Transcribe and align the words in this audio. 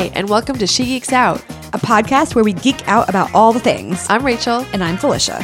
Hi, 0.00 0.06
and 0.14 0.30
welcome 0.30 0.56
to 0.56 0.66
She 0.66 0.86
Geeks 0.86 1.12
Out, 1.12 1.42
a 1.74 1.78
podcast 1.78 2.34
where 2.34 2.42
we 2.42 2.54
geek 2.54 2.88
out 2.88 3.10
about 3.10 3.34
all 3.34 3.52
the 3.52 3.60
things. 3.60 4.06
I'm 4.08 4.24
Rachel. 4.24 4.64
And 4.72 4.82
I'm 4.82 4.96
Felicia. 4.96 5.36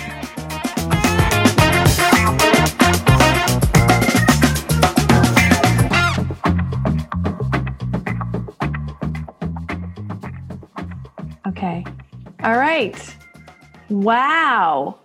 Okay. 11.47 11.85
All 12.43 12.57
right. 12.57 13.17
Wow. 13.91 15.01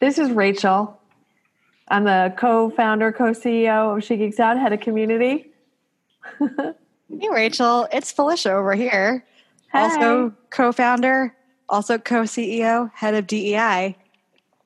this 0.00 0.18
is 0.18 0.30
Rachel. 0.32 1.00
I'm 1.88 2.04
the 2.04 2.34
co-founder, 2.36 3.12
co-CEO 3.12 3.96
of 3.96 4.04
She 4.04 4.18
Geeks 4.18 4.38
Out, 4.38 4.58
head 4.58 4.74
of 4.74 4.80
community. 4.80 5.50
hey, 7.18 7.28
Rachel. 7.28 7.88
It's 7.92 8.12
Felicia 8.12 8.52
over 8.52 8.74
here. 8.74 9.24
Hey. 9.72 9.80
Also 9.80 10.34
co-founder, 10.50 11.34
also 11.68 11.98
co-CEO, 11.98 12.90
head 12.94 13.14
of 13.14 13.26
DEI. 13.26 13.96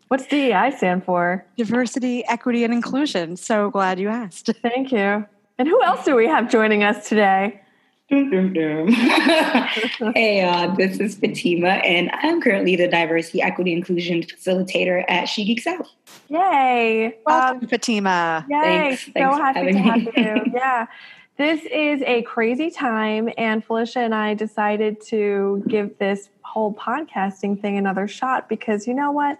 What's 0.08 0.26
DEI 0.26 0.72
stand 0.76 1.04
for? 1.04 1.44
Diversity, 1.56 2.24
equity, 2.26 2.64
and 2.64 2.72
inclusion. 2.72 3.36
So 3.36 3.70
glad 3.70 3.98
you 3.98 4.08
asked. 4.08 4.50
Thank 4.62 4.92
you. 4.92 5.26
And 5.58 5.68
who 5.68 5.82
else 5.82 6.04
do 6.04 6.14
we 6.14 6.26
have 6.26 6.50
joining 6.50 6.82
us 6.82 7.08
today? 7.08 7.60
Hey, 8.10 10.42
uh, 10.42 10.74
this 10.76 11.00
is 11.00 11.16
Fatima, 11.16 11.68
and 11.68 12.10
I'm 12.12 12.40
currently 12.40 12.76
the 12.76 12.86
diversity, 12.86 13.40
equity, 13.40 13.72
inclusion 13.72 14.22
facilitator 14.22 15.04
at 15.08 15.24
She 15.24 15.44
Geeks 15.44 15.66
Out. 15.66 15.88
Yay! 16.28 17.16
Welcome, 17.26 17.62
um, 17.62 17.68
Fatima. 17.68 18.46
Yay! 18.48 18.96
Thanks, 18.96 19.06
so 19.06 19.12
thanks 19.12 19.38
happy 19.38 19.72
to 19.72 19.78
have 19.78 20.02
you. 20.02 20.52
yeah. 20.54 20.86
This 21.36 21.62
is 21.64 22.00
a 22.02 22.22
crazy 22.22 22.70
time, 22.70 23.28
and 23.36 23.64
Felicia 23.64 24.00
and 24.00 24.14
I 24.14 24.34
decided 24.34 25.00
to 25.06 25.64
give 25.66 25.98
this 25.98 26.28
whole 26.42 26.72
podcasting 26.74 27.60
thing 27.60 27.76
another 27.76 28.06
shot 28.06 28.48
because 28.48 28.86
you 28.86 28.94
know 28.94 29.10
what? 29.10 29.38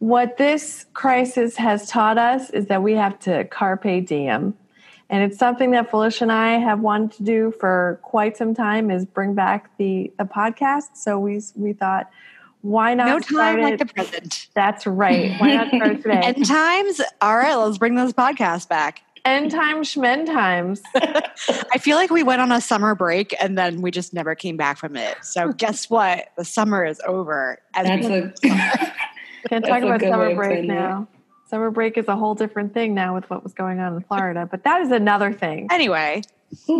What 0.00 0.36
this 0.36 0.84
crisis 0.92 1.56
has 1.56 1.88
taught 1.88 2.18
us 2.18 2.50
is 2.50 2.66
that 2.66 2.82
we 2.82 2.92
have 2.92 3.18
to 3.20 3.44
carpe 3.44 4.04
diem 4.06 4.54
and 5.10 5.22
it's 5.22 5.38
something 5.38 5.70
that 5.72 5.90
Felicia 5.90 6.24
and 6.24 6.32
I 6.32 6.58
have 6.58 6.80
wanted 6.80 7.12
to 7.18 7.22
do 7.22 7.54
for 7.60 8.00
quite 8.02 8.36
some 8.36 8.54
time 8.54 8.90
is 8.90 9.04
bring 9.04 9.34
back 9.34 9.70
the 9.76 10.12
the 10.18 10.24
podcast. 10.24 10.96
So 10.96 11.18
we 11.18 11.40
we 11.54 11.72
thought, 11.72 12.10
why 12.62 12.94
not? 12.94 13.06
No 13.06 13.20
time 13.20 13.60
like 13.60 13.78
the 13.78 13.86
present. 13.86 14.48
That's 14.54 14.86
right. 14.86 15.38
Why 15.38 15.54
not 15.54 15.68
start 15.68 16.02
today? 16.02 16.20
End 16.24 16.44
times. 16.44 17.00
All 17.20 17.36
right, 17.36 17.54
let's 17.54 17.78
bring 17.78 17.94
those 17.94 18.12
podcasts 18.12 18.68
back. 18.68 19.03
End 19.24 19.50
times, 19.50 19.94
shmen 19.94 20.26
times. 20.26 20.82
I 20.94 21.78
feel 21.78 21.96
like 21.96 22.10
we 22.10 22.22
went 22.22 22.40
on 22.42 22.52
a 22.52 22.60
summer 22.60 22.94
break 22.94 23.34
and 23.40 23.56
then 23.56 23.80
we 23.80 23.90
just 23.90 24.12
never 24.12 24.34
came 24.34 24.56
back 24.56 24.78
from 24.78 24.96
it. 24.96 25.16
So 25.22 25.52
guess 25.52 25.88
what? 25.88 26.28
The 26.36 26.44
summer 26.44 26.84
is 26.84 27.00
over. 27.06 27.58
As 27.74 27.86
That's 27.86 28.06
we- 28.42 28.50
a, 28.50 28.92
can't 29.48 29.64
talk 29.64 29.82
about 29.82 30.00
summer 30.00 30.34
break 30.34 30.64
now. 30.64 31.08
Summer 31.46 31.70
break 31.70 31.96
is 31.98 32.08
a 32.08 32.16
whole 32.16 32.34
different 32.34 32.74
thing 32.74 32.94
now 32.94 33.14
with 33.14 33.28
what 33.30 33.44
was 33.44 33.52
going 33.52 33.78
on 33.78 33.94
in 33.94 34.02
Florida, 34.02 34.48
but 34.50 34.64
that 34.64 34.80
is 34.80 34.90
another 34.90 35.32
thing. 35.32 35.68
Anyway, 35.70 36.22
so 36.66 36.74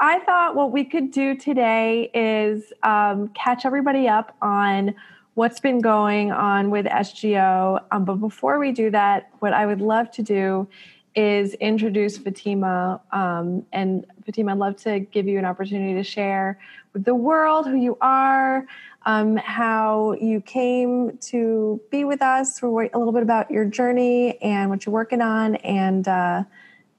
I 0.00 0.20
thought 0.26 0.56
what 0.56 0.72
we 0.72 0.84
could 0.84 1.10
do 1.10 1.34
today 1.36 2.10
is 2.12 2.72
um, 2.82 3.28
catch 3.28 3.64
everybody 3.64 4.08
up 4.08 4.36
on 4.42 4.94
what's 5.34 5.60
been 5.60 5.80
going 5.80 6.32
on 6.32 6.70
with 6.70 6.86
SGO. 6.86 7.80
Um, 7.92 8.04
but 8.04 8.16
before 8.16 8.58
we 8.58 8.72
do 8.72 8.90
that, 8.90 9.30
what 9.38 9.52
I 9.52 9.64
would 9.66 9.80
love 9.80 10.10
to 10.12 10.22
do 10.22 10.68
is 11.18 11.54
introduce 11.54 12.16
Fatima. 12.16 13.00
Um, 13.10 13.66
and 13.72 14.06
Fatima, 14.24 14.52
I'd 14.52 14.58
love 14.58 14.76
to 14.82 15.00
give 15.00 15.26
you 15.26 15.36
an 15.36 15.44
opportunity 15.44 15.94
to 15.94 16.04
share 16.04 16.60
with 16.92 17.04
the 17.04 17.14
world 17.14 17.66
who 17.66 17.74
you 17.74 17.98
are, 18.00 18.64
um, 19.04 19.36
how 19.36 20.12
you 20.20 20.40
came 20.40 21.18
to 21.22 21.80
be 21.90 22.04
with 22.04 22.22
us, 22.22 22.62
a 22.62 22.68
little 22.68 23.10
bit 23.10 23.24
about 23.24 23.50
your 23.50 23.64
journey 23.64 24.40
and 24.40 24.70
what 24.70 24.86
you're 24.86 24.92
working 24.92 25.20
on, 25.20 25.56
and 25.56 26.06
uh, 26.06 26.44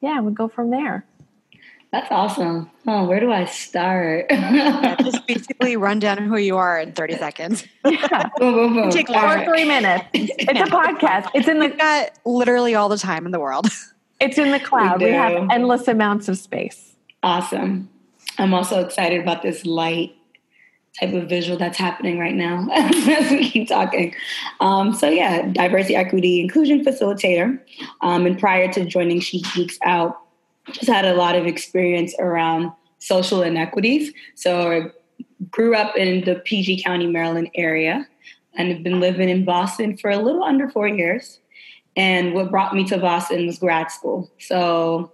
yeah, 0.02 0.20
we'll 0.20 0.34
go 0.34 0.50
from 0.50 0.70
there. 0.70 1.06
That's 1.94 2.12
awesome. 2.12 2.70
Oh, 2.88 3.06
where 3.06 3.22
do 3.22 3.32
I 3.32 3.46
start? 3.46 4.26
yeah, 4.30 4.96
just 5.02 5.26
basically 5.28 5.78
run 5.78 6.00
down 6.00 6.18
who 6.18 6.38
you 6.38 6.58
are 6.58 6.78
in 6.78 6.92
30 6.92 7.18
seconds. 7.18 7.66
Yeah. 7.86 8.30
boom, 8.38 8.54
boom, 8.54 8.74
boom. 8.74 8.92
Take 8.92 9.08
right. 9.10 9.48
three 9.48 9.66
minutes. 9.66 10.06
It's 10.14 10.60
a 10.60 10.66
podcast. 10.66 11.30
It's 11.34 11.48
in 11.48 11.60
the 11.60 11.68
We've 11.68 11.78
got 11.78 12.12
literally 12.26 12.76
all 12.76 12.90
the 12.90 12.98
time 12.98 13.26
in 13.26 13.32
the 13.32 13.40
world. 13.40 13.68
It's 14.20 14.38
in 14.38 14.52
the 14.52 14.60
cloud. 14.60 15.00
We, 15.00 15.08
we 15.08 15.12
have 15.12 15.48
endless 15.52 15.88
amounts 15.88 16.28
of 16.28 16.38
space. 16.38 16.96
Awesome. 17.24 17.90
I'm 18.38 18.54
also 18.54 18.80
excited 18.84 19.22
about 19.22 19.42
this 19.42 19.66
light 19.66 20.16
type 21.00 21.14
of 21.14 21.30
visual 21.30 21.58
that's 21.58 21.78
happening 21.78 22.20
right 22.20 22.36
now 22.36 22.68
as 22.74 23.32
we 23.32 23.50
keep 23.50 23.68
talking. 23.68 24.14
Um, 24.60 24.94
so 24.94 25.10
yeah, 25.10 25.48
diversity, 25.48 25.96
equity, 25.96 26.42
inclusion 26.42 26.84
facilitator. 26.84 27.60
Um, 28.02 28.26
and 28.26 28.38
prior 28.38 28.72
to 28.74 28.86
joining 28.86 29.20
She 29.20 29.42
Geeks 29.54 29.78
Out, 29.84 30.20
just 30.72 30.88
had 30.88 31.06
a 31.06 31.14
lot 31.16 31.36
of 31.36 31.46
experience 31.46 32.14
around 32.20 32.72
social 33.00 33.42
inequities. 33.42 34.12
So 34.36 34.72
I 34.72 35.26
grew 35.50 35.76
up 35.76 35.96
in 35.96 36.26
the 36.26 36.36
PG 36.36 36.84
County, 36.84 37.08
Maryland 37.08 37.50
area 37.56 38.08
and 38.56 38.72
have 38.72 38.84
been 38.84 39.00
living 39.00 39.30
in 39.30 39.46
Boston 39.46 39.98
for 39.98 40.10
a 40.10 40.18
little 40.18 40.44
under 40.44 40.70
four 40.70 40.88
years. 40.88 41.40
And 41.96 42.34
what 42.34 42.52
brought 42.52 42.74
me 42.74 42.84
to 42.86 42.98
Boston 42.98 43.46
was 43.48 43.60
grad 43.60 43.92
school. 43.92 44.32
So 44.40 45.12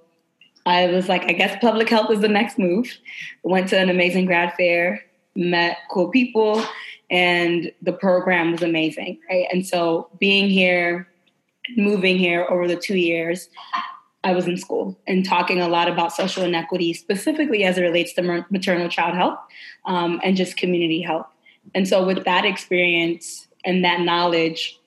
I 0.65 0.87
was 0.87 1.07
like, 1.07 1.23
I 1.23 1.33
guess 1.33 1.57
public 1.61 1.89
health 1.89 2.11
is 2.11 2.21
the 2.21 2.27
next 2.27 2.57
move. 2.57 2.97
Went 3.43 3.69
to 3.69 3.79
an 3.79 3.89
amazing 3.89 4.25
grad 4.25 4.53
fair, 4.55 5.03
met 5.35 5.77
cool 5.91 6.09
people, 6.09 6.63
and 7.09 7.71
the 7.81 7.93
program 7.93 8.51
was 8.51 8.63
amazing, 8.63 9.19
right? 9.29 9.47
And 9.51 9.65
so 9.65 10.09
being 10.19 10.49
here, 10.49 11.07
moving 11.77 12.17
here 12.17 12.45
over 12.49 12.67
the 12.67 12.75
two 12.75 12.97
years, 12.97 13.49
I 14.23 14.33
was 14.33 14.47
in 14.47 14.57
school 14.57 14.97
and 15.05 15.23
talking 15.23 15.61
a 15.61 15.67
lot 15.67 15.87
about 15.87 16.11
social 16.11 16.43
inequity, 16.43 16.93
specifically 16.93 17.63
as 17.63 17.77
it 17.77 17.83
relates 17.83 18.13
to 18.13 18.45
maternal 18.49 18.89
child 18.89 19.13
health 19.13 19.37
um, 19.85 20.19
and 20.23 20.35
just 20.35 20.57
community 20.57 20.99
health. 20.99 21.27
And 21.75 21.87
so, 21.87 22.03
with 22.03 22.25
that 22.25 22.43
experience 22.43 23.47
and 23.63 23.85
that 23.85 24.01
knowledge, 24.01 24.79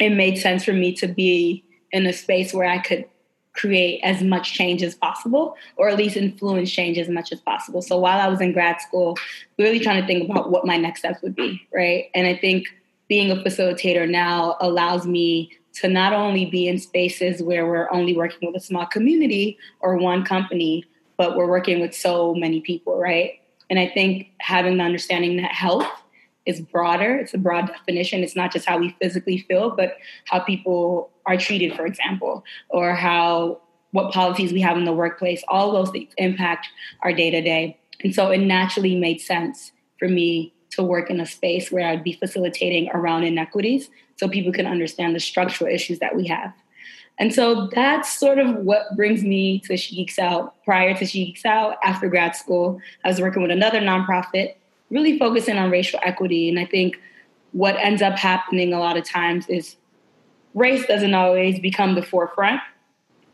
it 0.00 0.10
made 0.10 0.38
sense 0.38 0.64
for 0.64 0.72
me 0.72 0.92
to 0.94 1.06
be 1.06 1.64
in 1.92 2.06
a 2.06 2.12
space 2.12 2.52
where 2.52 2.68
I 2.68 2.78
could 2.78 3.04
create 3.52 4.00
as 4.02 4.22
much 4.22 4.52
change 4.54 4.82
as 4.82 4.94
possible, 4.94 5.56
or 5.76 5.88
at 5.88 5.96
least 5.96 6.16
influence 6.16 6.70
change 6.70 6.98
as 6.98 7.08
much 7.08 7.32
as 7.32 7.40
possible. 7.40 7.82
So 7.82 7.98
while 7.98 8.20
I 8.20 8.28
was 8.28 8.40
in 8.40 8.52
grad 8.52 8.80
school, 8.80 9.18
really 9.58 9.80
trying 9.80 10.00
to 10.00 10.06
think 10.06 10.30
about 10.30 10.50
what 10.50 10.64
my 10.64 10.76
next 10.76 11.00
steps 11.00 11.20
would 11.22 11.34
be, 11.34 11.60
right? 11.74 12.06
And 12.14 12.26
I 12.26 12.36
think 12.36 12.68
being 13.08 13.30
a 13.30 13.36
facilitator 13.36 14.08
now 14.08 14.56
allows 14.60 15.06
me 15.06 15.50
to 15.72 15.88
not 15.88 16.12
only 16.12 16.46
be 16.46 16.68
in 16.68 16.78
spaces 16.78 17.42
where 17.42 17.66
we're 17.66 17.90
only 17.92 18.16
working 18.16 18.52
with 18.52 18.62
a 18.62 18.64
small 18.64 18.86
community 18.86 19.58
or 19.80 19.96
one 19.96 20.24
company, 20.24 20.84
but 21.16 21.36
we're 21.36 21.48
working 21.48 21.80
with 21.80 21.94
so 21.94 22.34
many 22.34 22.60
people, 22.60 22.98
right? 22.98 23.40
And 23.68 23.78
I 23.78 23.88
think 23.88 24.30
having 24.38 24.78
the 24.78 24.84
understanding 24.84 25.36
that 25.36 25.52
health 25.52 25.86
is 26.46 26.60
broader. 26.60 27.16
It's 27.16 27.34
a 27.34 27.38
broad 27.38 27.66
definition. 27.66 28.22
It's 28.22 28.36
not 28.36 28.52
just 28.52 28.66
how 28.66 28.78
we 28.78 28.96
physically 29.00 29.44
feel, 29.48 29.70
but 29.76 29.96
how 30.26 30.40
people 30.40 31.10
are 31.26 31.36
treated, 31.36 31.74
for 31.76 31.86
example, 31.86 32.44
or 32.68 32.94
how 32.94 33.60
what 33.92 34.12
policies 34.12 34.52
we 34.52 34.60
have 34.60 34.76
in 34.76 34.84
the 34.84 34.92
workplace. 34.92 35.42
All 35.48 35.72
those 35.72 35.90
things 35.90 36.12
impact 36.16 36.68
our 37.02 37.12
day 37.12 37.30
to 37.30 37.40
day. 37.40 37.78
And 38.02 38.14
so 38.14 38.30
it 38.30 38.38
naturally 38.38 38.96
made 38.96 39.20
sense 39.20 39.72
for 39.98 40.08
me 40.08 40.54
to 40.70 40.82
work 40.82 41.10
in 41.10 41.20
a 41.20 41.26
space 41.26 41.70
where 41.70 41.88
I'd 41.88 42.04
be 42.04 42.12
facilitating 42.12 42.88
around 42.94 43.24
inequities 43.24 43.90
so 44.16 44.28
people 44.28 44.52
can 44.52 44.66
understand 44.66 45.14
the 45.14 45.20
structural 45.20 45.72
issues 45.72 45.98
that 45.98 46.14
we 46.14 46.26
have. 46.28 46.52
And 47.18 47.34
so 47.34 47.68
that's 47.74 48.18
sort 48.18 48.38
of 48.38 48.56
what 48.56 48.96
brings 48.96 49.22
me 49.22 49.60
to 49.66 49.76
She 49.76 49.96
Geeks 49.96 50.18
Out. 50.18 50.54
Prior 50.64 50.96
to 50.96 51.04
She 51.04 51.26
Geeks 51.26 51.44
Out, 51.44 51.76
after 51.84 52.08
grad 52.08 52.34
school, 52.34 52.80
I 53.04 53.08
was 53.08 53.20
working 53.20 53.42
with 53.42 53.50
another 53.50 53.80
nonprofit 53.80 54.54
really 54.90 55.18
focusing 55.18 55.56
on 55.56 55.70
racial 55.70 56.00
equity. 56.02 56.48
And 56.48 56.58
I 56.58 56.64
think 56.64 57.00
what 57.52 57.76
ends 57.76 58.02
up 58.02 58.18
happening 58.18 58.72
a 58.72 58.78
lot 58.78 58.96
of 58.96 59.04
times 59.04 59.48
is 59.48 59.76
race 60.54 60.86
doesn't 60.86 61.14
always 61.14 61.60
become 61.60 61.94
the 61.94 62.02
forefront. 62.02 62.60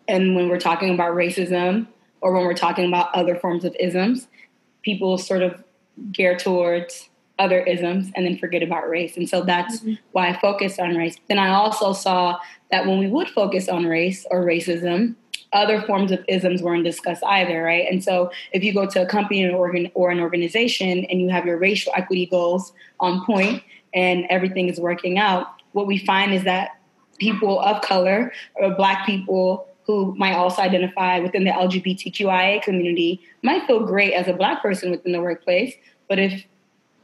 And 0.08 0.36
when 0.36 0.48
we're 0.48 0.60
talking 0.60 0.94
about 0.94 1.14
racism 1.14 1.86
or 2.20 2.32
when 2.32 2.44
we're 2.44 2.54
talking 2.54 2.86
about 2.86 3.14
other 3.14 3.36
forms 3.36 3.64
of 3.64 3.74
isms, 3.80 4.28
people 4.82 5.18
sort 5.18 5.42
of 5.42 5.62
gear 6.12 6.36
towards 6.36 7.08
other 7.38 7.60
isms 7.60 8.10
and 8.14 8.24
then 8.24 8.38
forget 8.38 8.62
about 8.62 8.88
race. 8.88 9.16
And 9.16 9.28
so 9.28 9.42
that's 9.42 9.80
mm-hmm. 9.80 9.94
why 10.12 10.28
I 10.28 10.40
focused 10.40 10.80
on 10.80 10.94
race. 10.96 11.16
Then 11.28 11.38
I 11.38 11.50
also 11.50 11.92
saw 11.92 12.38
that 12.70 12.86
when 12.86 12.98
we 12.98 13.08
would 13.08 13.28
focus 13.28 13.68
on 13.68 13.84
race 13.84 14.26
or 14.30 14.44
racism, 14.44 15.16
other 15.52 15.80
forms 15.82 16.12
of 16.12 16.24
isms 16.28 16.62
weren't 16.62 16.84
discussed 16.84 17.22
either, 17.24 17.62
right? 17.62 17.86
And 17.90 18.02
so 18.02 18.30
if 18.52 18.62
you 18.62 18.72
go 18.72 18.86
to 18.86 19.02
a 19.02 19.06
company 19.06 19.44
or, 19.44 19.56
organ, 19.56 19.90
or 19.94 20.10
an 20.10 20.20
organization 20.20 21.04
and 21.04 21.20
you 21.20 21.28
have 21.30 21.46
your 21.46 21.58
racial 21.58 21.92
equity 21.96 22.26
goals 22.26 22.72
on 23.00 23.24
point 23.24 23.62
and 23.94 24.26
everything 24.28 24.68
is 24.68 24.78
working 24.78 25.18
out, 25.18 25.46
what 25.72 25.86
we 25.86 25.98
find 25.98 26.34
is 26.34 26.44
that 26.44 26.70
people 27.18 27.60
of 27.60 27.82
color 27.82 28.32
or 28.54 28.74
black 28.74 29.06
people 29.06 29.68
who 29.86 30.14
might 30.16 30.34
also 30.34 30.62
identify 30.62 31.20
within 31.20 31.44
the 31.44 31.50
LGBTQIA 31.50 32.60
community 32.62 33.20
might 33.42 33.66
feel 33.66 33.86
great 33.86 34.12
as 34.12 34.26
a 34.26 34.32
Black 34.32 34.60
person 34.60 34.90
within 34.90 35.12
the 35.12 35.20
workplace. 35.20 35.74
But 36.08 36.18
if 36.18 36.44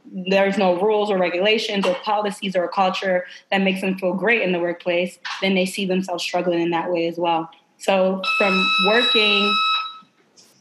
there's 0.05 0.57
no 0.57 0.79
rules 0.79 1.09
or 1.09 1.17
regulations 1.17 1.85
or 1.85 1.95
policies 2.03 2.57
or 2.57 2.65
a 2.65 2.69
culture 2.69 3.25
that 3.51 3.61
makes 3.61 3.79
them 3.79 3.97
feel 3.97 4.13
great 4.13 4.41
in 4.41 4.51
the 4.51 4.59
workplace, 4.59 5.17
then 5.41 5.55
they 5.55 5.65
see 5.65 5.85
themselves 5.85 6.23
struggling 6.23 6.61
in 6.61 6.71
that 6.71 6.91
way 6.91 7.07
as 7.07 7.17
well. 7.17 7.49
So 7.83 8.21
from 8.37 8.65
working 8.87 9.53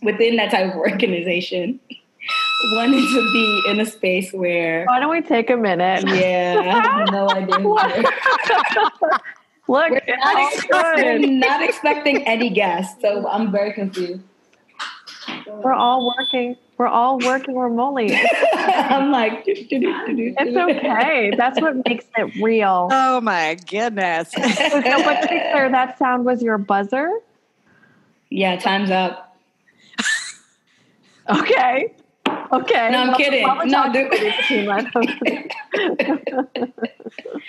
within 0.02 0.34
that 0.36 0.50
type 0.50 0.72
of 0.72 0.76
organization, 0.76 1.78
wanted 2.72 3.08
to 3.08 3.32
be 3.32 3.62
in 3.68 3.78
a 3.78 3.86
space 3.86 4.32
where. 4.32 4.84
Why 4.86 4.98
don't 4.98 5.10
we 5.10 5.22
take 5.22 5.48
a 5.48 5.56
minute? 5.56 6.04
Yeah, 6.08 6.56
I 6.58 6.80
have 6.80 7.12
no 7.12 7.30
idea. 7.30 7.58
Look, 9.68 9.90
we're 9.90 10.16
not, 10.16 10.52
expecting, 10.52 11.38
not 11.38 11.62
expecting 11.62 12.26
any 12.26 12.50
guests, 12.50 13.00
so 13.00 13.28
I'm 13.28 13.52
very 13.52 13.72
confused. 13.72 14.20
We're 15.46 15.72
all 15.72 16.12
working. 16.18 16.56
We're 16.82 16.88
all 16.88 17.20
working 17.20 17.56
remotely. 17.56 18.12
I'm 18.54 19.12
like, 19.12 19.44
it's 19.46 20.56
okay. 20.56 21.30
That's 21.36 21.60
what 21.60 21.76
makes 21.86 22.04
it 22.16 22.42
real. 22.42 22.88
Oh 23.04 23.20
my 23.20 23.54
goodness! 23.54 24.32
so, 24.32 24.40
but 24.40 24.48
to 25.28 25.68
that 25.70 25.96
sound 25.96 26.24
was 26.24 26.42
your 26.42 26.58
buzzer. 26.58 27.08
Yeah, 28.30 28.56
time's 28.56 28.90
up. 28.90 29.36
okay. 31.28 31.94
Okay. 32.52 32.90
No, 32.90 32.98
I'm 32.98 33.08
well, 33.08 33.16
kidding. 33.16 33.46
No, 33.70 33.84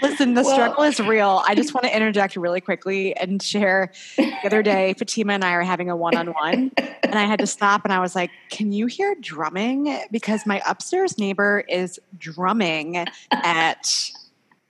Listen, 0.02 0.34
the 0.34 0.44
well, 0.44 0.54
struggle 0.54 0.84
is 0.84 1.00
real. 1.02 1.44
I 1.46 1.56
just 1.56 1.74
want 1.74 1.86
to 1.86 1.94
interject 1.96 2.36
really 2.38 2.62
quickly 2.62 3.14
and 3.16 3.42
share. 3.42 3.92
The 4.16 4.34
other 4.46 4.64
day, 4.64 4.94
Fatima 4.94 5.34
and 5.34 5.44
I 5.44 5.52
are 5.52 5.62
having 5.62 5.90
a 5.90 5.98
one-on-one, 5.98 6.72
and 6.78 7.16
I 7.16 7.24
had 7.24 7.40
to 7.40 7.48
stop 7.48 7.82
and 7.84 7.92
I 7.92 8.00
was 8.00 8.16
like, 8.16 8.32
"Can 8.50 8.72
you 8.72 8.88
hear 8.88 9.14
drumming? 9.20 10.00
Because 10.10 10.46
my 10.46 10.62
upstairs 10.66 11.18
neighbor 11.18 11.66
is 11.68 12.00
drumming 12.18 13.06
at." 13.32 14.12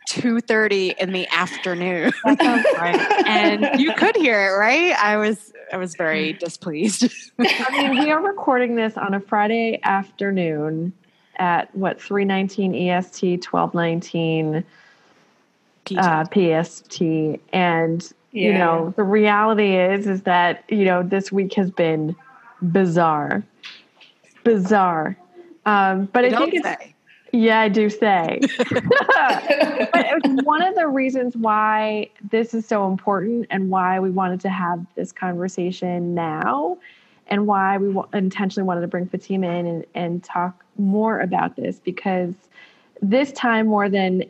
2:30 0.10 0.96
in 1.00 1.14
the 1.14 1.26
afternoon. 1.30 2.12
right. 2.26 3.24
And 3.26 3.80
you 3.80 3.94
could 3.94 4.18
hear 4.18 4.48
it, 4.48 4.58
right? 4.58 4.92
I 4.92 5.16
was 5.16 5.53
I 5.72 5.78
was 5.78 5.96
very 5.96 6.34
displeased. 6.40 7.12
I 7.40 7.70
mean, 7.72 8.00
we 8.00 8.12
are 8.12 8.22
recording 8.22 8.76
this 8.76 8.98
on 8.98 9.14
a 9.14 9.20
Friday 9.20 9.80
afternoon 9.84 10.94
at 11.38 11.74
what 11.76 12.02
319 12.02 12.76
EST 12.76 13.46
1219 13.52 14.64
uh, 15.98 16.26
PST 16.26 17.02
and 17.52 18.14
yeah. 18.32 18.48
you 18.48 18.54
know 18.54 18.94
the 18.96 19.04
reality 19.04 19.76
is 19.76 20.08
is 20.08 20.22
that 20.22 20.64
you 20.70 20.86
know 20.86 21.04
this 21.04 21.32
week 21.32 21.54
has 21.54 21.70
been 21.72 22.16
bizarre 22.62 23.44
bizarre 24.44 25.18
um, 25.66 26.06
but 26.14 26.26
I 26.26 26.38
think 26.38 26.54
it's 26.54 26.64
say. 26.64 26.93
Yeah, 27.36 27.62
I 27.62 27.68
do 27.68 27.90
say. 27.90 28.40
but 28.70 30.44
one 30.44 30.62
of 30.62 30.76
the 30.76 30.88
reasons 30.88 31.36
why 31.36 32.12
this 32.30 32.54
is 32.54 32.68
so 32.68 32.88
important 32.88 33.48
and 33.50 33.72
why 33.72 34.00
we 34.00 34.12
wanted 34.12 34.40
to 34.42 34.50
have 34.50 34.86
this 34.94 35.12
conversation 35.12 36.14
now 36.14 36.78
and 37.28 37.48
why 37.48 37.80
we 37.80 38.00
intentionally 38.14 38.68
wanted 38.68 38.82
to 38.82 38.88
bring 38.88 39.08
Fatima 39.08 39.48
in 39.48 39.66
and, 39.66 39.86
and 39.96 40.24
talk 40.24 40.64
more 40.78 41.22
about 41.22 41.56
this 41.56 41.80
because 41.80 42.36
this 43.02 43.32
time 43.32 43.66
more 43.66 43.90
than 43.90 44.24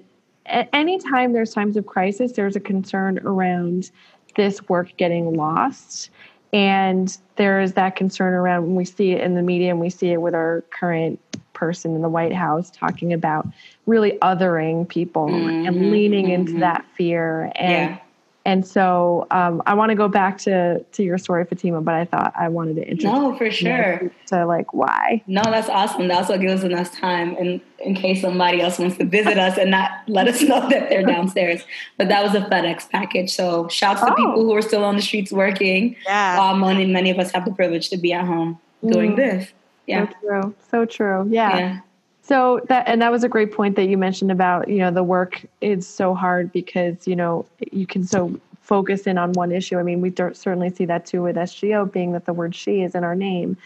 any 0.45 0.97
time 0.97 1.33
there's 1.33 1.53
times 1.53 1.75
of 1.75 1.85
crisis, 1.85 2.31
there's 2.31 2.55
a 2.55 2.61
concern 2.61 3.19
around 3.19 3.91
this 4.37 4.69
work 4.69 4.95
getting 4.95 5.35
lost. 5.35 6.09
And 6.53 7.17
there 7.35 7.59
is 7.59 7.73
that 7.73 7.97
concern 7.97 8.33
around 8.33 8.63
when 8.63 8.75
we 8.75 8.85
see 8.85 9.11
it 9.11 9.21
in 9.21 9.35
the 9.35 9.41
media 9.41 9.71
and 9.71 9.81
we 9.81 9.89
see 9.89 10.11
it 10.11 10.21
with 10.21 10.33
our 10.33 10.63
current 10.69 11.19
person 11.63 11.95
in 11.95 12.01
the 12.01 12.09
White 12.09 12.33
House 12.33 12.69
talking 12.69 13.13
about 13.13 13.47
really 13.85 14.17
othering 14.21 14.85
people 14.85 15.27
mm-hmm, 15.27 15.65
and 15.65 15.91
leaning 15.91 16.25
mm-hmm. 16.25 16.47
into 16.49 16.59
that 16.59 16.85
fear 16.97 17.53
and 17.55 17.91
yeah. 17.91 17.97
and 18.43 18.67
so 18.67 19.25
um, 19.31 19.63
I 19.65 19.73
want 19.75 19.91
to 19.91 19.95
go 19.95 20.09
back 20.09 20.39
to 20.39 20.83
to 20.83 21.03
your 21.03 21.17
story, 21.17 21.45
Fatima, 21.45 21.79
but 21.79 21.93
I 21.93 22.03
thought 22.03 22.33
I 22.37 22.49
wanted 22.49 22.75
to 22.75 22.81
introduce 22.81 23.05
no 23.05 23.37
for 23.37 23.49
sure 23.49 24.11
to 24.27 24.45
like 24.45 24.73
why. 24.73 25.23
No, 25.25 25.41
that's 25.41 25.69
awesome. 25.69 26.09
That's 26.09 26.27
what 26.27 26.41
gives 26.41 26.65
us 26.65 26.69
enough 26.69 26.91
time, 26.91 27.37
and 27.37 27.61
in 27.79 27.95
case 27.95 28.19
somebody 28.19 28.59
else 28.59 28.77
wants 28.77 28.97
to 28.97 29.05
visit 29.05 29.37
us 29.37 29.57
and 29.57 29.71
not 29.71 29.89
let 30.07 30.27
us 30.27 30.41
know 30.49 30.67
that 30.67 30.89
they're 30.89 31.05
downstairs. 31.05 31.63
But 31.97 32.09
that 32.09 32.23
was 32.23 32.35
a 32.35 32.41
FedEx 32.41 32.89
package. 32.89 33.33
So 33.33 33.69
shouts 33.69 34.01
oh. 34.03 34.09
to 34.09 34.15
people 34.15 34.43
who 34.43 34.53
are 34.53 34.61
still 34.61 34.83
on 34.83 34.97
the 34.97 35.01
streets 35.01 35.31
working. 35.31 35.95
Yeah, 36.05 36.37
while 36.37 36.57
many 36.57 36.85
many 36.85 37.09
of 37.09 37.19
us 37.19 37.31
have 37.31 37.45
the 37.45 37.53
privilege 37.53 37.87
to 37.91 37.97
be 37.97 38.11
at 38.11 38.25
home 38.25 38.59
doing 38.85 39.13
mm. 39.13 39.15
this. 39.15 39.53
Yeah. 39.87 40.09
So 40.09 40.15
true. 40.21 40.55
So 40.71 40.85
true. 40.85 41.27
Yeah. 41.29 41.57
yeah. 41.57 41.79
So 42.21 42.61
that 42.69 42.87
and 42.87 43.01
that 43.01 43.11
was 43.11 43.23
a 43.23 43.29
great 43.29 43.51
point 43.51 43.75
that 43.75 43.85
you 43.89 43.97
mentioned 43.97 44.31
about, 44.31 44.69
you 44.69 44.77
know, 44.77 44.91
the 44.91 45.03
work 45.03 45.45
is 45.59 45.85
so 45.85 46.13
hard 46.13 46.51
because, 46.53 47.05
you 47.05 47.17
know, 47.17 47.45
you 47.71 47.85
can 47.85 48.05
so 48.05 48.39
focus 48.61 49.07
in 49.07 49.17
on 49.17 49.33
one 49.33 49.51
issue. 49.51 49.77
I 49.77 49.83
mean, 49.83 49.99
we 49.99 50.11
certainly 50.15 50.69
see 50.69 50.85
that 50.85 51.05
too 51.05 51.21
with 51.21 51.35
SGO 51.35 51.91
being 51.91 52.13
that 52.13 52.25
the 52.25 52.33
word 52.33 52.55
she 52.55 52.81
is 52.81 52.95
in 52.95 53.03
our 53.03 53.15
name. 53.15 53.57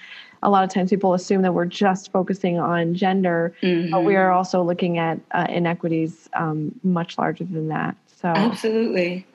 A 0.44 0.50
lot 0.50 0.64
of 0.64 0.72
times 0.72 0.90
people 0.90 1.14
assume 1.14 1.44
that 1.44 1.54
we're 1.54 1.66
just 1.66 2.12
focusing 2.12 2.60
on 2.60 2.96
gender, 2.96 3.54
mm-hmm. 3.62 3.92
but 3.92 4.04
we 4.04 4.16
are 4.16 4.32
also 4.32 4.64
looking 4.64 4.98
at 4.98 5.20
uh, 5.32 5.46
inequities 5.50 6.28
um, 6.34 6.74
much 6.84 7.18
larger 7.18 7.44
than 7.44 7.68
that. 7.70 7.96
So 8.22 8.30
Absolutely. 8.30 9.26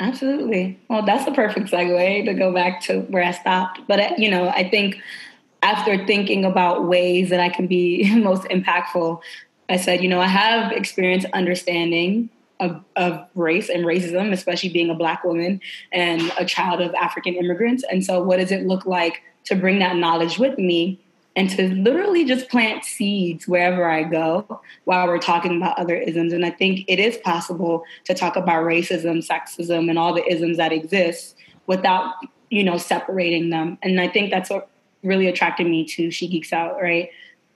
Absolutely. 0.00 0.78
Well, 0.88 1.04
that's 1.04 1.28
a 1.28 1.32
perfect 1.32 1.70
segue 1.70 2.24
to 2.24 2.34
go 2.34 2.52
back 2.52 2.80
to 2.82 3.00
where 3.02 3.22
I 3.22 3.32
stopped. 3.32 3.80
But, 3.86 4.00
uh, 4.00 4.14
you 4.16 4.30
know, 4.30 4.48
I 4.48 4.68
think 4.68 4.96
after 5.62 6.04
thinking 6.06 6.44
about 6.44 6.86
ways 6.86 7.30
that 7.30 7.40
I 7.40 7.48
can 7.48 7.66
be 7.66 8.14
most 8.22 8.42
impactful, 8.44 9.20
I 9.68 9.76
said, 9.76 10.02
you 10.02 10.08
know, 10.08 10.20
I 10.20 10.26
have 10.26 10.72
experience 10.72 11.24
understanding 11.32 12.30
of, 12.58 12.82
of, 12.96 13.26
race 13.34 13.70
and 13.70 13.84
racism, 13.84 14.32
especially 14.32 14.68
being 14.68 14.90
a 14.90 14.94
Black 14.94 15.24
woman 15.24 15.60
and 15.92 16.30
a 16.38 16.44
child 16.44 16.80
of 16.80 16.94
African 16.94 17.34
immigrants. 17.34 17.84
And 17.90 18.04
so, 18.04 18.22
what 18.22 18.38
does 18.38 18.52
it 18.52 18.66
look 18.66 18.84
like 18.84 19.22
to 19.44 19.54
bring 19.54 19.78
that 19.78 19.96
knowledge 19.96 20.38
with 20.38 20.58
me 20.58 21.00
and 21.36 21.48
to 21.50 21.72
literally 21.74 22.24
just 22.24 22.50
plant 22.50 22.84
seeds 22.84 23.48
wherever 23.48 23.88
I 23.88 24.02
go 24.02 24.60
while 24.84 25.06
we're 25.06 25.18
talking 25.18 25.56
about 25.56 25.78
other 25.78 25.96
isms? 25.96 26.32
And 26.32 26.44
I 26.44 26.50
think 26.50 26.84
it 26.88 26.98
is 26.98 27.16
possible 27.18 27.84
to 28.04 28.14
talk 28.14 28.36
about 28.36 28.64
racism, 28.64 29.26
sexism, 29.26 29.88
and 29.88 29.98
all 29.98 30.12
the 30.12 30.26
isms 30.30 30.58
that 30.58 30.72
exist 30.72 31.36
without, 31.66 32.14
you 32.50 32.64
know, 32.64 32.76
separating 32.76 33.50
them. 33.50 33.78
And 33.82 34.00
I 34.00 34.08
think 34.08 34.30
that's 34.30 34.50
what 34.50 34.69
really 35.02 35.26
attracted 35.26 35.66
me 35.66 35.84
to 35.84 36.10
She 36.10 36.28
Geeks 36.28 36.52
Out, 36.52 36.80
right? 36.80 37.10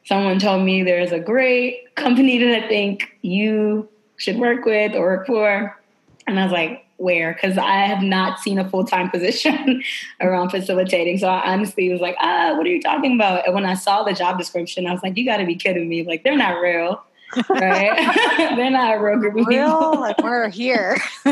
Someone 0.04 0.38
told 0.38 0.64
me 0.64 0.82
there's 0.82 1.12
a 1.12 1.20
great 1.20 1.94
company 1.94 2.38
that 2.38 2.64
I 2.64 2.68
think 2.68 3.18
you 3.22 3.88
should 4.16 4.36
work 4.36 4.64
with 4.64 4.94
or 4.94 5.00
work 5.00 5.26
for. 5.26 5.80
And 6.26 6.38
I 6.38 6.44
was 6.44 6.52
like, 6.52 6.84
where? 6.96 7.32
Because 7.34 7.58
I 7.58 7.86
have 7.86 8.02
not 8.02 8.38
seen 8.38 8.58
a 8.58 8.68
full 8.68 8.84
time 8.84 9.10
position 9.12 9.82
around 10.20 10.50
facilitating. 10.50 11.18
So 11.18 11.28
I 11.28 11.52
honestly 11.52 11.90
was 11.90 12.00
like, 12.00 12.16
ah, 12.20 12.54
what 12.56 12.66
are 12.66 12.70
you 12.70 12.80
talking 12.80 13.14
about? 13.14 13.46
And 13.46 13.54
when 13.54 13.66
I 13.66 13.74
saw 13.74 14.02
the 14.02 14.12
job 14.12 14.38
description, 14.38 14.86
I 14.86 14.92
was 14.92 15.02
like, 15.02 15.16
you 15.16 15.24
got 15.24 15.38
to 15.38 15.46
be 15.46 15.56
kidding 15.56 15.88
me. 15.88 16.04
Like, 16.04 16.24
they're 16.24 16.36
not 16.36 16.60
real. 16.60 17.02
right? 17.48 17.96
They're 18.56 18.70
not 18.70 18.94
a 18.94 19.00
real 19.00 19.18
group 19.18 19.36
of 19.36 19.46
real, 19.48 19.80
people. 19.80 20.00
like 20.00 20.22
we're 20.22 20.48
here. 20.50 20.98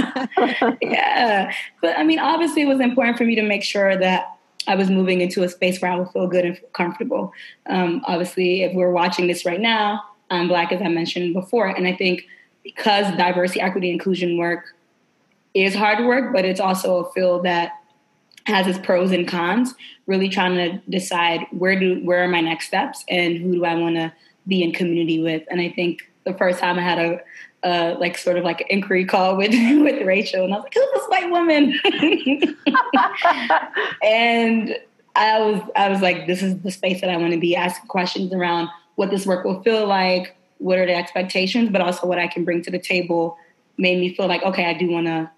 yeah. 0.82 1.54
But 1.80 1.96
I 1.96 2.02
mean, 2.02 2.18
obviously, 2.18 2.62
it 2.62 2.66
was 2.66 2.80
important 2.80 3.18
for 3.18 3.24
me 3.24 3.36
to 3.36 3.42
make 3.42 3.62
sure 3.62 3.96
that 3.96 4.36
I 4.66 4.74
was 4.74 4.90
moving 4.90 5.20
into 5.20 5.42
a 5.42 5.48
space 5.48 5.80
where 5.80 5.90
I 5.90 5.96
would 5.96 6.10
feel 6.10 6.26
good 6.26 6.44
and 6.44 6.56
feel 6.56 6.68
comfortable. 6.70 7.32
Um, 7.66 8.02
obviously, 8.06 8.62
if 8.62 8.74
we're 8.74 8.92
watching 8.92 9.26
this 9.26 9.44
right 9.44 9.60
now, 9.60 10.02
I'm 10.30 10.48
Black, 10.48 10.72
as 10.72 10.80
I 10.80 10.88
mentioned 10.88 11.34
before. 11.34 11.68
And 11.68 11.86
I 11.86 11.94
think 11.94 12.26
because 12.62 13.14
diversity, 13.16 13.60
equity, 13.60 13.90
inclusion 13.90 14.38
work 14.38 14.74
is 15.54 15.74
hard 15.74 16.04
work, 16.06 16.32
but 16.32 16.44
it's 16.44 16.60
also 16.60 17.04
a 17.04 17.12
field 17.12 17.44
that 17.44 17.72
has 18.46 18.66
its 18.66 18.78
pros 18.78 19.12
and 19.12 19.28
cons, 19.28 19.74
really 20.06 20.28
trying 20.28 20.54
to 20.54 20.78
decide 20.90 21.46
where 21.50 21.78
do 21.78 22.00
where 22.04 22.24
are 22.24 22.28
my 22.28 22.40
next 22.40 22.66
steps 22.66 23.04
and 23.08 23.38
who 23.38 23.52
do 23.52 23.64
I 23.64 23.74
want 23.74 23.96
to 23.96 24.12
be 24.46 24.62
in 24.62 24.72
community 24.72 25.22
with. 25.22 25.42
And 25.50 25.60
I 25.60 25.70
think 25.70 26.10
the 26.24 26.34
first 26.34 26.58
time 26.58 26.78
I 26.78 26.82
had 26.82 26.98
a 26.98 27.20
uh, 27.62 27.94
like 27.98 28.18
sort 28.18 28.36
of 28.36 28.44
like 28.44 28.66
inquiry 28.68 29.04
call 29.04 29.36
with 29.36 29.52
with 29.82 30.06
Rachel, 30.06 30.44
and 30.44 30.52
I 30.52 30.56
was 30.56 30.64
like, 30.64 30.74
"Who's 30.74 30.88
this 30.94 31.06
white 31.08 31.30
woman?" 31.30 31.78
and 34.02 34.76
I 35.14 35.40
was 35.40 35.62
I 35.76 35.88
was 35.88 36.00
like, 36.00 36.26
"This 36.26 36.42
is 36.42 36.58
the 36.60 36.70
space 36.70 37.00
that 37.00 37.10
I 37.10 37.16
want 37.16 37.32
to 37.32 37.40
be 37.40 37.56
asking 37.56 37.88
questions 37.88 38.32
around 38.32 38.68
what 38.96 39.10
this 39.10 39.26
work 39.26 39.44
will 39.44 39.62
feel 39.62 39.86
like, 39.86 40.36
what 40.58 40.78
are 40.78 40.86
the 40.86 40.94
expectations, 40.94 41.70
but 41.70 41.80
also 41.80 42.06
what 42.06 42.18
I 42.18 42.26
can 42.26 42.44
bring 42.44 42.62
to 42.62 42.70
the 42.70 42.78
table." 42.78 43.36
Made 43.78 43.98
me 43.98 44.14
feel 44.14 44.28
like, 44.28 44.42
okay, 44.42 44.66
I 44.66 44.74
do 44.74 44.90
want 44.90 45.06
to 45.06 45.30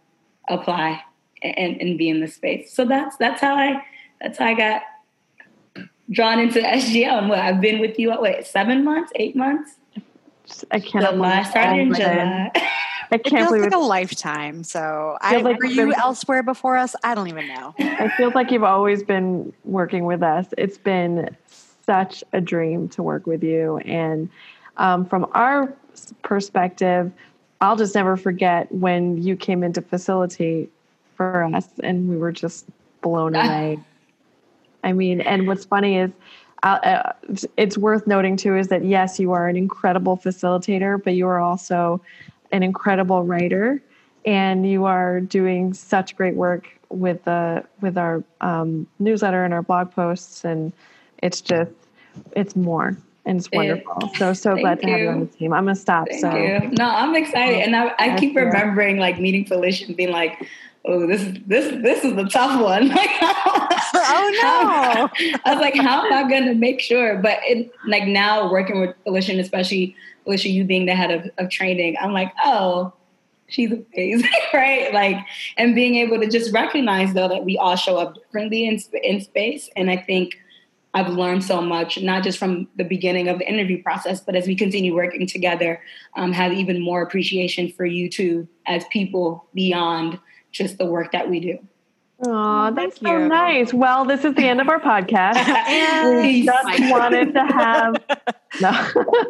apply 0.49 1.01
and, 1.41 1.81
and 1.81 1.97
be 1.97 2.09
in 2.09 2.21
this 2.21 2.35
space. 2.35 2.73
So 2.73 2.85
that's 2.85 3.17
that's 3.17 3.41
how 3.41 3.55
I 3.55 3.81
that's 4.21 4.39
how 4.39 4.47
I 4.47 4.55
got 4.55 4.83
drawn 6.11 6.39
into 6.39 6.61
SGO. 6.61 7.19
And 7.19 7.29
what 7.29 7.39
I've 7.39 7.61
been 7.61 7.81
with 7.81 7.99
you, 7.99 8.11
what, 8.11 8.47
seven 8.47 8.85
months, 8.85 9.13
eight 9.17 9.37
months? 9.37 9.77
I 10.71 10.81
can't. 10.81 11.05
July 11.05 11.43
started 11.45 11.81
in 11.81 11.95
July. 11.95 12.51
I 13.11 13.19
can't 13.19 13.29
feels 13.29 13.49
believe 13.49 13.63
like 13.63 13.73
it. 13.73 13.77
a 13.77 13.79
lifetime. 13.79 14.65
So, 14.65 15.17
I, 15.21 15.33
Feels 15.33 15.45
like 15.45 15.59
were 15.59 15.67
you 15.67 15.87
been- 15.87 15.95
elsewhere 15.95 16.43
before 16.43 16.77
us? 16.77 16.97
I 17.05 17.15
don't 17.15 17.29
even 17.29 17.47
know. 17.49 17.75
It 17.79 18.11
feels 18.17 18.35
like 18.35 18.51
you've 18.51 18.65
always 18.65 19.03
been 19.03 19.53
working 19.65 20.05
with 20.05 20.23
us. 20.23 20.47
It's 20.59 20.79
been 20.79 21.37
such 21.87 22.25
a 22.33 22.41
dream 22.41 22.89
to 22.91 23.03
work 23.03 23.27
with 23.27 23.43
you. 23.45 23.77
And 23.79 24.31
um, 24.79 25.05
from 25.07 25.27
our 25.33 25.73
perspective, 26.23 27.13
I'll 27.61 27.77
just 27.77 27.95
never 27.95 28.17
forget 28.17 28.73
when 28.73 29.23
you 29.23 29.37
came 29.37 29.63
in 29.63 29.73
to 29.75 29.83
facilitate 29.83 30.73
for 31.17 31.45
us 31.45 31.69
and 31.83 32.09
we 32.09 32.17
were 32.17 32.33
just 32.33 32.67
blown 33.01 33.35
away. 33.37 33.79
I 34.83 34.93
mean, 34.93 35.21
and 35.21 35.47
what's 35.47 35.65
funny 35.65 35.99
is, 35.99 36.11
uh, 36.65 36.67
uh, 36.67 37.13
it's 37.59 37.77
worth 37.77 38.07
noting 38.07 38.37
too 38.37 38.57
is 38.57 38.69
that 38.69 38.85
yes, 38.85 39.21
you 39.21 39.33
are 39.33 39.49
an 39.49 39.57
incredible 39.57 40.17
facilitator, 40.17 41.03
but 41.03 41.15
you 41.15 41.27
are 41.27 41.39
also 41.39 42.01
an 42.53 42.63
incredible 42.63 43.23
writer, 43.23 43.83
and 44.25 44.69
you 44.69 44.87
are 44.87 45.21
doing 45.21 45.75
such 45.75 46.17
great 46.17 46.35
work 46.35 46.67
with 46.89 47.23
the 47.25 47.63
with 47.83 47.99
our 47.99 48.25
um, 48.41 48.87
newsletter 48.99 49.45
and 49.45 49.53
our 49.53 49.63
blog 49.63 49.93
posts, 49.93 50.45
and 50.45 50.73
it's 51.19 51.43
just 51.43 51.71
it's 52.33 52.57
more 52.57 52.97
and 53.27 53.39
it's 53.39 53.51
wonderful. 53.53 54.11
So 54.17 54.33
so 54.33 54.55
Thank 54.55 54.63
glad 54.63 54.81
to 54.81 54.91
have 54.91 55.01
you 55.01 55.09
on 55.11 55.21
the 55.21 55.27
team. 55.27 55.53
I'm 55.53 55.65
gonna 55.65 55.77
stop. 55.77 56.09
Thank 56.09 56.21
so 56.21 56.35
you. 56.35 56.71
No, 56.79 56.89
I'm 56.89 57.15
excited, 57.15 57.61
and 57.61 57.77
I, 57.77 57.95
I 57.99 58.19
keep 58.19 58.35
remembering 58.35 58.97
like 58.97 59.21
meeting 59.21 59.45
Felicia 59.45 59.87
and 59.87 59.97
being 59.97 60.13
like, 60.13 60.43
"Oh, 60.87 61.07
this 61.07 61.21
is 61.21 61.35
this 61.47 61.83
this 61.83 62.05
is 62.05 62.15
the 62.15 62.25
tough 62.25 62.59
one." 62.59 62.91
Oh, 63.95 64.31
no. 64.43 65.39
I 65.45 65.55
was 65.55 65.61
like, 65.61 65.75
"How 65.75 66.05
am 66.05 66.13
I 66.13 66.29
going 66.29 66.45
to 66.47 66.55
make 66.55 66.81
sure?" 66.81 67.19
But 67.19 67.39
it, 67.43 67.71
like 67.87 68.07
now, 68.07 68.51
working 68.51 68.81
with 68.81 68.95
Felicia, 69.05 69.33
and 69.33 69.41
especially 69.41 69.97
Felicia, 70.25 70.49
you 70.49 70.65
being 70.65 70.87
the 70.87 70.95
head 70.95 71.11
of, 71.11 71.31
of 71.39 71.51
training, 71.51 71.97
I'm 72.01 72.13
like, 72.13 72.33
"Oh, 72.45 72.93
she's 73.49 73.73
amazing, 73.73 74.31
right?" 74.55 74.93
Like, 74.93 75.17
and 75.57 75.75
being 75.75 75.97
able 75.97 76.21
to 76.21 76.29
just 76.29 76.53
recognize 76.53 77.15
though 77.15 77.29
that 77.29 77.45
we 77.45 77.57
all 77.57 77.77
show 77.77 77.99
up 77.99 78.15
differently 78.15 78.67
in 78.67 78.81
in 79.03 79.21
space, 79.21 79.71
and 79.77 79.91
I 79.91 79.97
think 79.97 80.37
I've 80.95 81.09
learned 81.09 81.43
so 81.43 81.61
much, 81.61 82.01
not 82.01 82.23
just 82.23 82.39
from 82.39 82.69
the 82.77 82.85
beginning 82.85 83.29
of 83.29 83.41
the 83.41 83.49
interview 83.49 83.83
process, 83.83 84.21
but 84.21 84.37
as 84.37 84.47
we 84.47 84.55
continue 84.55 84.95
working 84.95 85.27
together, 85.27 85.81
um, 86.17 86.33
have 86.33 86.53
even 86.53 86.81
more 86.81 87.03
appreciation 87.03 87.73
for 87.73 87.85
you 87.85 88.09
two 88.09 88.47
as 88.67 88.85
people 88.93 89.45
beyond 89.55 90.21
just 90.53 90.79
the 90.79 90.87
work 90.87 91.11
that 91.11 91.29
we 91.29 91.41
do. 91.41 91.59
Oh, 92.21 92.73
Thank 92.75 92.77
that's 92.77 93.01
so 93.01 93.19
you. 93.19 93.29
nice. 93.29 93.75
Well, 93.75 94.05
this 94.05 94.25
is 94.25 94.35
the 94.35 94.47
end 94.47 94.61
of 94.61 94.69
our 94.69 94.81
podcast. 94.81 95.35
we 96.23 96.45
just 96.45 96.91
wanted 96.91 97.35
to 97.35 97.41
have 97.45 97.95
no. 98.61 98.71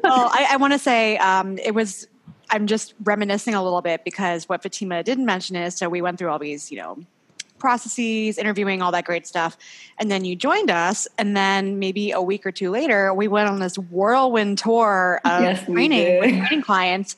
well, 0.04 0.30
I, 0.32 0.48
I 0.50 0.56
want 0.56 0.72
to 0.74 0.78
say 0.78 1.16
um, 1.18 1.58
it 1.58 1.74
was. 1.74 2.06
I'm 2.50 2.66
just 2.66 2.92
reminiscing 3.02 3.54
a 3.54 3.64
little 3.64 3.80
bit 3.80 4.04
because 4.04 4.48
what 4.50 4.62
Fatima 4.62 5.02
didn't 5.02 5.24
mention 5.24 5.56
is 5.56 5.74
so 5.76 5.88
we 5.88 6.02
went 6.02 6.18
through 6.18 6.28
all 6.28 6.38
these, 6.38 6.70
you 6.70 6.76
know, 6.76 6.98
processes, 7.58 8.36
interviewing, 8.36 8.82
all 8.82 8.92
that 8.92 9.06
great 9.06 9.26
stuff, 9.26 9.56
and 9.98 10.10
then 10.10 10.26
you 10.26 10.36
joined 10.36 10.70
us, 10.70 11.08
and 11.16 11.34
then 11.34 11.78
maybe 11.78 12.10
a 12.10 12.20
week 12.20 12.44
or 12.44 12.52
two 12.52 12.70
later, 12.70 13.14
we 13.14 13.28
went 13.28 13.48
on 13.48 13.60
this 13.60 13.78
whirlwind 13.78 14.58
tour 14.58 15.22
of 15.24 15.40
Yes, 15.40 15.64
training 15.64 16.20
with 16.20 16.30
training 16.30 16.62
clients, 16.62 17.16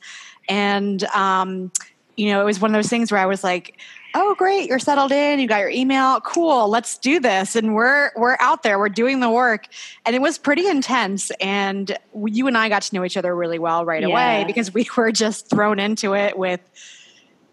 and 0.49 1.03
um, 1.07 1.73
you 2.17 2.29
know, 2.31 2.41
it 2.41 2.45
was 2.45 2.61
one 2.61 2.71
of 2.71 2.79
those 2.79 2.89
things 2.89 3.11
where 3.11 3.21
I 3.21 3.27
was 3.27 3.43
like. 3.43 3.77
Oh, 4.19 4.35
great! 4.35 4.71
You're 4.71 4.79
settled 4.79 5.13
in. 5.13 5.41
You 5.41 5.47
got 5.47 5.59
your 5.59 5.69
email. 5.69 6.23
Cool. 6.23 6.71
Let's 6.71 6.97
do 6.97 7.21
this. 7.21 7.55
And 7.55 7.75
we're 7.75 8.13
we're 8.17 8.39
out 8.41 8.63
there. 8.63 8.79
We're 8.79 8.89
doing 8.89 9.21
the 9.21 9.29
work, 9.29 9.67
and 10.07 10.17
it 10.17 10.23
was 10.23 10.39
pretty 10.39 10.67
intense. 10.67 11.31
And 11.39 11.95
you 12.15 12.47
and 12.47 12.57
I 12.57 12.71
got 12.71 12.81
to 12.81 12.95
know 12.95 13.05
each 13.05 13.19
other 13.19 13.37
really 13.37 13.59
well 13.59 13.85
right 13.85 14.03
away 14.03 14.45
because 14.47 14.73
we 14.73 14.89
were 14.97 15.13
just 15.13 15.51
thrown 15.51 15.79
into 15.79 16.15
it 16.15 16.39
with 16.39 16.61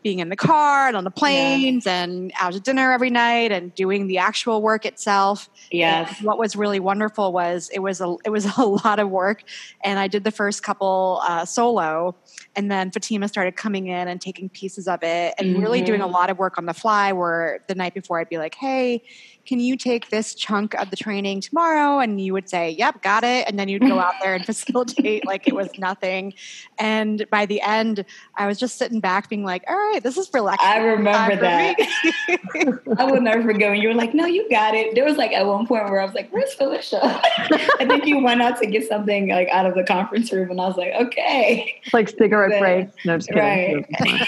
being 0.03 0.19
in 0.19 0.29
the 0.29 0.36
car 0.36 0.88
and 0.88 0.98
on 0.98 1.03
the 1.05 1.12
planes 1.12 1.88
and 1.88 2.31
out 2.39 2.53
to 2.53 2.60
dinner 2.60 2.91
every 2.91 3.10
night 3.10 3.51
and 3.51 3.74
doing 3.74 4.07
the 4.07 4.17
actual 4.17 4.62
work 4.62 4.86
itself. 4.86 5.50
Yes. 5.72 6.17
And 6.17 6.27
what 6.27 6.38
was 6.38 6.55
really 6.55 6.79
wonderful 6.79 7.31
was 7.31 7.69
it 7.74 7.79
was 7.79 8.01
a 8.01 8.15
it 8.25 8.29
was 8.29 8.45
a 8.57 8.65
lot 8.65 9.00
of 9.00 9.10
work, 9.10 9.43
and 9.83 9.98
I 10.00 10.07
did 10.07 10.24
the 10.24 10.31
first 10.31 10.62
couple 10.63 11.22
uh, 11.27 11.45
solo, 11.45 12.15
and 12.55 12.69
then 12.69 12.91
Fatima 12.91 13.27
started 13.27 13.55
coming 13.55 13.88
in 13.88 14.07
and 14.07 14.19
taking 14.22 14.50
pieces 14.50 14.88
of 14.88 15.01
it 15.03 15.33
and 15.39 15.57
really 15.60 15.81
Mhm. 15.81 15.86
doing 15.86 16.01
a 16.01 16.07
lot 16.07 16.29
of 16.29 16.38
work 16.38 16.57
on 16.57 16.65
the 16.65 16.74
fly. 16.74 17.13
Where 17.13 17.60
the 17.67 17.75
night 17.75 17.93
before 17.93 18.19
I'd 18.19 18.29
be 18.29 18.38
like, 18.38 18.55
"Hey, 18.55 19.01
can 19.45 19.59
you 19.59 19.75
take 19.75 20.09
this 20.09 20.33
chunk 20.35 20.73
of 20.75 20.89
the 20.89 20.95
training 20.95 21.41
tomorrow?" 21.41 22.00
And 22.00 22.19
you 22.21 22.33
would 22.33 22.50
say, 22.50 22.69
"Yep, 22.71 23.01
got 23.01 23.23
it," 23.23 23.47
and 23.47 23.57
then 23.59 23.67
you'd 23.69 23.81
go 23.81 24.00
out 24.00 24.13
there 24.21 24.35
and 24.35 24.45
facilitate 24.53 25.25
like 25.25 25.47
it 25.47 25.55
was 25.55 25.69
nothing. 25.77 26.33
And 26.79 27.25
by 27.29 27.45
the 27.45 27.62
end, 27.62 28.05
I 28.35 28.47
was 28.47 28.57
just 28.57 28.77
sitting 28.77 29.00
back, 29.00 29.29
being 29.29 29.43
like, 29.43 29.63
"All 29.67 29.75
right, 29.75 30.01
this 30.01 30.17
is 30.17 30.29
relaxing." 30.33 30.67
I 30.67 30.77
remember 30.77 31.35
that. 31.38 31.75
I 32.97 33.03
will 33.05 33.21
never 33.21 33.41
forget 33.43 33.69
when 33.71 33.81
you 33.81 33.89
were 33.89 33.93
like, 33.95 34.13
"No, 34.13 34.25
you 34.25 34.50
got 34.50 34.73
it." 34.75 34.95
There 34.95 35.05
was 35.05 35.17
like 35.17 35.31
at 35.31 35.45
one 35.45 35.67
point 35.67 35.85
where 35.85 36.00
I 36.00 36.05
was 36.05 36.13
like, 36.13 36.29
"Where's 36.31 36.53
Felicia?" 36.53 37.00
I 37.03 37.85
think 37.88 38.05
you 38.05 38.21
went 38.23 38.41
out 38.41 38.59
to 38.62 38.65
get 38.67 38.88
something 38.88 39.29
like 39.29 39.50
out 39.50 39.65
of 39.65 39.75
the 39.75 39.83
conference 39.83 40.31
room, 40.31 40.51
and 40.51 40.59
I 40.62 40.67
was 40.67 40.77
like, 40.77 40.93
"Okay." 40.93 41.81
It's 41.83 41.93
like 41.93 42.09
cigarette 42.09 42.51
Right. 42.62 42.91
breaks. 42.91 43.05
No, 43.05 43.17
just 43.17 43.29
kidding. 43.29 43.41
Right. 43.43 44.27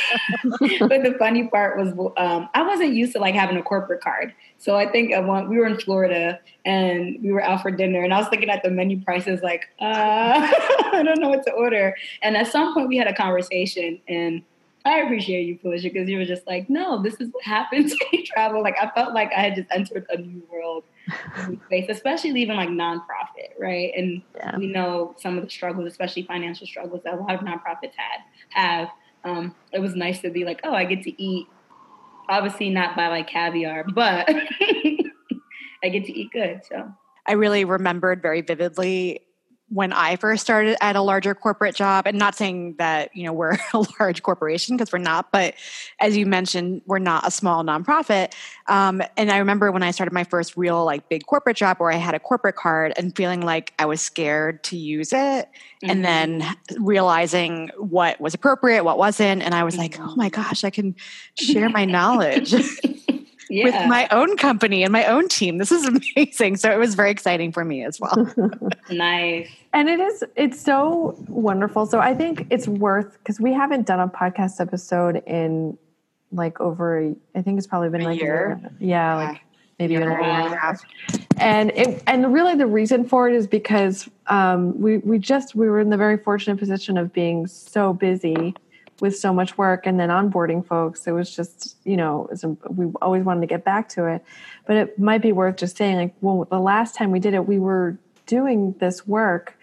but 0.79 1.03
the 1.03 1.15
funny 1.19 1.48
part 1.48 1.77
was, 1.77 1.89
um, 2.17 2.50
I 2.53 2.63
wasn't 2.63 2.93
used 2.93 3.13
to 3.13 3.19
like 3.19 3.36
having 3.36 3.57
a 3.57 3.63
corporate 3.63 4.01
card. 4.01 4.34
So 4.57 4.75
I 4.75 4.89
think 4.91 5.13
I 5.13 5.19
want, 5.19 5.50
we 5.50 5.57
were 5.57 5.67
in 5.67 5.77
Florida 5.79 6.39
and 6.63 7.17
we 7.21 7.31
were 7.31 7.41
out 7.43 7.62
for 7.62 7.71
dinner, 7.71 8.03
and 8.03 8.13
I 8.13 8.17
was 8.17 8.27
looking 8.31 8.50
at 8.50 8.63
the 8.63 8.71
menu 8.71 9.01
prices, 9.03 9.41
like, 9.43 9.65
uh, 9.79 9.83
I 10.93 11.01
don't 11.05 11.19
know 11.19 11.29
what 11.29 11.43
to 11.45 11.51
order. 11.51 11.95
And 12.21 12.35
at 12.35 12.47
some 12.47 12.74
point, 12.74 12.88
we 12.88 12.97
had 12.97 13.07
a 13.07 13.13
conversation, 13.13 14.00
and 14.07 14.41
I 14.85 15.00
appreciate 15.00 15.45
you, 15.45 15.57
Felicia, 15.62 15.89
because 15.89 16.07
you 16.09 16.17
were 16.17 16.25
just 16.25 16.45
like, 16.47 16.69
no, 16.69 17.01
this 17.01 17.15
is 17.15 17.29
what 17.31 17.43
happens 17.43 17.91
when 17.91 18.21
you 18.21 18.25
travel. 18.25 18.63
Like, 18.63 18.75
I 18.81 18.89
felt 18.91 19.13
like 19.13 19.31
I 19.35 19.41
had 19.41 19.55
just 19.55 19.67
entered 19.71 20.05
a 20.09 20.17
new 20.17 20.41
world 20.51 20.83
new 21.47 21.59
space, 21.65 21.85
especially 21.89 22.31
leaving 22.31 22.55
like 22.55 22.69
nonprofit, 22.69 23.50
right? 23.59 23.91
And 23.95 24.21
Yeah. 24.35 24.57
we 24.57 24.67
know 24.67 25.15
some 25.19 25.38
of 25.38 25.43
the 25.43 25.50
struggles, 25.50 25.88
especially 25.88 26.24
financial 26.24 26.65
struggles 26.65 27.01
that 27.03 27.13
a 27.13 27.17
lot 27.17 27.35
of 27.35 27.41
nonprofits 27.41 27.93
had 27.95 28.21
have. 28.50 28.89
Um, 29.24 29.55
it 29.71 29.79
was 29.79 29.95
nice 29.95 30.21
to 30.21 30.29
be 30.29 30.45
like, 30.45 30.62
oh, 30.63 30.74
I 30.74 30.85
get 30.85 31.01
to 31.03 31.21
eat. 31.21 31.47
Obviously, 32.29 32.70
not 32.70 32.96
by 32.96 33.08
like 33.08 33.27
caviar, 33.27 33.84
but 33.84 34.29
I 35.84 35.89
get 35.89 36.05
to 36.05 36.13
eat 36.13 36.32
good. 36.32 36.62
So 36.67 36.91
I 37.27 37.34
really 37.34 37.65
remembered 37.65 38.22
very 38.22 38.41
vividly 38.41 39.22
when 39.69 39.91
I 39.93 40.15
first 40.15 40.43
started 40.43 40.77
at 40.79 40.95
a 40.95 41.01
larger 41.01 41.34
corporate 41.34 41.75
job, 41.75 42.05
and 42.05 42.17
not 42.19 42.36
saying 42.36 42.75
that 42.77 43.10
you 43.15 43.24
know 43.25 43.34
we're 43.34 43.57
a 43.74 43.84
large 44.00 44.22
corporation 44.24 44.77
because 44.77 44.91
we're 44.93 45.00
not, 45.00 45.31
but 45.31 45.55
as 46.00 46.15
you 46.15 46.25
mentioned, 46.25 46.81
we're 46.86 47.00
not 47.00 47.27
a 47.27 47.31
small 47.31 47.63
nonprofit. 47.63 48.34
Um, 48.67 49.01
and 49.17 49.31
I 49.31 49.38
remember 49.39 49.72
when 49.72 49.81
I 49.84 49.91
started 49.91 50.13
my 50.13 50.24
first 50.24 50.55
real 50.55 50.86
like 50.86 51.10
big 51.10 51.25
corporate 51.25 51.57
job 51.57 51.77
where 51.77 51.91
I 51.91 51.95
had 51.95 52.13
a 52.13 52.19
corporate 52.19 52.55
card 52.55 52.93
and 52.98 53.15
feeling 53.15 53.41
like 53.41 53.74
I 53.79 53.86
was 53.86 54.01
scared 54.01 54.63
to 54.65 54.77
use 54.77 55.12
it, 55.13 55.50
Mhm. 55.84 55.89
and 55.89 56.05
then 56.05 56.55
realizing 56.79 57.69
what 57.77 58.19
was 58.22 58.34
appropriate, 58.34 58.84
what 58.84 58.98
wasn't, 58.98 59.41
and 59.41 59.53
I 59.55 59.63
was 59.63 59.77
like, 59.77 59.98
Mhm. 59.98 60.07
oh 60.10 60.15
my 60.15 60.29
gosh, 60.29 60.63
I 60.63 60.69
can 60.69 60.95
share 61.39 61.69
my 61.69 61.86
knowledge. 61.95 62.53
yeah, 63.49 63.63
With 63.65 63.89
my 63.89 64.07
own 64.11 64.37
company 64.37 64.83
and 64.83 64.91
my 64.91 65.05
own 65.05 65.27
team. 65.27 65.57
This 65.57 65.71
is 65.71 65.85
amazing. 66.15 66.57
So 66.57 66.71
it 66.71 66.77
was 66.79 66.95
very 66.95 67.11
exciting 67.11 67.51
for 67.51 67.63
me 67.65 67.83
as 67.83 67.99
well. 67.99 68.31
nice. 68.89 69.49
And 69.73 69.89
it 69.89 69.99
is, 69.99 70.23
it's 70.35 70.59
so 70.59 71.15
wonderful. 71.27 71.85
So 71.85 71.99
I 71.99 72.13
think 72.15 72.47
it's 72.49 72.67
worth, 72.67 73.17
because 73.19 73.39
we 73.39 73.53
haven't 73.53 73.85
done 73.85 73.99
a 73.99 74.07
podcast 74.07 74.59
episode 74.59 75.23
in 75.27 75.77
like 76.31 76.59
over, 76.59 76.99
a- 76.99 77.15
I 77.35 77.41
think 77.41 77.57
it's 77.57 77.67
probably 77.67 77.89
been 77.89 78.01
like 78.01 78.07
A 78.07 78.11
like 78.13 78.21
year? 78.21 78.61
A, 78.63 78.71
yeah, 78.83 79.15
like 79.15 79.41
maybe 79.79 79.93
Year 79.93 80.01
even 80.03 80.13
a 80.13 80.15
a 80.15 80.23
year 80.25 80.31
and 80.45 80.53
a 80.53 80.57
half. 80.57 80.83
half. 80.83 81.21
And 81.37 81.71
it, 81.71 82.01
and 82.07 82.33
really 82.33 82.55
the 82.55 82.65
reason 82.67 83.03
for 83.05 83.27
it 83.29 83.35
is 83.35 83.45
because 83.45 84.09
um, 84.27 84.79
we, 84.79 84.97
we 84.99 85.19
just, 85.19 85.53
we 85.55 85.67
were 85.69 85.79
in 85.81 85.89
the 85.89 85.97
very 85.97 86.17
fortunate 86.17 86.57
position 86.57 86.97
of 86.97 87.11
being 87.11 87.45
so 87.47 87.91
busy 87.93 88.55
with 89.01 89.17
so 89.17 89.33
much 89.33 89.57
work 89.57 89.85
and 89.85 89.99
then 89.99 90.09
onboarding 90.09 90.65
folks. 90.65 91.05
It 91.05 91.11
was 91.11 91.35
just, 91.35 91.77
you 91.83 91.97
know, 91.97 92.27
was, 92.29 92.45
we 92.69 92.91
always 93.01 93.23
wanted 93.23 93.41
to 93.41 93.47
get 93.47 93.63
back 93.63 93.89
to 93.89 94.05
it. 94.05 94.23
But 94.65 94.77
it 94.77 94.99
might 94.99 95.21
be 95.21 95.31
worth 95.31 95.57
just 95.57 95.77
saying, 95.77 95.97
like, 95.97 96.15
well, 96.21 96.47
the 96.49 96.59
last 96.59 96.95
time 96.95 97.11
we 97.11 97.19
did 97.19 97.33
it, 97.33 97.47
we 97.47 97.59
were 97.59 97.97
doing 98.25 98.73
this 98.79 99.05
work, 99.05 99.57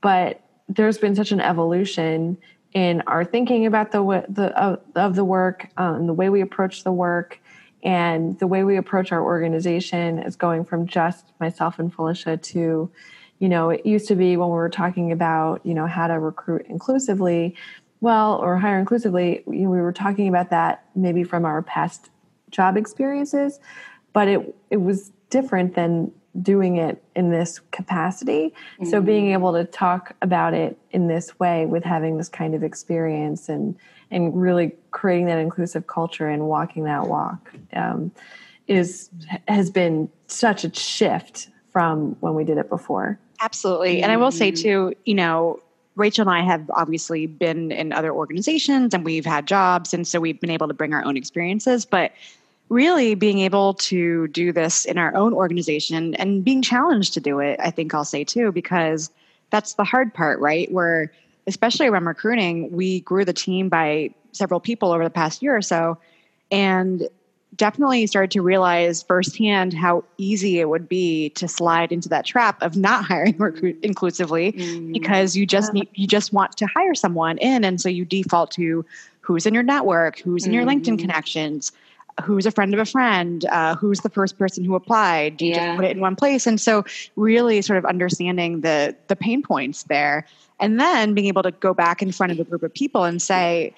but 0.00 0.40
there's 0.68 0.98
been 0.98 1.14
such 1.14 1.32
an 1.32 1.40
evolution 1.40 2.38
in 2.72 3.02
our 3.06 3.24
thinking 3.24 3.66
about 3.66 3.92
the 3.92 4.24
the 4.28 4.46
of, 4.60 4.80
of 4.96 5.14
the 5.14 5.24
work, 5.24 5.68
um, 5.76 6.06
the 6.06 6.12
way 6.12 6.28
we 6.28 6.40
approach 6.40 6.84
the 6.84 6.92
work, 6.92 7.40
and 7.82 8.38
the 8.38 8.46
way 8.46 8.64
we 8.64 8.76
approach 8.76 9.12
our 9.12 9.22
organization 9.22 10.18
is 10.18 10.36
going 10.36 10.64
from 10.64 10.86
just 10.86 11.26
myself 11.38 11.78
and 11.78 11.94
Felicia 11.94 12.36
to, 12.36 12.90
you 13.38 13.48
know, 13.48 13.70
it 13.70 13.86
used 13.86 14.08
to 14.08 14.16
be 14.16 14.36
when 14.36 14.48
we 14.48 14.54
were 14.54 14.70
talking 14.70 15.12
about, 15.12 15.64
you 15.64 15.74
know, 15.74 15.86
how 15.86 16.06
to 16.06 16.18
recruit 16.18 16.66
inclusively, 16.68 17.54
well, 18.04 18.36
or 18.36 18.58
hire 18.58 18.78
inclusively, 18.78 19.42
you 19.46 19.62
know, 19.62 19.70
we 19.70 19.80
were 19.80 19.92
talking 19.92 20.28
about 20.28 20.50
that 20.50 20.84
maybe 20.94 21.24
from 21.24 21.46
our 21.46 21.62
past 21.62 22.10
job 22.50 22.76
experiences, 22.76 23.58
but 24.12 24.28
it 24.28 24.54
it 24.70 24.76
was 24.76 25.10
different 25.30 25.74
than 25.74 26.12
doing 26.42 26.76
it 26.76 27.02
in 27.16 27.30
this 27.30 27.60
capacity. 27.70 28.52
Mm-hmm. 28.74 28.90
So 28.90 29.00
being 29.00 29.32
able 29.32 29.54
to 29.54 29.64
talk 29.64 30.14
about 30.20 30.52
it 30.52 30.76
in 30.90 31.08
this 31.08 31.38
way 31.38 31.64
with 31.64 31.82
having 31.82 32.18
this 32.18 32.28
kind 32.28 32.54
of 32.54 32.62
experience 32.62 33.48
and 33.48 33.74
and 34.10 34.38
really 34.38 34.72
creating 34.90 35.26
that 35.26 35.38
inclusive 35.38 35.86
culture 35.86 36.28
and 36.28 36.46
walking 36.46 36.84
that 36.84 37.08
walk 37.08 37.52
um, 37.72 38.12
is 38.68 39.08
has 39.48 39.70
been 39.70 40.10
such 40.26 40.64
a 40.64 40.74
shift 40.74 41.48
from 41.70 42.16
when 42.20 42.34
we 42.34 42.44
did 42.44 42.58
it 42.58 42.68
before. 42.68 43.18
Absolutely. 43.40 44.02
And 44.02 44.12
I 44.12 44.18
will 44.18 44.30
say 44.30 44.50
too, 44.50 44.94
you 45.04 45.14
know, 45.14 45.60
Rachel 45.96 46.22
and 46.22 46.30
I 46.30 46.42
have 46.42 46.68
obviously 46.70 47.26
been 47.26 47.70
in 47.70 47.92
other 47.92 48.12
organizations 48.12 48.94
and 48.94 49.04
we've 49.04 49.26
had 49.26 49.46
jobs. 49.46 49.94
And 49.94 50.06
so 50.06 50.20
we've 50.20 50.40
been 50.40 50.50
able 50.50 50.68
to 50.68 50.74
bring 50.74 50.92
our 50.92 51.04
own 51.04 51.16
experiences. 51.16 51.84
But 51.84 52.12
really 52.68 53.14
being 53.14 53.38
able 53.40 53.74
to 53.74 54.26
do 54.28 54.52
this 54.52 54.84
in 54.84 54.98
our 54.98 55.14
own 55.14 55.32
organization 55.32 56.14
and 56.16 56.44
being 56.44 56.62
challenged 56.62 57.14
to 57.14 57.20
do 57.20 57.38
it, 57.38 57.60
I 57.62 57.70
think 57.70 57.94
I'll 57.94 58.04
say 58.04 58.24
too, 58.24 58.52
because 58.52 59.10
that's 59.50 59.74
the 59.74 59.84
hard 59.84 60.12
part, 60.12 60.40
right? 60.40 60.70
Where, 60.72 61.12
especially 61.46 61.86
around 61.86 62.06
recruiting, 62.06 62.72
we 62.72 63.00
grew 63.00 63.24
the 63.24 63.32
team 63.32 63.68
by 63.68 64.10
several 64.32 64.60
people 64.60 64.92
over 64.92 65.04
the 65.04 65.10
past 65.10 65.42
year 65.42 65.56
or 65.56 65.62
so. 65.62 65.98
And 66.50 67.08
definitely 67.56 68.06
started 68.06 68.30
to 68.30 68.42
realize 68.42 69.02
firsthand 69.02 69.72
how 69.72 70.04
easy 70.18 70.60
it 70.60 70.68
would 70.68 70.88
be 70.88 71.30
to 71.30 71.46
slide 71.46 71.92
into 71.92 72.08
that 72.08 72.24
trap 72.24 72.60
of 72.62 72.76
not 72.76 73.04
hiring 73.06 73.36
recruit 73.38 73.78
inclusively 73.82 74.52
mm-hmm. 74.52 74.92
because 74.92 75.36
you 75.36 75.46
just 75.46 75.72
need 75.72 75.88
you 75.94 76.06
just 76.06 76.32
want 76.32 76.56
to 76.56 76.66
hire 76.66 76.94
someone 76.94 77.38
in 77.38 77.64
and 77.64 77.80
so 77.80 77.88
you 77.88 78.04
default 78.04 78.50
to 78.50 78.84
who's 79.20 79.46
in 79.46 79.54
your 79.54 79.62
network 79.62 80.18
who's 80.18 80.46
in 80.46 80.52
your 80.52 80.64
linkedin 80.64 80.94
mm-hmm. 80.94 80.96
connections 80.96 81.72
who's 82.22 82.46
a 82.46 82.50
friend 82.50 82.72
of 82.72 82.80
a 82.80 82.84
friend 82.84 83.44
uh, 83.46 83.74
who's 83.74 84.00
the 84.00 84.10
first 84.10 84.38
person 84.38 84.64
who 84.64 84.74
applied 84.74 85.36
do 85.36 85.46
you 85.46 85.52
yeah. 85.52 85.66
just 85.66 85.76
put 85.76 85.84
it 85.84 85.90
in 85.90 86.00
one 86.00 86.16
place 86.16 86.46
and 86.46 86.60
so 86.60 86.84
really 87.16 87.60
sort 87.60 87.76
of 87.78 87.84
understanding 87.84 88.60
the 88.60 88.94
the 89.08 89.16
pain 89.16 89.42
points 89.42 89.84
there 89.84 90.26
and 90.60 90.78
then 90.78 91.14
being 91.14 91.26
able 91.26 91.42
to 91.42 91.50
go 91.50 91.74
back 91.74 92.00
in 92.00 92.12
front 92.12 92.30
of 92.30 92.38
a 92.38 92.44
group 92.44 92.62
of 92.62 92.72
people 92.72 93.04
and 93.04 93.20
say 93.20 93.74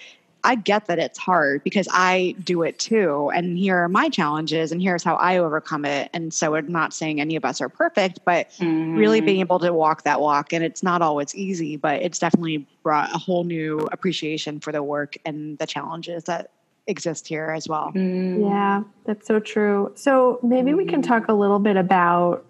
I 0.46 0.54
get 0.54 0.86
that 0.86 1.00
it's 1.00 1.18
hard 1.18 1.64
because 1.64 1.88
I 1.90 2.36
do 2.44 2.62
it 2.62 2.78
too. 2.78 3.32
And 3.34 3.58
here 3.58 3.76
are 3.76 3.88
my 3.88 4.08
challenges, 4.08 4.70
and 4.70 4.80
here's 4.80 5.02
how 5.02 5.16
I 5.16 5.38
overcome 5.38 5.84
it. 5.84 6.08
And 6.14 6.32
so 6.32 6.54
I'm 6.54 6.70
not 6.70 6.94
saying 6.94 7.20
any 7.20 7.34
of 7.34 7.44
us 7.44 7.60
are 7.60 7.68
perfect, 7.68 8.20
but 8.24 8.48
mm-hmm. 8.52 8.94
really 8.96 9.20
being 9.20 9.40
able 9.40 9.58
to 9.58 9.72
walk 9.72 10.04
that 10.04 10.20
walk. 10.20 10.52
And 10.52 10.62
it's 10.62 10.84
not 10.84 11.02
always 11.02 11.34
easy, 11.34 11.76
but 11.76 12.00
it's 12.00 12.20
definitely 12.20 12.64
brought 12.84 13.12
a 13.12 13.18
whole 13.18 13.42
new 13.42 13.88
appreciation 13.90 14.60
for 14.60 14.70
the 14.70 14.84
work 14.84 15.16
and 15.26 15.58
the 15.58 15.66
challenges 15.66 16.22
that 16.24 16.52
exist 16.86 17.26
here 17.26 17.50
as 17.50 17.68
well. 17.68 17.90
Mm. 17.92 18.48
Yeah, 18.48 18.84
that's 19.04 19.26
so 19.26 19.40
true. 19.40 19.90
So 19.96 20.38
maybe 20.44 20.74
we 20.74 20.84
can 20.84 21.02
mm-hmm. 21.02 21.10
talk 21.10 21.26
a 21.26 21.34
little 21.34 21.58
bit 21.58 21.76
about 21.76 22.46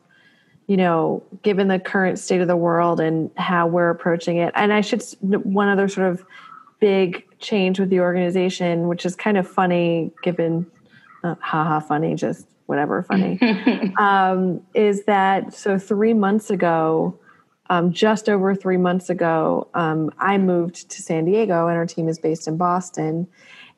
you 0.67 0.77
know, 0.77 1.23
given 1.43 1.69
the 1.69 1.79
current 1.79 2.19
state 2.19 2.41
of 2.41 2.49
the 2.49 2.57
world 2.57 2.99
and 2.99 3.31
how 3.37 3.69
we're 3.69 3.91
approaching 3.91 4.39
it. 4.39 4.53
And 4.57 4.73
I 4.73 4.81
should, 4.81 5.01
one 5.21 5.69
other 5.69 5.87
sort 5.87 6.11
of 6.13 6.25
big 6.81 7.25
change 7.39 7.79
with 7.79 7.91
the 7.91 8.01
organization, 8.01 8.89
which 8.89 9.07
is 9.07 9.17
kind 9.17 9.37
of 9.37 9.49
funny 9.49 10.13
given, 10.23 10.67
uh, 11.25 11.35
haha, 11.41 11.81
funny, 11.81 12.15
just 12.15 12.47
whatever 12.67 13.03
funny, 13.03 13.39
um, 13.99 14.61
is 14.75 15.05
that 15.05 15.55
so 15.55 15.79
three 15.79 16.15
months 16.15 16.51
ago, 16.51 17.19
um, 17.69 17.93
just 17.93 18.29
over 18.29 18.55
three 18.55 18.77
months 18.77 19.11
ago, 19.11 19.69
um, 19.75 20.11
I 20.19 20.39
moved 20.39 20.89
to 20.91 21.03
San 21.03 21.25
Diego 21.25 21.67
and 21.67 21.77
our 21.77 21.87
team 21.87 22.09
is 22.09 22.19
based 22.19 22.47
in 22.47 22.57
Boston. 22.57 23.27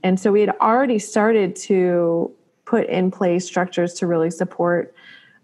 And 0.02 0.20
so 0.20 0.30
we 0.30 0.40
had 0.40 0.54
already 0.60 0.98
started 0.98 1.56
to 1.56 2.30
put 2.64 2.86
in 2.86 3.10
place 3.10 3.46
structures 3.46 3.94
to 3.94 4.06
really 4.06 4.30
support 4.30 4.94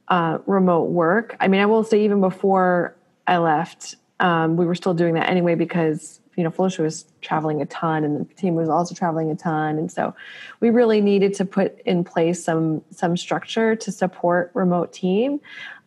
uh, 0.08 0.38
remote 0.46 0.90
work. 0.90 1.36
I 1.40 1.48
mean, 1.48 1.60
I 1.60 1.66
will 1.66 1.82
say, 1.82 2.04
even 2.04 2.20
before 2.20 2.94
I 3.26 3.38
left, 3.38 3.96
um, 4.20 4.56
we 4.56 4.66
were 4.66 4.74
still 4.74 4.94
doing 4.94 5.14
that 5.14 5.28
anyway 5.28 5.54
because 5.54 6.20
you 6.36 6.44
know, 6.44 6.50
Felicia 6.50 6.82
was 6.82 7.06
traveling 7.20 7.62
a 7.62 7.66
ton 7.66 8.04
and 8.04 8.20
the 8.20 8.34
team 8.34 8.54
was 8.54 8.68
also 8.68 8.94
traveling 8.94 9.30
a 9.30 9.36
ton. 9.36 9.78
And 9.78 9.90
so 9.90 10.14
we 10.60 10.70
really 10.70 11.00
needed 11.00 11.34
to 11.34 11.44
put 11.44 11.80
in 11.84 12.04
place 12.04 12.42
some 12.42 12.82
some 12.90 13.16
structure 13.16 13.76
to 13.76 13.92
support 13.92 14.50
remote 14.54 14.92
team. 14.92 15.40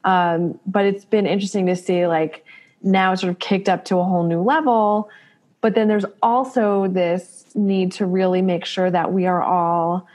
Um, 0.03 0.59
but 0.65 0.85
it's 0.85 1.05
been 1.05 1.25
interesting 1.25 1.65
to 1.67 1.75
see 1.75 2.07
like 2.07 2.45
now 2.81 3.11
it's 3.11 3.21
sort 3.21 3.31
of 3.31 3.39
kicked 3.39 3.67
up 3.67 3.85
to 3.85 3.97
a 3.97 4.03
whole 4.03 4.23
new 4.23 4.41
level. 4.41 5.09
But 5.61 5.75
then 5.75 5.87
there's 5.87 6.05
also 6.21 6.87
this 6.87 7.45
need 7.55 7.91
to 7.93 8.05
really 8.05 8.41
make 8.41 8.65
sure 8.65 8.89
that 8.89 9.11
we 9.11 9.25
are 9.25 9.41
all 9.41 10.07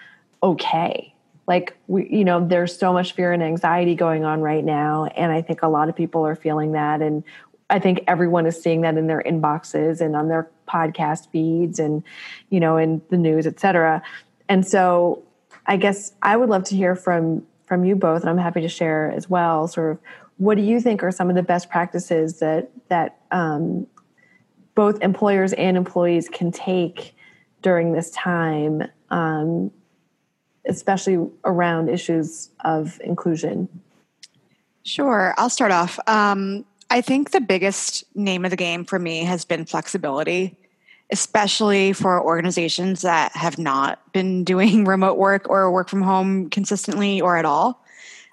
okay. 0.42 1.12
Like 1.46 1.76
we, 1.88 2.08
you 2.08 2.24
know, 2.24 2.46
there's 2.46 2.76
so 2.76 2.92
much 2.92 3.12
fear 3.12 3.32
and 3.32 3.42
anxiety 3.42 3.94
going 3.96 4.24
on 4.24 4.40
right 4.40 4.64
now, 4.64 5.06
and 5.06 5.32
I 5.32 5.42
think 5.42 5.62
a 5.62 5.68
lot 5.68 5.88
of 5.88 5.96
people 5.96 6.24
are 6.24 6.36
feeling 6.36 6.72
that, 6.72 7.02
and 7.02 7.24
I 7.72 7.78
think 7.78 8.04
everyone 8.06 8.46
is 8.46 8.62
seeing 8.62 8.82
that 8.82 8.96
in 8.96 9.06
their 9.06 9.22
inboxes 9.26 10.00
and 10.00 10.14
on 10.14 10.28
their 10.28 10.48
podcast 10.68 11.28
feeds 11.30 11.78
and, 11.78 12.04
you 12.50 12.60
know, 12.60 12.76
in 12.76 13.00
the 13.08 13.16
news, 13.16 13.46
et 13.46 13.58
cetera. 13.58 14.02
And 14.48 14.66
so 14.66 15.22
I 15.66 15.76
guess 15.76 16.12
I 16.22 16.36
would 16.36 16.48
love 16.48 16.64
to 16.64 16.76
hear 16.76 16.94
from 16.94 17.44
from 17.66 17.84
you 17.84 17.96
both, 17.96 18.20
and 18.20 18.28
I'm 18.30 18.38
happy 18.38 18.60
to 18.60 18.68
share 18.68 19.10
as 19.16 19.30
well. 19.30 19.66
Sort 19.66 19.92
of, 19.92 19.98
what 20.36 20.56
do 20.56 20.62
you 20.62 20.80
think 20.80 21.02
are 21.02 21.10
some 21.10 21.30
of 21.30 21.36
the 21.36 21.42
best 21.42 21.70
practices 21.70 22.40
that 22.40 22.70
that 22.88 23.20
um, 23.30 23.86
both 24.74 25.00
employers 25.00 25.52
and 25.54 25.76
employees 25.76 26.28
can 26.28 26.52
take 26.52 27.14
during 27.62 27.92
this 27.92 28.10
time, 28.10 28.82
um, 29.10 29.70
especially 30.66 31.26
around 31.44 31.88
issues 31.88 32.50
of 32.64 33.00
inclusion? 33.02 33.68
Sure, 34.82 35.32
I'll 35.38 35.50
start 35.50 35.72
off. 35.72 35.98
Um, 36.06 36.64
I 36.92 37.00
think 37.00 37.30
the 37.30 37.40
biggest 37.40 38.04
name 38.14 38.44
of 38.44 38.50
the 38.50 38.56
game 38.56 38.84
for 38.84 38.98
me 38.98 39.24
has 39.24 39.46
been 39.46 39.64
flexibility, 39.64 40.54
especially 41.10 41.94
for 41.94 42.22
organizations 42.22 43.00
that 43.00 43.32
have 43.34 43.56
not 43.58 44.12
been 44.12 44.44
doing 44.52 44.84
remote 44.84 45.16
work 45.16 45.48
or 45.48 45.72
work 45.72 45.88
from 45.88 46.02
home 46.02 46.50
consistently 46.50 47.18
or 47.18 47.38
at 47.38 47.46
all. 47.46 47.82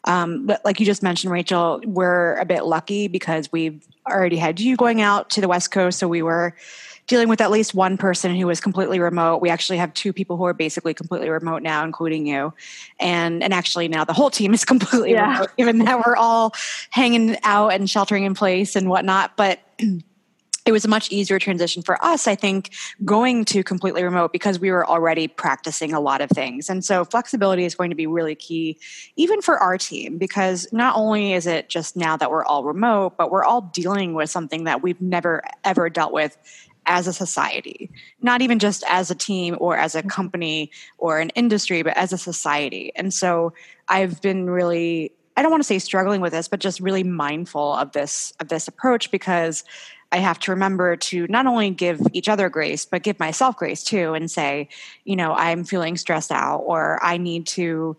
Um, 0.03 0.45
but 0.45 0.59
like 0.65 0.77
you 0.81 0.85
just 0.85 1.01
mentioned, 1.01 1.31
Rachel, 1.31 1.79
we're 1.85 2.35
a 2.35 2.43
bit 2.43 2.65
lucky 2.65 3.07
because 3.07 3.49
we've 3.49 3.87
already 4.05 4.35
had 4.35 4.59
you 4.59 4.75
going 4.75 4.99
out 4.99 5.29
to 5.31 5.41
the 5.41 5.47
West 5.47 5.71
Coast. 5.71 5.97
So 5.97 6.09
we 6.09 6.21
were 6.21 6.53
dealing 7.09 7.27
with 7.27 7.41
at 7.41 7.49
least 7.51 7.73
one 7.73 7.97
person 7.97 8.35
who 8.35 8.47
was 8.47 8.61
completely 8.61 8.99
remote. 8.99 9.41
We 9.41 9.49
actually 9.49 9.79
have 9.79 9.93
two 9.95 10.13
people 10.13 10.37
who 10.37 10.45
are 10.45 10.53
basically 10.53 10.93
completely 10.93 11.29
remote 11.29 11.63
now, 11.63 11.83
including 11.83 12.25
you. 12.25 12.53
And 12.99 13.43
and 13.43 13.53
actually 13.53 13.89
now 13.89 14.05
the 14.05 14.13
whole 14.13 14.29
team 14.29 14.53
is 14.53 14.63
completely 14.73 15.11
yeah. 15.11 15.33
remote, 15.33 15.49
even 15.57 15.79
though 15.79 16.01
we're 16.05 16.15
all 16.15 16.53
hanging 16.91 17.35
out 17.43 17.69
and 17.69 17.89
sheltering 17.89 18.23
in 18.23 18.35
place 18.35 18.75
and 18.75 18.87
whatnot. 18.87 19.35
But 19.35 19.59
it 20.65 20.71
was 20.71 20.85
a 20.85 20.87
much 20.87 21.11
easier 21.11 21.39
transition 21.39 21.81
for 21.81 22.03
us, 22.05 22.27
I 22.27 22.35
think, 22.35 22.75
going 23.03 23.43
to 23.45 23.63
completely 23.63 24.03
remote 24.03 24.31
because 24.31 24.59
we 24.59 24.69
were 24.69 24.85
already 24.85 25.27
practicing 25.27 25.93
a 25.93 25.99
lot 25.99 26.21
of 26.21 26.29
things. 26.29 26.69
And 26.69 26.85
so 26.85 27.05
flexibility 27.05 27.65
is 27.65 27.73
going 27.73 27.89
to 27.89 27.95
be 27.95 28.05
really 28.05 28.35
key, 28.35 28.77
even 29.15 29.41
for 29.41 29.57
our 29.57 29.79
team, 29.79 30.19
because 30.19 30.67
not 30.71 30.95
only 30.95 31.33
is 31.33 31.47
it 31.47 31.69
just 31.69 31.97
now 31.97 32.17
that 32.17 32.29
we're 32.29 32.45
all 32.45 32.63
remote, 32.63 33.17
but 33.17 33.31
we're 33.31 33.45
all 33.45 33.61
dealing 33.61 34.13
with 34.13 34.29
something 34.29 34.65
that 34.65 34.83
we've 34.83 35.01
never 35.01 35.41
ever 35.63 35.89
dealt 35.89 36.13
with 36.13 36.37
as 36.89 37.07
a 37.07 37.13
society, 37.13 37.89
not 38.21 38.41
even 38.41 38.59
just 38.59 38.83
as 38.89 39.09
a 39.09 39.15
team 39.15 39.55
or 39.59 39.77
as 39.77 39.95
a 39.95 40.03
company 40.03 40.71
or 40.97 41.19
an 41.19 41.29
industry, 41.29 41.81
but 41.83 41.95
as 41.95 42.11
a 42.11 42.17
society. 42.17 42.91
And 42.95 43.13
so 43.13 43.53
I've 43.87 44.21
been 44.21 44.49
really 44.49 45.13
I 45.37 45.41
don't 45.41 45.51
want 45.51 45.63
to 45.63 45.67
say 45.67 45.79
struggling 45.79 46.19
with 46.19 46.33
this, 46.33 46.49
but 46.49 46.59
just 46.59 46.81
really 46.81 47.03
mindful 47.03 47.73
of 47.75 47.93
this 47.93 48.33
of 48.41 48.49
this 48.49 48.67
approach 48.67 49.09
because 49.09 49.63
I 50.11 50.17
have 50.17 50.39
to 50.39 50.51
remember 50.51 50.97
to 50.97 51.27
not 51.27 51.45
only 51.45 51.69
give 51.69 52.01
each 52.11 52.27
other 52.27 52.49
grace, 52.49 52.85
but 52.85 53.03
give 53.03 53.19
myself 53.19 53.55
grace 53.55 53.83
too, 53.83 54.13
and 54.15 54.29
say, 54.29 54.67
you 55.05 55.15
know, 55.15 55.33
I'm 55.33 55.63
feeling 55.63 55.95
stressed 55.97 56.31
out, 56.31 56.59
or 56.65 56.99
I 57.01 57.17
need 57.17 57.45
to, 57.47 57.95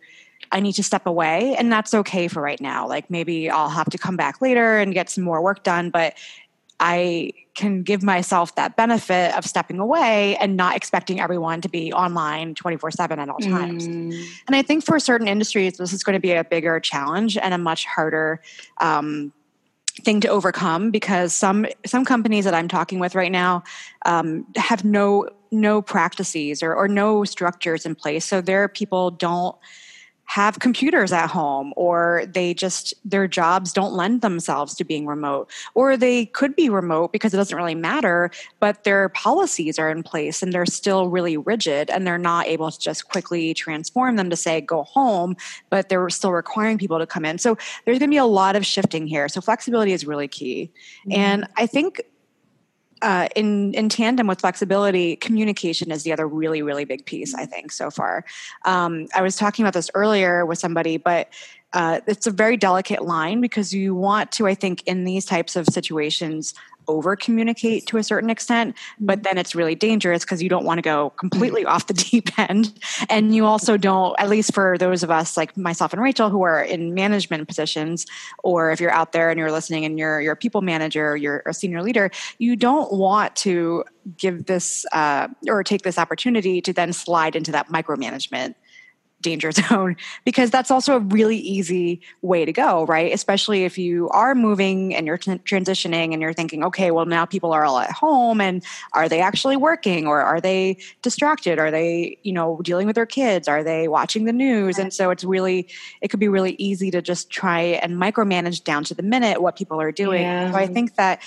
I 0.53 0.61
need 0.61 0.72
to 0.74 0.83
step 0.83 1.07
away, 1.07 1.55
and 1.57 1.72
that's 1.72 1.94
okay 1.94 2.29
for 2.29 2.42
right 2.42 2.61
now. 2.61 2.87
Like 2.88 3.09
maybe 3.11 3.48
I'll 3.48 3.68
have 3.68 3.88
to 3.90 3.98
come 3.98 4.16
back 4.16 4.42
later 4.42 4.79
and 4.79 4.92
get 4.92 5.09
some 5.09 5.24
more 5.24 5.40
work 5.40 5.62
done, 5.62 5.90
but 5.90 6.14
I 6.80 7.32
can 7.54 7.82
give 7.82 8.02
myself 8.02 8.54
that 8.54 8.74
benefit 8.74 9.36
of 9.36 9.44
stepping 9.44 9.78
away 9.78 10.36
and 10.36 10.56
not 10.56 10.74
expecting 10.74 11.20
everyone 11.20 11.60
to 11.60 11.68
be 11.68 11.92
online 11.92 12.54
24 12.54 12.90
7 12.90 13.18
at 13.18 13.28
all 13.28 13.38
times. 13.38 13.86
Mm. 13.86 14.24
And 14.46 14.56
I 14.56 14.62
think 14.62 14.84
for 14.84 14.98
certain 14.98 15.28
industries, 15.28 15.76
this 15.76 15.92
is 15.92 16.02
going 16.02 16.14
to 16.14 16.20
be 16.20 16.32
a 16.32 16.42
bigger 16.42 16.80
challenge 16.80 17.36
and 17.36 17.52
a 17.52 17.58
much 17.58 17.84
harder 17.84 18.40
um, 18.80 19.32
thing 20.04 20.20
to 20.22 20.28
overcome 20.28 20.90
because 20.90 21.34
some 21.34 21.66
some 21.84 22.04
companies 22.04 22.46
that 22.46 22.54
I'm 22.54 22.68
talking 22.68 22.98
with 22.98 23.14
right 23.14 23.32
now 23.32 23.62
um, 24.06 24.46
have 24.56 24.82
no 24.84 25.28
no 25.52 25.82
practices 25.82 26.62
or, 26.62 26.74
or 26.74 26.88
no 26.88 27.24
structures 27.24 27.84
in 27.84 27.94
place. 27.94 28.24
So 28.24 28.40
their 28.40 28.68
people 28.68 29.10
don't 29.10 29.56
have 30.30 30.60
computers 30.60 31.10
at 31.10 31.28
home 31.28 31.72
or 31.74 32.22
they 32.32 32.54
just 32.54 32.94
their 33.04 33.26
jobs 33.26 33.72
don't 33.72 33.92
lend 33.92 34.20
themselves 34.20 34.76
to 34.76 34.84
being 34.84 35.04
remote 35.04 35.50
or 35.74 35.96
they 35.96 36.26
could 36.26 36.54
be 36.54 36.70
remote 36.70 37.10
because 37.10 37.34
it 37.34 37.36
doesn't 37.36 37.56
really 37.56 37.74
matter 37.74 38.30
but 38.60 38.84
their 38.84 39.08
policies 39.08 39.76
are 39.76 39.90
in 39.90 40.04
place 40.04 40.40
and 40.40 40.52
they're 40.52 40.64
still 40.64 41.08
really 41.08 41.36
rigid 41.36 41.90
and 41.90 42.06
they're 42.06 42.16
not 42.16 42.46
able 42.46 42.70
to 42.70 42.78
just 42.78 43.08
quickly 43.08 43.52
transform 43.54 44.14
them 44.14 44.30
to 44.30 44.36
say 44.36 44.60
go 44.60 44.84
home 44.84 45.34
but 45.68 45.88
they're 45.88 46.08
still 46.10 46.30
requiring 46.30 46.78
people 46.78 47.00
to 47.00 47.06
come 47.06 47.24
in. 47.24 47.38
So 47.38 47.58
there's 47.84 47.98
going 47.98 48.08
to 48.08 48.14
be 48.14 48.18
a 48.18 48.24
lot 48.24 48.54
of 48.54 48.64
shifting 48.64 49.08
here. 49.08 49.28
So 49.28 49.40
flexibility 49.40 49.92
is 49.92 50.06
really 50.06 50.28
key. 50.28 50.70
Mm-hmm. 51.06 51.12
and 51.12 51.48
i 51.56 51.66
think 51.66 52.02
uh, 53.02 53.28
in 53.34 53.74
in 53.74 53.88
tandem 53.88 54.26
with 54.26 54.40
flexibility, 54.40 55.16
communication 55.16 55.90
is 55.90 56.02
the 56.02 56.12
other 56.12 56.26
really 56.26 56.62
really 56.62 56.84
big 56.84 57.04
piece. 57.04 57.34
I 57.34 57.46
think 57.46 57.72
so 57.72 57.90
far. 57.90 58.24
Um, 58.64 59.06
I 59.14 59.22
was 59.22 59.36
talking 59.36 59.64
about 59.64 59.74
this 59.74 59.90
earlier 59.94 60.44
with 60.44 60.58
somebody, 60.58 60.96
but 60.96 61.28
uh, 61.72 62.00
it's 62.06 62.26
a 62.26 62.30
very 62.30 62.56
delicate 62.56 63.04
line 63.04 63.40
because 63.40 63.72
you 63.72 63.94
want 63.94 64.32
to, 64.32 64.46
I 64.46 64.54
think, 64.54 64.82
in 64.86 65.04
these 65.04 65.24
types 65.24 65.54
of 65.54 65.66
situations, 65.66 66.54
over 66.90 67.16
communicate 67.16 67.87
to 67.87 67.96
a 67.96 68.03
certain 68.03 68.31
extent, 68.31 68.76
but 68.98 69.22
then 69.22 69.38
it's 69.38 69.55
really 69.55 69.74
dangerous 69.74 70.24
because 70.24 70.42
you 70.42 70.48
don't 70.48 70.64
want 70.64 70.79
to 70.79 70.83
go 70.83 71.11
completely 71.11 71.64
off 71.64 71.87
the 71.87 71.94
deep 72.11 72.38
end. 72.38 72.79
And 73.09 73.35
you 73.35 73.46
also 73.46 73.76
don't, 73.76 74.14
at 74.18 74.29
least 74.29 74.55
for 74.55 74.76
those 74.79 75.03
of 75.03 75.11
us 75.11 75.37
like 75.37 75.57
myself 75.57 75.92
and 75.92 76.03
Rachel 76.03 76.31
who 76.31 76.42
are 76.42 76.62
in 76.62 76.94
management 76.94 77.46
positions, 77.48 78.07
or 78.42 78.70
if 78.70 78.81
you're 78.81 78.90
out 78.90 79.12
there 79.12 79.31
and 79.31 79.38
you're 79.38 79.53
listening 79.53 79.85
and 79.85 79.98
you're, 79.98 80.20
you're 80.20 80.33
a 80.33 80.37
people 80.37 80.62
manager, 80.62 81.16
you're 81.16 81.42
a 81.46 81.55
senior 81.55 81.83
leader, 81.83 82.11
you 82.38 82.57
don't 82.57 82.92
want 82.92 83.35
to 83.37 83.85
give 84.16 84.46
this 84.46 84.87
uh, 84.92 85.29
or 85.48 85.62
take 85.62 85.83
this 85.83 85.98
opportunity 85.98 86.61
to 86.61 86.72
then 86.72 86.92
slide 86.92 87.37
into 87.37 87.53
that 87.53 87.68
micromanagement 87.68 88.55
danger 89.20 89.52
zone 89.68 89.96
because 90.24 90.50
that's 90.50 90.70
also 90.70 90.96
a 90.96 91.00
really 91.00 91.38
easy 91.38 92.00
way 92.22 92.44
to 92.44 92.52
go, 92.52 92.85
right? 92.87 93.12
Especially 93.12 93.64
if 93.64 93.78
you 93.78 94.09
are 94.11 94.35
moving 94.35 94.94
and 94.94 95.06
you're 95.06 95.18
t- 95.18 95.33
transitioning 95.38 96.12
and 96.12 96.22
you're 96.22 96.33
thinking, 96.33 96.64
okay, 96.64 96.90
well, 96.90 97.06
now 97.06 97.24
people 97.24 97.52
are 97.52 97.64
all 97.64 97.78
at 97.78 97.90
home 97.90 98.40
and 98.40 98.64
are 98.92 99.09
they 99.09 99.20
actually 99.20 99.56
working 99.56 100.06
or 100.06 100.20
are 100.20 100.40
they 100.40 100.76
distracted? 101.02 101.59
Are 101.59 101.70
they, 101.70 102.18
you 102.22 102.33
know, 102.33 102.61
dealing 102.62 102.87
with 102.87 102.96
their 102.96 103.06
kids? 103.06 103.48
Are 103.48 103.62
they 103.62 103.88
watching 103.88 104.24
the 104.24 104.33
news? 104.33 104.78
And 104.78 104.92
so 104.92 105.11
it's 105.11 105.24
really, 105.24 105.68
it 106.00 106.09
could 106.09 106.20
be 106.20 106.28
really 106.28 106.56
easy 106.59 106.90
to 106.90 107.02
just 107.02 107.30
try 107.30 107.61
and 107.61 107.96
micromanage 107.96 108.64
down 108.64 108.85
to 108.85 108.94
the 108.94 109.02
minute 109.02 109.42
what 109.42 109.56
people 109.56 109.80
are 109.80 109.92
doing. 109.92 110.22
Yeah. 110.22 110.52
So 110.52 110.56
I 110.56 110.66
think 110.66 110.96
that 110.96 111.22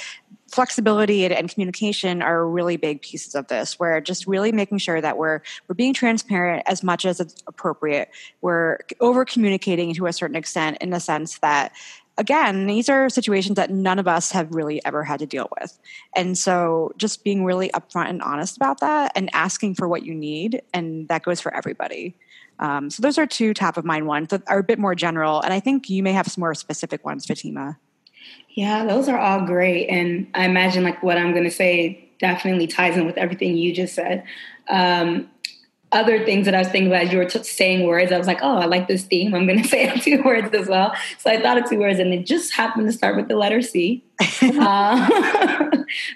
flexibility 0.53 1.25
and, 1.25 1.33
and, 1.33 1.49
communication 1.49 2.21
are 2.21 2.47
really 2.47 2.77
big 2.77 3.01
pieces 3.01 3.35
of 3.35 3.47
this. 3.47 3.79
Where 3.79 3.99
just 3.99 4.27
really 4.27 4.51
making 4.51 4.77
sure 4.77 5.01
that 5.01 5.17
we're 5.17 5.41
we're 5.67 5.75
being 5.75 5.93
transparent 5.93 6.63
as 6.65 6.83
much 6.83 7.05
as 7.05 7.19
it's 7.19 7.35
appropriate. 7.47 8.09
We're 8.41 8.79
over 8.99 9.25
communicating 9.25 9.93
to 9.95 10.05
a 10.05 10.13
certain 10.13 10.35
extent 10.35 10.77
in 10.81 10.91
the 10.91 10.99
sense 10.99 11.39
that 11.39 11.73
again 12.17 12.67
these 12.67 12.89
are 12.89 13.09
situations 13.09 13.55
that 13.55 13.71
none 13.71 13.97
of 13.97 14.07
us 14.07 14.31
have 14.31 14.53
really 14.53 14.83
ever 14.85 15.03
had 15.03 15.19
to 15.19 15.25
deal 15.25 15.49
with. 15.59 15.77
And 16.15 16.37
so 16.37 16.93
just 16.97 17.23
being 17.23 17.43
really 17.43 17.69
upfront 17.69 18.09
and 18.09 18.21
honest 18.21 18.55
about 18.55 18.79
that 18.81 19.11
and 19.15 19.29
asking 19.33 19.75
for 19.75 19.87
what 19.87 20.03
you 20.03 20.13
need 20.13 20.61
and 20.73 21.07
that 21.07 21.23
goes 21.23 21.41
for 21.41 21.53
everybody. 21.53 22.15
Um, 22.59 22.91
so 22.91 23.01
those 23.01 23.17
are 23.17 23.25
two 23.25 23.53
top 23.53 23.77
of 23.77 23.83
mind 23.85 24.05
ones 24.05 24.29
that 24.29 24.43
are 24.47 24.59
a 24.59 24.63
bit 24.63 24.77
more 24.77 24.93
general 24.93 25.41
and 25.41 25.51
i 25.51 25.59
think 25.59 25.89
you 25.89 26.03
may 26.03 26.13
have 26.13 26.27
some 26.27 26.41
more 26.41 26.53
specific 26.53 27.03
ones 27.03 27.25
fatima 27.25 27.79
yeah, 28.53 28.85
those 28.85 29.09
are 29.09 29.17
all 29.17 29.41
great. 29.45 29.87
And 29.87 30.27
I 30.33 30.45
imagine 30.45 30.83
like 30.83 31.01
what 31.01 31.17
I'm 31.17 31.31
going 31.31 31.43
to 31.43 31.51
say 31.51 32.09
definitely 32.19 32.67
ties 32.67 32.95
in 32.95 33.05
with 33.05 33.17
everything 33.17 33.57
you 33.57 33.73
just 33.73 33.95
said. 33.95 34.23
Um, 34.69 35.29
other 35.91 36.23
things 36.25 36.45
that 36.45 36.55
I 36.55 36.59
was 36.59 36.69
thinking 36.69 36.87
about 36.87 37.03
as 37.03 37.11
you 37.11 37.19
were 37.19 37.25
t- 37.25 37.43
saying 37.43 37.85
words, 37.85 38.11
I 38.11 38.17
was 38.17 38.27
like, 38.27 38.39
oh, 38.41 38.57
I 38.57 38.65
like 38.65 38.87
this 38.87 39.03
theme. 39.03 39.33
I'm 39.33 39.45
going 39.45 39.61
to 39.63 39.67
say 39.67 39.89
two 39.99 40.21
words 40.23 40.53
as 40.53 40.67
well. 40.67 40.93
So 41.19 41.29
I 41.29 41.41
thought 41.41 41.57
of 41.57 41.69
two 41.69 41.79
words 41.79 41.99
and 41.99 42.13
it 42.13 42.25
just 42.25 42.53
happened 42.53 42.87
to 42.87 42.91
start 42.91 43.15
with 43.15 43.27
the 43.27 43.35
letter 43.35 43.61
C. 43.61 44.03
uh, 44.41 45.69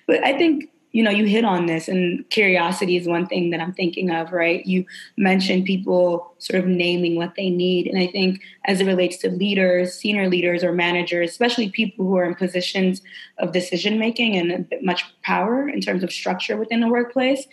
but 0.07 0.23
I 0.23 0.37
think 0.37 0.69
you 0.91 1.03
know, 1.03 1.11
you 1.11 1.25
hit 1.25 1.45
on 1.45 1.65
this, 1.65 1.87
and 1.87 2.27
curiosity 2.29 2.95
is 2.95 3.07
one 3.07 3.27
thing 3.27 3.49
that 3.49 3.59
I'm 3.59 3.73
thinking 3.73 4.09
of, 4.09 4.31
right? 4.31 4.65
You 4.65 4.85
mentioned 5.17 5.65
people 5.65 6.33
sort 6.39 6.59
of 6.59 6.67
naming 6.67 7.15
what 7.15 7.35
they 7.35 7.49
need. 7.49 7.87
And 7.87 7.99
I 7.99 8.07
think 8.07 8.41
as 8.65 8.81
it 8.81 8.85
relates 8.85 9.17
to 9.17 9.29
leaders, 9.29 9.93
senior 9.93 10.29
leaders, 10.29 10.63
or 10.63 10.71
managers, 10.71 11.29
especially 11.29 11.69
people 11.69 12.05
who 12.05 12.17
are 12.17 12.25
in 12.25 12.35
positions 12.35 13.01
of 13.37 13.51
decision 13.51 13.99
making 13.99 14.37
and 14.37 14.73
much 14.81 15.03
power 15.23 15.67
in 15.67 15.81
terms 15.81 16.03
of 16.03 16.11
structure 16.11 16.57
within 16.57 16.79
the 16.79 16.87
workplace, 16.87 17.45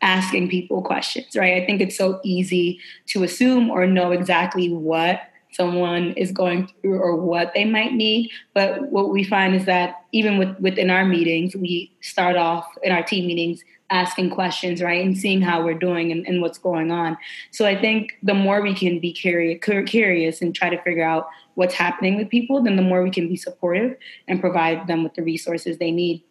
asking 0.00 0.48
people 0.48 0.80
questions, 0.80 1.36
right? 1.36 1.60
I 1.60 1.66
think 1.66 1.80
it's 1.80 1.98
so 1.98 2.20
easy 2.22 2.78
to 3.06 3.24
assume 3.24 3.70
or 3.70 3.86
know 3.86 4.12
exactly 4.12 4.72
what 4.72 5.20
someone 5.52 6.12
is 6.12 6.32
going 6.32 6.70
through 6.80 6.98
or 6.98 7.16
what 7.16 7.52
they 7.54 7.64
might 7.64 7.92
need. 7.92 8.30
But 8.54 8.90
what 8.90 9.10
we 9.10 9.24
find 9.24 9.54
is 9.54 9.64
that 9.66 10.04
even 10.12 10.38
with, 10.38 10.58
within 10.60 10.90
our 10.90 11.04
meetings, 11.04 11.56
we 11.56 11.92
start 12.00 12.36
off 12.36 12.66
in 12.82 12.92
our 12.92 13.02
team 13.02 13.26
meetings 13.26 13.64
asking 13.90 14.28
questions, 14.30 14.82
right, 14.82 15.04
and 15.04 15.16
seeing 15.16 15.40
how 15.40 15.64
we're 15.64 15.72
doing 15.72 16.12
and, 16.12 16.26
and 16.26 16.42
what's 16.42 16.58
going 16.58 16.90
on. 16.90 17.16
So 17.50 17.64
I 17.64 17.80
think 17.80 18.12
the 18.22 18.34
more 18.34 18.60
we 18.60 18.74
can 18.74 18.98
be 18.98 19.12
curious, 19.12 20.42
and 20.42 20.54
try 20.54 20.68
to 20.68 20.82
figure 20.82 21.04
out 21.04 21.26
what's 21.54 21.74
happening 21.74 22.16
with 22.16 22.28
people, 22.28 22.62
then 22.62 22.76
the 22.76 22.82
more 22.82 23.02
we 23.02 23.10
can 23.10 23.28
be 23.28 23.36
supportive 23.36 23.96
and 24.28 24.40
provide 24.40 24.86
them 24.86 25.02
with 25.02 25.14
the 25.14 25.22
resources 25.22 25.78
they 25.78 25.90
need. 25.90 26.22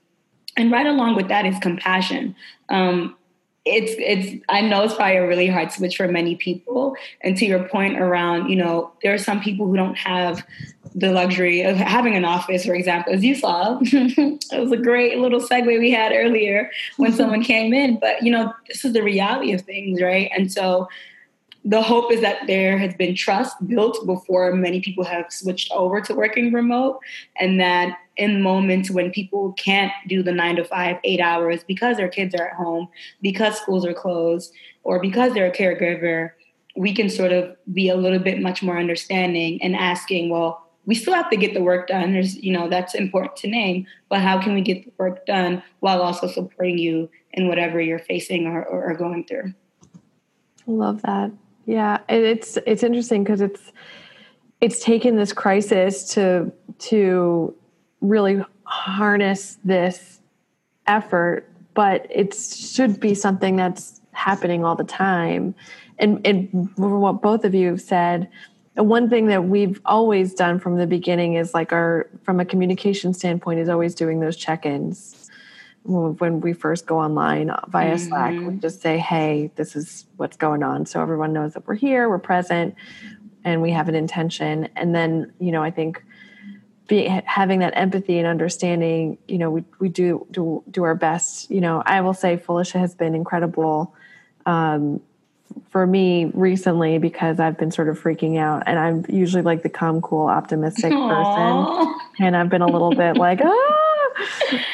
And 0.56 0.72
right 0.72 0.86
along 0.86 1.16
with 1.16 1.28
that 1.30 1.46
is 1.46 1.58
compassion. 1.60 2.36
Um, 2.70 3.16
it's 3.76 3.94
it's 3.98 4.44
I 4.50 4.62
know 4.62 4.84
it's 4.84 4.96
probably 4.96 5.18
a 5.18 5.28
really 5.28 5.48
hard 5.48 5.72
switch 5.72 5.98
for 5.98 6.08
many 6.08 6.36
people. 6.36 6.96
And 7.22 7.38
to 7.38 7.46
your 7.46 7.64
point 7.68 8.00
around, 8.00 8.50
you 8.50 8.56
know, 8.56 8.92
there 9.02 9.14
are 9.14 9.18
some 9.18 9.42
people 9.42 9.68
who 9.68 9.76
don't 9.76 9.98
have 9.98 10.46
the 10.96 11.12
luxury 11.12 11.62
of 11.62 11.78
having 11.78 12.16
an 12.16 12.26
office, 12.26 12.66
for 12.66 12.74
example, 12.74 13.14
as 13.14 13.24
you 13.24 13.36
saw. 13.36 13.78
it 13.82 14.60
was 14.60 14.72
a 14.72 14.78
great 14.78 15.20
little 15.20 15.40
segue 15.40 15.80
we 15.80 15.92
had 15.92 16.12
earlier 16.12 16.72
when 16.98 17.12
mm-hmm. 17.12 17.18
someone 17.18 17.44
came 17.44 17.74
in. 17.74 18.00
But 18.00 18.24
you 18.24 18.32
know, 18.32 18.54
this 18.68 18.84
is 18.84 18.94
the 18.94 19.04
reality 19.04 19.54
of 19.54 19.62
things, 19.62 20.02
right? 20.02 20.32
And 20.36 20.52
so 20.52 20.88
the 21.64 21.82
hope 21.82 22.12
is 22.12 22.22
that 22.22 22.48
there 22.48 22.78
has 22.78 22.94
been 22.96 23.14
trust 23.14 23.56
built 23.68 24.06
before 24.06 24.54
many 24.54 24.80
people 24.80 25.04
have 25.04 25.26
switched 25.30 25.70
over 25.72 26.00
to 26.00 26.16
working 26.16 26.54
remote 26.54 27.00
and 27.40 27.60
that 27.60 27.98
in 28.18 28.42
moments 28.42 28.90
when 28.90 29.12
people 29.12 29.54
can't 29.54 29.92
do 30.08 30.24
the 30.24 30.32
nine 30.32 30.56
to 30.56 30.64
five, 30.64 30.98
eight 31.04 31.20
hours 31.20 31.64
because 31.64 31.98
their 31.98 32.10
kids 32.10 32.34
are 32.36 32.48
at 32.48 32.56
home, 32.56 32.88
because 33.22 33.58
schools 33.58 33.86
are 33.86 33.94
closed, 33.94 34.54
or 34.84 35.00
because 35.00 35.34
they're 35.34 35.52
a 35.52 35.56
caregiver, 35.56 36.32
we 36.76 36.94
can 36.94 37.10
sort 37.10 37.32
of 37.32 37.56
be 37.74 37.90
a 37.90 37.96
little 37.96 38.20
bit 38.20 38.42
much 38.42 38.62
more 38.62 38.78
understanding 38.78 39.62
and 39.62 39.76
asking, 39.76 40.30
well, 40.30 40.64
we 40.86 40.96
still 40.96 41.14
have 41.14 41.30
to 41.30 41.36
get 41.36 41.54
the 41.54 41.62
work 41.62 41.88
done. 41.88 42.14
There's, 42.14 42.38
you 42.38 42.54
know, 42.54 42.70
that's 42.70 42.96
important 42.96 43.36
to 43.38 43.48
name, 43.48 43.86
but 44.10 44.22
how 44.22 44.42
can 44.42 44.54
we 44.54 44.62
get 44.62 44.86
the 44.86 44.94
work 44.98 45.26
done 45.26 45.62
while 45.82 46.02
also 46.02 46.28
supporting 46.28 46.78
you 46.78 47.10
in 47.34 47.50
whatever 47.50 47.82
you're 47.82 48.00
facing 48.00 48.48
or, 48.48 48.64
or, 48.64 48.92
or 48.92 48.96
going 48.96 49.26
through? 49.26 49.54
Love 50.66 51.02
that. 51.02 51.32
Yeah, 51.66 52.00
it's 52.08 52.58
it's 52.66 52.84
interesting 52.84 53.24
because 53.24 53.42
it's 53.42 53.74
it's 54.62 54.84
taken 54.84 55.18
this 55.18 55.34
crisis 55.34 56.14
to 56.14 56.52
to 56.80 57.54
really 58.08 58.44
harness 58.64 59.58
this 59.64 60.22
effort, 60.88 61.50
but 61.74 62.08
it 62.10 62.34
should 62.34 63.00
be 63.00 63.14
something 63.14 63.56
that's 63.56 64.02
happening 64.12 64.66
all 64.66 64.76
the 64.76 64.84
time. 64.84 65.54
And, 66.00 66.26
and 66.26 66.72
what 66.78 67.22
both 67.22 67.46
of 67.46 67.54
you 67.54 67.70
have 67.70 67.82
said, 67.82 68.30
one 68.76 69.10
thing 69.10 69.28
that 69.28 69.46
we've 69.46 69.82
always 69.86 70.34
done 70.34 70.60
from 70.60 70.78
the 70.78 70.88
beginning 70.88 71.34
is 71.34 71.54
like 71.54 71.74
our, 71.74 72.08
from 72.24 72.40
a 72.40 72.46
communication 72.46 73.14
standpoint, 73.14 73.60
is 73.60 73.70
always 73.70 73.96
doing 73.96 74.20
those 74.20 74.38
check 74.38 74.66
ins. 74.66 75.30
When 75.84 76.42
we 76.42 76.54
first 76.54 76.86
go 76.86 77.00
online 77.00 77.50
via 77.70 77.96
mm-hmm. 77.96 78.08
Slack, 78.08 78.34
we 78.34 78.58
just 78.58 78.82
say, 78.82 78.98
hey, 78.98 79.52
this 79.56 79.76
is 79.76 80.06
what's 80.18 80.36
going 80.36 80.62
on. 80.62 80.86
So 80.86 81.02
everyone 81.02 81.32
knows 81.32 81.54
that 81.54 81.66
we're 81.66 81.76
here, 81.76 82.10
we're 82.10 82.20
present, 82.20 82.76
and 83.44 83.62
we 83.62 83.72
have 83.72 83.88
an 83.88 83.96
intention. 83.96 84.68
And 84.76 84.94
then, 84.94 85.32
you 85.40 85.52
know, 85.52 85.64
I 85.64 85.72
think 85.72 86.04
be, 86.88 87.06
having 87.26 87.60
that 87.60 87.74
empathy 87.76 88.18
and 88.18 88.28
understanding, 88.28 89.18
you 89.28 89.38
know, 89.38 89.52
we, 89.52 89.64
we 89.80 89.90
do, 89.90 90.26
do, 90.32 90.64
do 90.70 90.84
our 90.84 90.96
best. 90.96 91.52
You 91.52 91.62
know, 91.62 91.84
I 91.86 92.02
will 92.02 92.14
say 92.14 92.38
Felicia 92.38 92.80
has 92.80 92.96
been 92.96 93.14
incredible 93.14 93.94
um, 94.46 95.02
for 95.70 95.86
me 95.86 96.26
recently 96.34 96.98
because 96.98 97.40
I've 97.40 97.58
been 97.58 97.72
sort 97.72 97.90
of 97.90 98.02
freaking 98.02 98.38
out 98.38 98.64
and 98.66 98.80
I'm 98.80 99.06
usually 99.10 99.44
like 99.44 99.64
the 99.64 99.70
calm, 99.70 100.02
cool, 100.02 100.28
optimistic 100.28 100.92
Aww. 100.92 101.76
person. 101.76 101.96
And 102.20 102.36
I've 102.36 102.50
been 102.50 102.62
a 102.62 102.68
little 102.68 102.92
bit 102.92 103.18
like, 103.18 103.40
ah, 103.44 103.84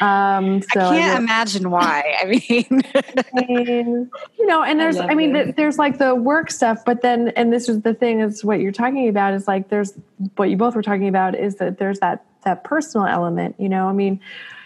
um, 0.00 0.62
so 0.72 0.80
I 0.80 0.96
can't 0.96 1.14
I 1.14 1.18
imagine 1.18 1.70
why. 1.70 2.16
I 2.20 2.24
mean, 2.26 4.08
you 4.38 4.46
know, 4.46 4.62
and 4.62 4.80
there's, 4.80 4.96
I, 4.96 5.08
I 5.08 5.14
mean, 5.14 5.54
there's 5.56 5.78
like 5.78 5.98
the 5.98 6.14
work 6.14 6.50
stuff, 6.50 6.84
but 6.84 7.02
then, 7.02 7.28
and 7.36 7.52
this 7.52 7.68
is 7.68 7.82
the 7.82 7.94
thing 7.94 8.20
is 8.20 8.44
what 8.44 8.60
you're 8.60 8.72
talking 8.72 9.08
about 9.08 9.34
is 9.34 9.46
like, 9.46 9.68
there's 9.68 9.94
what 10.36 10.50
you 10.50 10.56
both 10.56 10.74
were 10.74 10.82
talking 10.82 11.08
about 11.08 11.34
is 11.34 11.56
that 11.56 11.78
there's 11.78 12.00
that, 12.00 12.24
that 12.44 12.64
personal 12.64 13.06
element, 13.06 13.56
you 13.58 13.68
know, 13.68 13.88
I 13.88 13.92
mean, 13.92 14.20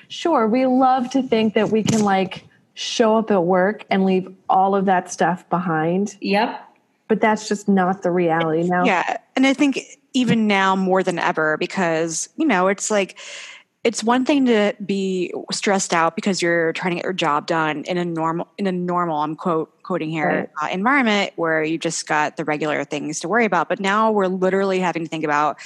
sure, 0.09 0.47
we 0.47 0.67
love 0.67 1.11
to 1.11 1.23
think 1.23 1.55
that 1.55 1.71
we 1.71 1.83
can 1.83 2.03
like 2.03 2.45
show 2.75 3.17
up 3.17 3.31
at 3.31 3.43
work 3.45 3.85
and 3.91 4.05
leave 4.05 4.33
all 4.49 4.75
of 4.75 4.85
that 4.85 5.11
stuff 5.11 5.49
behind. 5.51 6.17
Yep. 6.21 6.65
but 7.09 7.21
that's 7.21 7.49
just 7.49 7.69
not 7.69 8.03
the 8.03 8.11
reality 8.11 8.69
now. 8.69 8.85
Yeah. 8.85 9.17
And 9.35 9.47
I 9.47 9.55
think 9.55 9.81
even 10.13 10.47
now 10.47 10.77
more 10.77 11.03
than 11.03 11.19
ever, 11.19 11.57
because, 11.57 12.29
you 12.37 12.47
know, 12.47 12.69
it's 12.69 12.91
like, 12.91 13.19
it's 13.85 14.03
one 14.03 14.25
thing 14.25 14.47
to 14.47 14.75
be 14.85 15.33
stressed 15.53 15.95
out 15.95 16.17
because 16.17 16.43
you're 16.43 16.73
trying 16.73 16.91
to 16.91 16.97
get 16.97 17.05
your 17.05 17.13
job 17.13 17.47
done 17.47 17.85
in 17.85 17.97
a 17.97 18.05
normal 18.05 18.49
in 18.59 18.67
a 18.67 18.73
normal 18.73 19.19
i'm 19.19 19.37
quote 19.37 19.79
quoting 19.89 20.11
here 20.11 20.51
right. 20.61 20.71
uh, 20.71 20.73
environment 20.75 21.33
where 21.37 21.65
you 21.65 21.79
just 21.79 22.07
got 22.07 22.37
the 22.37 22.45
regular 22.45 22.85
things 22.85 23.21
to 23.21 23.29
worry 23.29 23.47
about. 23.47 23.71
But 23.71 23.81
now 23.81 24.13
we're 24.13 24.27
literally 24.27 24.81
having 24.81 25.05
to 25.05 25.09
think 25.09 25.25
about 25.25 25.59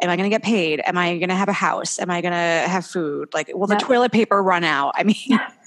am 0.00 0.08
i 0.08 0.16
going 0.16 0.28
to 0.28 0.34
get 0.34 0.42
paid? 0.42 0.80
Am 0.86 0.96
i 0.96 1.18
going 1.18 1.28
to 1.28 1.34
have 1.34 1.50
a 1.50 1.52
house? 1.52 1.98
Am 1.98 2.10
i 2.10 2.22
going 2.22 2.32
to 2.32 2.68
have 2.68 2.86
food? 2.86 3.28
Like 3.34 3.50
will 3.54 3.66
the 3.66 3.76
toilet 3.76 4.12
paper 4.12 4.42
run 4.42 4.64
out? 4.64 4.94
I 4.96 5.04
mean 5.04 5.38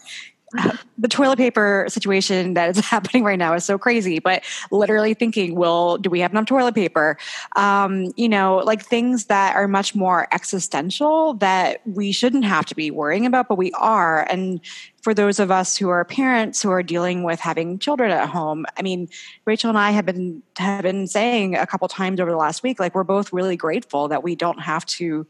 the 0.98 1.08
toilet 1.08 1.38
paper 1.38 1.86
situation 1.88 2.54
that 2.54 2.70
is 2.70 2.86
happening 2.86 3.24
right 3.24 3.39
now 3.39 3.54
is 3.54 3.66
so 3.66 3.78
crazy 3.78 4.20
but 4.20 4.44
literally 4.72 5.13
thinking 5.13 5.56
well 5.56 5.98
do 5.98 6.10
we 6.10 6.20
have 6.20 6.32
enough 6.32 6.46
toilet 6.46 6.76
paper? 6.76 7.18
Um, 7.56 8.13
you 8.16 8.30
know 8.30 8.58
like 8.58 8.86
things 8.86 9.26
that 9.26 9.56
are 9.56 9.68
much 9.68 9.96
more 9.96 10.28
existential 10.32 11.34
that 11.36 11.82
we 11.86 12.12
shouldn't 12.12 12.46
have 12.46 12.66
to 12.68 12.76
be 12.76 12.92
worrying 12.92 13.26
about 13.26 13.48
but 13.48 13.58
we 13.58 13.72
are. 13.74 14.28
And 14.30 14.60
for 15.04 15.13
those 15.13 15.39
of 15.39 15.52
us 15.52 15.76
who 15.76 15.89
are 15.89 16.06
parents 16.06 16.62
who 16.62 16.72
are 16.72 16.82
dealing 16.82 17.24
with 17.24 17.39
having 17.39 17.78
children 17.78 18.10
at 18.10 18.30
home 18.30 18.66
i 18.78 18.82
mean 18.82 19.10
rachel 19.46 19.70
and 19.70 19.78
i 19.78 19.92
have 19.92 20.06
been 20.06 20.42
have 20.58 20.84
been 20.84 21.06
saying 21.06 21.56
a 21.56 21.68
couple 21.68 21.88
times 21.88 22.20
over 22.20 22.32
the 22.32 22.38
last 22.38 22.63
week 22.63 22.80
like 22.80 22.96
we're 22.96 23.04
both 23.04 23.34
really 23.34 23.58
grateful 23.58 24.08
that 24.08 24.24
we 24.24 24.34
don't 24.34 24.62
have 24.62 24.86
to 24.86 25.28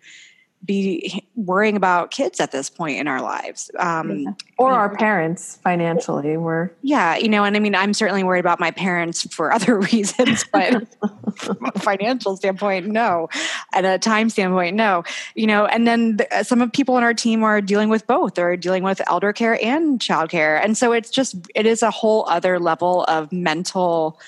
be 0.65 1.25
worrying 1.35 1.75
about 1.75 2.11
kids 2.11 2.39
at 2.39 2.51
this 2.51 2.69
point 2.69 2.97
in 2.97 3.07
our 3.07 3.21
lives. 3.21 3.69
Um, 3.77 4.19
yeah. 4.19 4.31
or 4.57 4.71
our 4.71 4.95
parents 4.95 5.57
financially. 5.63 6.37
We're 6.37 6.71
yeah 6.81 7.15
you 7.15 7.27
know 7.27 7.43
and 7.43 7.55
i 7.55 7.59
mean 7.59 7.75
i'm 7.75 7.93
certainly 7.93 8.23
worried 8.23 8.39
about 8.39 8.59
my 8.59 8.71
parents 8.71 9.27
for 9.33 9.51
other 9.51 9.79
reasons 9.91 10.45
but 10.51 10.87
from 11.35 11.57
a 11.65 11.79
financial 11.79 12.37
standpoint 12.37 12.87
no. 12.87 13.29
And 13.73 13.85
a 13.85 13.97
time 13.97 14.29
standpoint 14.29 14.75
no. 14.75 15.03
You 15.35 15.47
know 15.47 15.65
and 15.65 15.87
then 15.87 16.17
the, 16.17 16.43
some 16.43 16.61
of 16.61 16.71
people 16.71 16.95
on 16.95 17.03
our 17.03 17.13
team 17.13 17.43
are 17.43 17.61
dealing 17.61 17.89
with 17.89 18.07
both. 18.07 18.35
They're 18.35 18.57
dealing 18.57 18.83
with 18.83 19.01
elder 19.07 19.33
care 19.33 19.63
and 19.63 19.99
child 19.99 20.29
care. 20.29 20.57
And 20.57 20.77
so 20.77 20.91
it's 20.91 21.09
just 21.09 21.35
it 21.55 21.65
is 21.65 21.83
a 21.83 21.91
whole 21.91 22.25
other 22.29 22.59
level 22.59 23.03
of 23.05 23.31
mental 23.31 24.19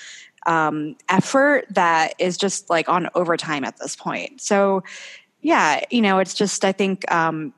um, 0.46 0.96
effort 1.08 1.66
that 1.70 2.14
is 2.18 2.36
just 2.36 2.70
like 2.70 2.88
on 2.88 3.08
overtime 3.14 3.64
at 3.64 3.78
this 3.78 3.96
point. 3.96 4.40
So 4.40 4.82
yeah, 5.46 5.80
you 5.90 6.02
know, 6.02 6.18
it's 6.18 6.34
just 6.34 6.64
I 6.64 6.72
think 6.72 7.08
um, 7.08 7.54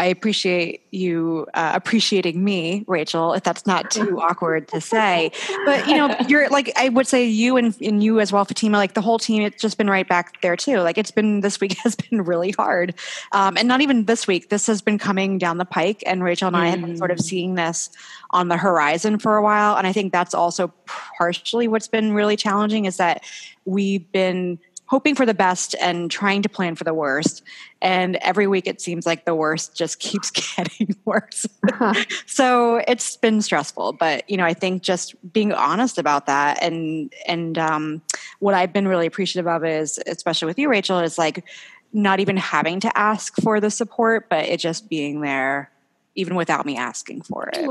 I 0.00 0.06
appreciate 0.06 0.82
you 0.90 1.46
uh, 1.54 1.70
appreciating 1.72 2.42
me, 2.42 2.84
Rachel, 2.88 3.32
if 3.32 3.44
that's 3.44 3.64
not 3.64 3.92
too 3.92 4.20
awkward 4.20 4.66
to 4.68 4.80
say. 4.80 5.30
But 5.64 5.86
you 5.86 5.96
know, 5.96 6.16
you're 6.28 6.48
like 6.48 6.72
I 6.74 6.88
would 6.88 7.06
say 7.06 7.26
you 7.26 7.56
and, 7.56 7.80
and 7.80 8.02
you 8.02 8.18
as 8.18 8.32
well, 8.32 8.44
Fatima. 8.44 8.76
Like 8.76 8.94
the 8.94 9.02
whole 9.02 9.20
team, 9.20 9.44
it's 9.44 9.62
just 9.62 9.78
been 9.78 9.88
right 9.88 10.08
back 10.08 10.40
there 10.40 10.56
too. 10.56 10.78
Like 10.78 10.98
it's 10.98 11.12
been 11.12 11.42
this 11.42 11.60
week 11.60 11.76
has 11.84 11.94
been 11.94 12.22
really 12.22 12.50
hard, 12.50 12.96
um, 13.30 13.56
and 13.56 13.68
not 13.68 13.82
even 13.82 14.06
this 14.06 14.26
week. 14.26 14.48
This 14.48 14.66
has 14.66 14.82
been 14.82 14.98
coming 14.98 15.38
down 15.38 15.58
the 15.58 15.64
pike, 15.64 16.02
and 16.06 16.24
Rachel 16.24 16.48
and 16.48 16.56
I 16.56 16.70
have 16.70 16.80
been 16.80 16.96
sort 16.96 17.12
of 17.12 17.18
mm. 17.18 17.22
seeing 17.22 17.54
this 17.54 17.88
on 18.30 18.48
the 18.48 18.56
horizon 18.56 19.20
for 19.20 19.36
a 19.36 19.42
while. 19.42 19.76
And 19.76 19.86
I 19.86 19.92
think 19.92 20.12
that's 20.12 20.34
also 20.34 20.72
partially 20.86 21.68
what's 21.68 21.88
been 21.88 22.14
really 22.14 22.36
challenging 22.36 22.86
is 22.86 22.96
that 22.96 23.22
we've 23.64 24.10
been 24.10 24.58
hoping 24.90 25.14
for 25.14 25.24
the 25.24 25.32
best 25.32 25.76
and 25.80 26.10
trying 26.10 26.42
to 26.42 26.48
plan 26.48 26.74
for 26.74 26.82
the 26.82 26.92
worst. 26.92 27.44
And 27.80 28.16
every 28.16 28.48
week 28.48 28.66
it 28.66 28.80
seems 28.80 29.06
like 29.06 29.24
the 29.24 29.36
worst 29.36 29.76
just 29.76 30.00
keeps 30.00 30.32
getting 30.32 30.96
worse. 31.04 31.46
Uh-huh. 31.72 31.94
so 32.26 32.82
it's 32.88 33.16
been 33.16 33.40
stressful, 33.40 33.92
but 33.94 34.28
you 34.28 34.36
know, 34.36 34.44
I 34.44 34.52
think 34.52 34.82
just 34.82 35.14
being 35.32 35.52
honest 35.52 35.96
about 35.96 36.26
that 36.26 36.60
and 36.60 37.14
and 37.28 37.56
um, 37.56 38.02
what 38.40 38.54
I've 38.54 38.72
been 38.72 38.88
really 38.88 39.06
appreciative 39.06 39.46
of 39.46 39.64
is, 39.64 40.00
especially 40.08 40.46
with 40.46 40.58
you, 40.58 40.68
Rachel, 40.68 40.98
is 40.98 41.16
like 41.16 41.44
not 41.92 42.18
even 42.18 42.36
having 42.36 42.80
to 42.80 42.98
ask 42.98 43.36
for 43.36 43.60
the 43.60 43.70
support, 43.70 44.28
but 44.28 44.44
it 44.44 44.58
just 44.58 44.88
being 44.88 45.20
there 45.20 45.70
even 46.14 46.34
without 46.34 46.66
me 46.66 46.76
asking 46.76 47.22
for 47.22 47.48
it. 47.52 47.66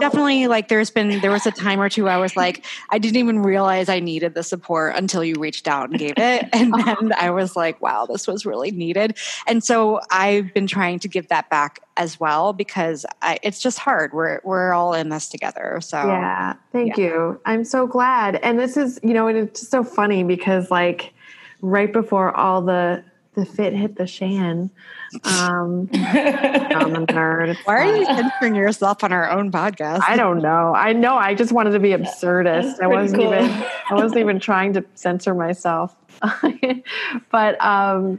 definitely 0.00 0.46
like 0.46 0.68
there's 0.68 0.90
been 0.90 1.20
there 1.20 1.30
was 1.30 1.46
a 1.46 1.50
time 1.50 1.80
or 1.80 1.88
two 1.88 2.08
I 2.08 2.16
was 2.16 2.36
like, 2.36 2.64
I 2.90 2.98
didn't 2.98 3.16
even 3.16 3.42
realize 3.42 3.88
I 3.88 4.00
needed 4.00 4.34
the 4.34 4.42
support 4.42 4.96
until 4.96 5.22
you 5.22 5.34
reached 5.38 5.68
out 5.68 5.90
and 5.90 5.98
gave 5.98 6.14
it. 6.16 6.48
And 6.54 6.72
uh-huh. 6.72 6.96
then 7.00 7.12
I 7.18 7.30
was 7.30 7.56
like, 7.56 7.80
wow, 7.82 8.06
this 8.06 8.26
was 8.26 8.46
really 8.46 8.70
needed. 8.70 9.18
And 9.46 9.62
so 9.62 10.00
I've 10.10 10.54
been 10.54 10.66
trying 10.66 10.98
to 11.00 11.08
give 11.08 11.28
that 11.28 11.50
back 11.50 11.80
as 11.96 12.18
well 12.18 12.52
because 12.52 13.04
I, 13.22 13.38
it's 13.42 13.60
just 13.60 13.78
hard. 13.78 14.12
We're 14.12 14.40
we're 14.44 14.72
all 14.72 14.94
in 14.94 15.08
this 15.08 15.28
together. 15.28 15.80
So 15.82 15.98
Yeah. 15.98 16.54
Thank 16.72 16.96
yeah. 16.96 17.04
you. 17.04 17.40
I'm 17.44 17.64
so 17.64 17.86
glad. 17.86 18.36
And 18.36 18.58
this 18.58 18.76
is, 18.76 19.00
you 19.02 19.14
know, 19.14 19.26
it's 19.26 19.60
just 19.60 19.70
so 19.70 19.84
funny 19.84 20.22
because 20.22 20.70
like 20.70 21.12
right 21.60 21.92
before 21.92 22.34
all 22.36 22.62
the 22.62 23.04
the 23.34 23.44
fit 23.44 23.72
hit 23.72 23.96
the 23.96 24.06
shan. 24.06 24.70
Um, 25.24 25.88
I'm 25.92 27.06
nerd. 27.06 27.56
Why 27.64 27.74
are 27.74 27.96
you 27.96 28.04
censoring 28.04 28.54
yourself 28.54 29.04
on 29.04 29.12
our 29.12 29.30
own 29.30 29.50
podcast? 29.50 30.00
I 30.06 30.16
don't 30.16 30.40
know. 30.40 30.74
I 30.74 30.92
know. 30.92 31.16
I 31.16 31.34
just 31.34 31.52
wanted 31.52 31.72
to 31.72 31.80
be 31.80 31.90
absurdist. 31.90 32.80
I 32.80 32.86
wasn't 32.86 33.22
cool. 33.22 33.34
even. 33.34 33.50
I 33.90 33.94
wasn't 33.94 34.20
even 34.20 34.40
trying 34.40 34.72
to 34.74 34.84
censor 34.94 35.34
myself. 35.34 35.94
but 37.30 37.64
um, 37.64 38.18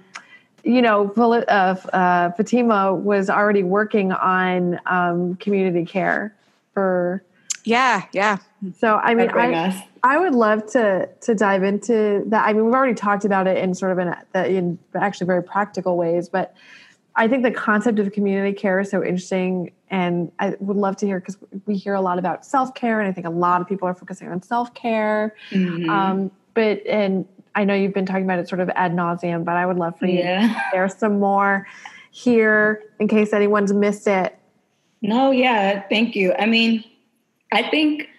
you 0.64 0.82
know, 0.82 1.12
uh, 1.16 1.76
uh, 1.94 2.32
Fatima 2.32 2.94
was 2.94 3.30
already 3.30 3.64
working 3.64 4.12
on 4.12 4.80
um, 4.86 5.36
community 5.36 5.86
care 5.86 6.36
for. 6.74 7.24
Yeah, 7.64 8.04
yeah. 8.12 8.38
So 8.80 8.96
I 8.96 9.16
mean, 9.16 9.30
I, 9.32 9.88
I 10.06 10.20
would 10.20 10.36
love 10.36 10.68
to 10.74 11.10
to 11.22 11.34
dive 11.34 11.64
into 11.64 12.24
that. 12.28 12.46
I 12.46 12.54
mean, 12.54 12.66
we've 12.66 12.76
already 12.76 12.94
talked 12.94 13.26
about 13.26 13.48
it 13.48 13.58
in 13.58 13.74
sort 13.74 13.92
of 13.92 13.98
in, 13.98 14.14
in 14.46 14.80
actually 14.96 15.26
very 15.26 15.42
practical 15.42 15.98
ways, 15.98 16.30
but 16.30 16.54
I 17.16 17.28
think 17.28 17.42
the 17.42 17.50
concept 17.52 17.98
of 17.98 18.12
community 18.12 18.54
care 18.56 18.80
is 18.80 18.92
so 18.92 19.04
interesting, 19.04 19.72
and 19.90 20.32
I 20.38 20.56
would 20.60 20.78
love 20.78 20.96
to 20.98 21.08
hear 21.08 21.20
because 21.20 21.40
we 21.66 21.76
hear 21.76 21.96
a 21.96 22.02
lot 22.02 22.20
about 22.20 22.46
self 22.46 22.76
care, 22.76 23.00
and 23.00 23.10
I 23.10 23.14
think 23.14 23.26
a 23.26 23.32
lot 23.32 23.62
of 23.62 23.68
people 23.68 23.88
are 23.88 23.96
focusing 23.96 24.28
on 24.30 24.44
self 24.44 24.76
care. 24.76 25.36
Mm-hmm. 25.50 25.90
Um, 25.90 26.32
but 26.54 26.86
and 26.86 27.26
I 27.56 27.64
know 27.64 27.74
you've 27.74 27.94
been 27.94 28.06
talking 28.06 28.26
about 28.26 28.38
it 28.38 28.48
sort 28.48 28.62
of 28.62 28.70
ad 28.76 28.94
nauseum, 28.94 29.44
but 29.44 29.56
I 29.56 29.66
would 29.66 29.78
love 29.78 29.98
for 29.98 30.06
you 30.06 30.20
yeah. 30.20 30.48
to 30.48 30.62
share 30.72 30.88
some 30.88 31.20
more 31.20 31.66
here 32.12 32.84
in 33.00 33.08
case 33.08 33.34
anyone's 33.34 33.74
missed 33.74 34.08
it. 34.08 34.38
No, 35.02 35.32
yeah, 35.32 35.82
thank 35.90 36.16
you. 36.16 36.32
I 36.38 36.46
mean, 36.46 36.84
I 37.52 37.64
think 37.64 38.10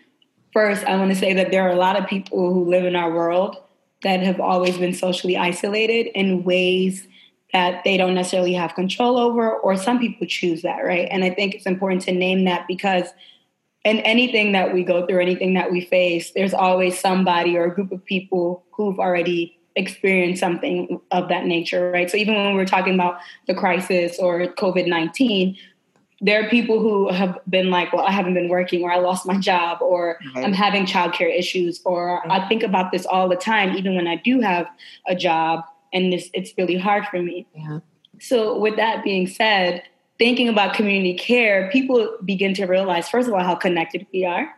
First, 0.56 0.86
I 0.86 0.96
want 0.96 1.10
to 1.10 1.18
say 1.18 1.34
that 1.34 1.50
there 1.50 1.68
are 1.68 1.70
a 1.70 1.76
lot 1.76 2.00
of 2.00 2.06
people 2.06 2.50
who 2.50 2.64
live 2.64 2.86
in 2.86 2.96
our 2.96 3.12
world 3.12 3.58
that 4.02 4.22
have 4.22 4.40
always 4.40 4.78
been 4.78 4.94
socially 4.94 5.36
isolated 5.36 6.06
in 6.18 6.44
ways 6.44 7.06
that 7.52 7.84
they 7.84 7.98
don't 7.98 8.14
necessarily 8.14 8.54
have 8.54 8.74
control 8.74 9.18
over, 9.18 9.54
or 9.54 9.76
some 9.76 9.98
people 9.98 10.26
choose 10.26 10.62
that, 10.62 10.78
right? 10.78 11.08
And 11.10 11.24
I 11.24 11.28
think 11.28 11.54
it's 11.54 11.66
important 11.66 12.00
to 12.04 12.12
name 12.12 12.46
that 12.46 12.66
because 12.66 13.04
in 13.84 13.98
anything 13.98 14.52
that 14.52 14.72
we 14.72 14.82
go 14.82 15.06
through, 15.06 15.20
anything 15.20 15.52
that 15.52 15.70
we 15.70 15.82
face, 15.82 16.30
there's 16.30 16.54
always 16.54 16.98
somebody 16.98 17.54
or 17.54 17.64
a 17.64 17.74
group 17.74 17.92
of 17.92 18.02
people 18.06 18.64
who've 18.70 18.98
already 18.98 19.58
experienced 19.74 20.40
something 20.40 20.98
of 21.10 21.28
that 21.28 21.44
nature, 21.44 21.90
right? 21.90 22.10
So 22.10 22.16
even 22.16 22.34
when 22.34 22.54
we're 22.54 22.64
talking 22.64 22.94
about 22.94 23.18
the 23.46 23.54
crisis 23.54 24.18
or 24.18 24.40
COVID 24.54 24.86
19, 24.86 25.54
there 26.20 26.42
are 26.42 26.48
people 26.48 26.80
who 26.80 27.10
have 27.12 27.38
been 27.48 27.70
like, 27.70 27.92
well, 27.92 28.06
I 28.06 28.10
haven't 28.10 28.34
been 28.34 28.48
working, 28.48 28.82
or 28.82 28.90
I 28.90 28.98
lost 28.98 29.26
my 29.26 29.36
job, 29.38 29.82
or 29.82 30.18
right. 30.34 30.44
I'm 30.44 30.52
having 30.52 30.86
childcare 30.86 31.36
issues, 31.36 31.80
or 31.84 32.22
right. 32.26 32.42
I 32.42 32.48
think 32.48 32.62
about 32.62 32.90
this 32.90 33.04
all 33.04 33.28
the 33.28 33.36
time, 33.36 33.76
even 33.76 33.94
when 33.94 34.06
I 34.06 34.16
do 34.16 34.40
have 34.40 34.66
a 35.06 35.14
job, 35.14 35.64
and 35.92 36.12
this 36.12 36.30
it's 36.32 36.52
really 36.56 36.78
hard 36.78 37.06
for 37.06 37.20
me. 37.20 37.46
Yeah. 37.54 37.80
So, 38.18 38.58
with 38.58 38.76
that 38.76 39.04
being 39.04 39.26
said, 39.26 39.82
thinking 40.18 40.48
about 40.48 40.74
community 40.74 41.14
care, 41.14 41.68
people 41.70 42.16
begin 42.24 42.54
to 42.54 42.64
realize, 42.64 43.08
first 43.08 43.28
of 43.28 43.34
all, 43.34 43.44
how 43.44 43.54
connected 43.54 44.06
we 44.12 44.24
are. 44.24 44.48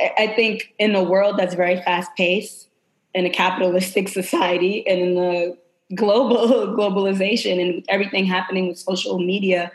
I 0.00 0.32
think 0.34 0.72
in 0.78 0.94
a 0.94 1.02
world 1.02 1.38
that's 1.38 1.54
very 1.54 1.76
fast 1.82 2.10
paced, 2.16 2.68
in 3.14 3.26
a 3.26 3.30
capitalistic 3.30 4.08
society, 4.20 4.86
and 4.86 5.00
in 5.00 5.14
the 5.14 5.58
global 5.94 6.46
globalization 6.78 7.60
and 7.60 7.84
everything 7.88 8.24
happening 8.24 8.68
with 8.68 8.78
social 8.78 9.18
media 9.18 9.70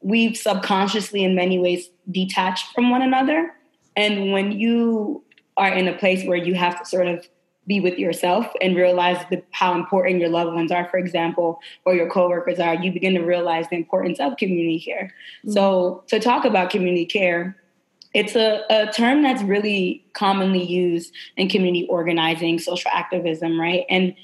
we've 0.00 0.36
subconsciously 0.36 1.22
in 1.22 1.34
many 1.34 1.58
ways 1.58 1.90
detached 2.10 2.72
from 2.74 2.90
one 2.90 3.02
another 3.02 3.52
and 3.96 4.32
when 4.32 4.52
you 4.52 5.22
are 5.56 5.72
in 5.72 5.88
a 5.88 5.96
place 5.96 6.24
where 6.24 6.36
you 6.36 6.54
have 6.54 6.78
to 6.78 6.84
sort 6.84 7.06
of 7.06 7.26
be 7.66 7.80
with 7.80 7.98
yourself 7.98 8.46
and 8.60 8.74
realize 8.74 9.24
the, 9.30 9.42
how 9.50 9.74
important 9.74 10.18
your 10.18 10.28
loved 10.28 10.54
ones 10.54 10.72
are, 10.72 10.88
for 10.88 10.98
example, 10.98 11.60
or 11.84 11.94
your 11.94 12.10
coworkers 12.10 12.58
are, 12.58 12.74
you 12.74 12.90
begin 12.90 13.14
to 13.14 13.20
realize 13.20 13.68
the 13.68 13.76
importance 13.76 14.18
of 14.18 14.36
community 14.38 14.80
care. 14.80 15.14
Mm-hmm. 15.44 15.52
So, 15.52 16.02
to 16.08 16.18
talk 16.18 16.44
about 16.44 16.70
community 16.70 17.06
care, 17.06 17.56
it's 18.12 18.34
a, 18.34 18.64
a 18.70 18.90
term 18.92 19.22
that's 19.22 19.42
really 19.42 20.04
commonly 20.14 20.64
used 20.64 21.12
in 21.36 21.48
community 21.48 21.86
organizing, 21.88 22.58
social 22.58 22.90
activism, 22.92 23.60
right? 23.60 23.84
And 23.88 24.14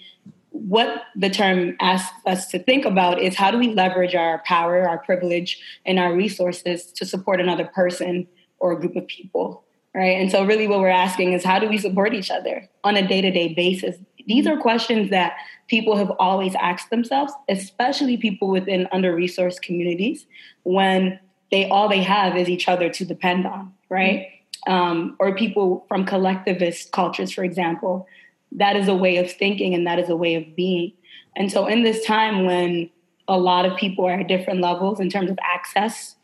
what 0.56 1.04
the 1.14 1.30
term 1.30 1.76
asks 1.80 2.14
us 2.26 2.46
to 2.48 2.58
think 2.58 2.84
about 2.84 3.20
is 3.20 3.34
how 3.34 3.50
do 3.50 3.58
we 3.58 3.72
leverage 3.74 4.14
our 4.14 4.42
power, 4.46 4.88
our 4.88 4.98
privilege, 4.98 5.60
and 5.84 5.98
our 5.98 6.14
resources 6.14 6.86
to 6.92 7.04
support 7.04 7.40
another 7.40 7.66
person 7.66 8.26
or 8.58 8.72
a 8.72 8.80
group 8.80 8.96
of 8.96 9.06
people, 9.06 9.64
right? 9.94 10.18
And 10.20 10.30
so, 10.30 10.44
really, 10.44 10.66
what 10.66 10.80
we're 10.80 10.88
asking 10.88 11.32
is 11.32 11.44
how 11.44 11.58
do 11.58 11.68
we 11.68 11.78
support 11.78 12.14
each 12.14 12.30
other 12.30 12.68
on 12.84 12.96
a 12.96 13.06
day 13.06 13.20
to 13.20 13.30
day 13.30 13.52
basis? 13.54 13.96
These 14.26 14.46
are 14.46 14.56
questions 14.56 15.10
that 15.10 15.36
people 15.68 15.96
have 15.96 16.10
always 16.18 16.54
asked 16.56 16.90
themselves, 16.90 17.32
especially 17.48 18.16
people 18.16 18.48
within 18.48 18.88
under 18.90 19.14
resourced 19.14 19.62
communities, 19.62 20.26
when 20.64 21.20
they 21.50 21.68
all 21.68 21.88
they 21.88 22.02
have 22.02 22.36
is 22.36 22.48
each 22.48 22.68
other 22.68 22.88
to 22.88 23.04
depend 23.04 23.46
on, 23.46 23.72
right? 23.88 24.28
Um, 24.66 25.16
or 25.20 25.36
people 25.36 25.84
from 25.86 26.04
collectivist 26.04 26.90
cultures, 26.90 27.30
for 27.30 27.44
example. 27.44 28.08
That 28.56 28.76
is 28.76 28.88
a 28.88 28.94
way 28.94 29.18
of 29.18 29.30
thinking 29.30 29.74
and 29.74 29.86
that 29.86 29.98
is 29.98 30.08
a 30.08 30.16
way 30.16 30.34
of 30.34 30.56
being. 30.56 30.92
And 31.36 31.52
so, 31.52 31.66
in 31.66 31.82
this 31.82 32.04
time 32.04 32.44
when 32.44 32.90
a 33.28 33.38
lot 33.38 33.66
of 33.66 33.76
people 33.76 34.04
are 34.06 34.20
at 34.20 34.28
different 34.28 34.60
levels 34.60 35.00
in 35.00 35.10
terms 35.10 35.30
of 35.30 35.38
access 35.42 36.16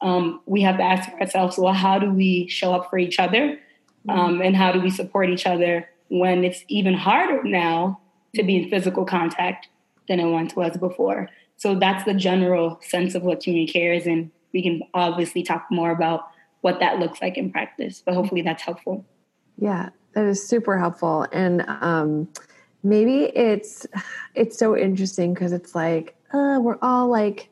um, 0.00 0.40
we 0.46 0.62
have 0.62 0.76
to 0.78 0.82
ask 0.82 1.10
ourselves, 1.20 1.58
well, 1.58 1.72
how 1.72 1.98
do 1.98 2.10
we 2.10 2.48
show 2.48 2.74
up 2.74 2.88
for 2.90 2.98
each 2.98 3.18
other? 3.18 3.58
Um, 4.08 4.40
and 4.40 4.56
how 4.56 4.72
do 4.72 4.80
we 4.80 4.90
support 4.90 5.28
each 5.28 5.46
other 5.46 5.88
when 6.08 6.42
it's 6.42 6.64
even 6.68 6.94
harder 6.94 7.42
now 7.44 8.00
to 8.34 8.42
be 8.42 8.56
in 8.56 8.70
physical 8.70 9.04
contact 9.04 9.68
than 10.06 10.18
it 10.18 10.26
once 10.26 10.56
was 10.56 10.78
before? 10.78 11.28
So 11.56 11.74
that's 11.74 12.04
the 12.04 12.14
general 12.14 12.78
sense 12.80 13.14
of 13.14 13.22
what 13.22 13.42
community 13.42 13.70
care 13.70 13.92
is. 13.92 14.06
And 14.06 14.30
we 14.54 14.62
can 14.62 14.82
obviously 14.94 15.42
talk 15.42 15.66
more 15.70 15.90
about 15.90 16.28
what 16.62 16.80
that 16.80 16.98
looks 16.98 17.20
like 17.20 17.36
in 17.36 17.50
practice, 17.50 18.02
but 18.04 18.14
hopefully 18.14 18.40
that's 18.40 18.62
helpful. 18.62 19.04
Yeah, 19.58 19.90
that 20.14 20.24
is 20.24 20.46
super 20.46 20.78
helpful. 20.78 21.26
And 21.32 21.64
um, 21.68 22.28
maybe 22.82 23.24
it's 23.24 23.86
it's 24.34 24.58
so 24.58 24.76
interesting 24.76 25.34
because 25.34 25.52
it's 25.52 25.74
like 25.74 26.16
uh, 26.32 26.58
we're 26.60 26.78
all 26.82 27.08
like 27.08 27.48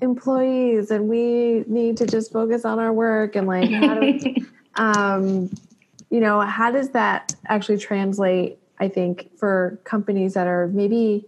employees 0.00 0.90
and 0.90 1.08
we 1.08 1.64
need 1.66 1.96
to 1.96 2.06
just 2.06 2.32
focus 2.32 2.64
on 2.64 2.78
our 2.78 2.92
work 2.92 3.36
and 3.36 3.46
like 3.46 3.70
how 3.70 4.00
do, 4.00 4.34
um, 4.74 5.50
you 6.10 6.20
know 6.20 6.40
how 6.40 6.70
does 6.70 6.90
that 6.90 7.34
actually 7.46 7.78
translate 7.78 8.58
i 8.78 8.86
think 8.86 9.30
for 9.38 9.78
companies 9.84 10.34
that 10.34 10.46
are 10.46 10.68
maybe 10.68 11.24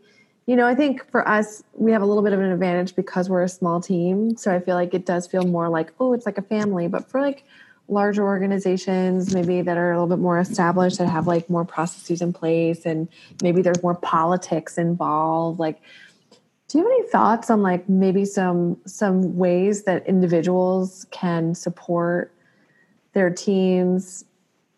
you 0.47 0.57
know 0.57 0.67
i 0.67 0.75
think 0.75 1.09
for 1.11 1.27
us 1.27 1.63
we 1.73 1.91
have 1.91 2.03
a 2.03 2.07
little 2.07 2.23
bit 2.23 2.33
of 2.33 2.41
an 2.41 2.53
advantage 2.53 2.95
because 2.95 3.31
we're 3.31 3.43
a 3.43 3.49
small 3.49 3.81
team 3.81 4.37
so 4.37 4.55
i 4.55 4.61
feel 4.61 4.75
like 4.75 4.93
it 4.93 5.07
does 5.07 5.27
feel 5.27 5.45
more 5.45 5.69
like 5.69 5.93
oh 6.01 6.13
it's 6.13 6.27
like 6.27 6.37
a 6.37 6.43
family 6.43 6.87
but 6.87 7.09
for 7.11 7.21
like 7.21 7.45
larger 7.89 8.25
organizations 8.25 9.35
maybe 9.35 9.61
that 9.61 9.77
are 9.77 9.93
a 9.93 9.95
little 9.95 10.17
bit 10.17 10.21
more 10.21 10.39
established 10.39 10.99
that 10.99 11.09
have 11.09 11.27
like 11.27 11.51
more 11.51 11.65
processes 11.65 12.23
in 12.23 12.33
place 12.33 12.87
and 12.87 13.09
maybe 13.43 13.61
there's 13.61 13.83
more 13.83 13.95
politics 13.95 14.79
involved 14.79 15.59
like 15.59 15.83
do 16.69 16.79
you 16.79 16.85
have 16.85 16.93
any 16.93 17.09
thoughts 17.09 17.51
on 17.51 17.63
like 17.63 17.87
maybe 17.89 18.25
some 18.25 18.79
some 18.87 19.37
ways 19.37 19.85
that 19.85 20.07
individuals 20.07 21.07
can 21.11 21.55
support 21.55 22.33
their 23.13 23.31
teams 23.31 24.25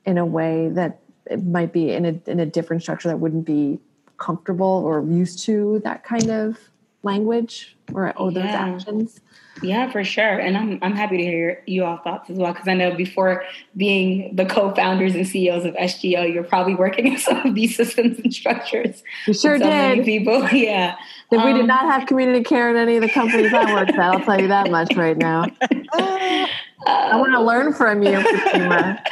in 0.05 0.19
a 0.19 0.27
way 0.27 0.69
that 0.69 0.99
it 1.27 1.45
might 1.45 1.73
be 1.73 1.93
in 1.93 2.05
a 2.05 2.31
in 2.31 2.41
a 2.41 2.47
different 2.47 2.83
structure 2.83 3.09
that 3.09 3.19
wouldn't 3.19 3.45
be 3.45 3.79
comfortable 4.19 4.83
or 4.85 5.05
used 5.05 5.41
to 5.45 5.81
that 5.85 6.03
kind 6.03 6.31
of 6.31 6.59
language 7.07 7.77
or, 7.95 8.13
or 8.19 8.31
those 8.31 8.45
yeah. 8.45 8.75
actions? 8.75 9.21
Yeah, 9.63 9.91
for 9.91 10.05
sure. 10.05 10.39
And 10.39 10.57
I'm 10.57 10.79
I'm 10.83 10.95
happy 10.95 11.17
to 11.17 11.23
hear 11.23 11.63
you 11.67 11.85
all 11.85 11.97
thoughts 11.99 12.29
as 12.29 12.37
well 12.37 12.53
because 12.53 12.69
I 12.69 12.75
know 12.75 12.95
before 12.95 13.45
being 13.77 14.37
the 14.37 14.45
co-founders 14.45 15.15
and 15.15 15.27
CEOs 15.27 15.65
of 15.65 15.75
SGO, 15.75 16.33
you're 16.33 16.45
probably 16.45 16.75
working 16.75 17.07
in 17.07 17.19
some 17.19 17.47
of 17.47 17.55
these 17.55 17.75
systems 17.75 18.19
and 18.19 18.33
structures. 18.35 19.03
We 19.27 19.33
sure 19.33 19.59
so 19.59 19.65
did. 19.65 20.05
people, 20.05 20.47
yeah. 20.53 20.97
If 21.31 21.39
um, 21.39 21.47
we 21.47 21.53
did 21.53 21.63
um, 21.63 21.69
not 21.69 21.85
have 21.87 22.07
community 22.07 22.45
care 22.45 22.71
in 22.71 22.77
any 22.77 22.97
of 22.97 23.03
the 23.03 23.09
companies 23.09 23.53
I 23.53 23.73
worked 23.73 23.93
at, 23.93 23.99
I'll 23.99 24.21
tell 24.21 24.41
you 24.41 24.49
that 24.49 24.71
much 24.71 24.95
right 24.95 25.17
now. 25.17 25.47
Uh, 25.63 26.47
I 26.87 27.17
want 27.17 27.33
to 27.33 27.41
learn 27.41 27.73
from 27.73 28.03
you, 28.03 28.21
Fatima. 28.21 29.03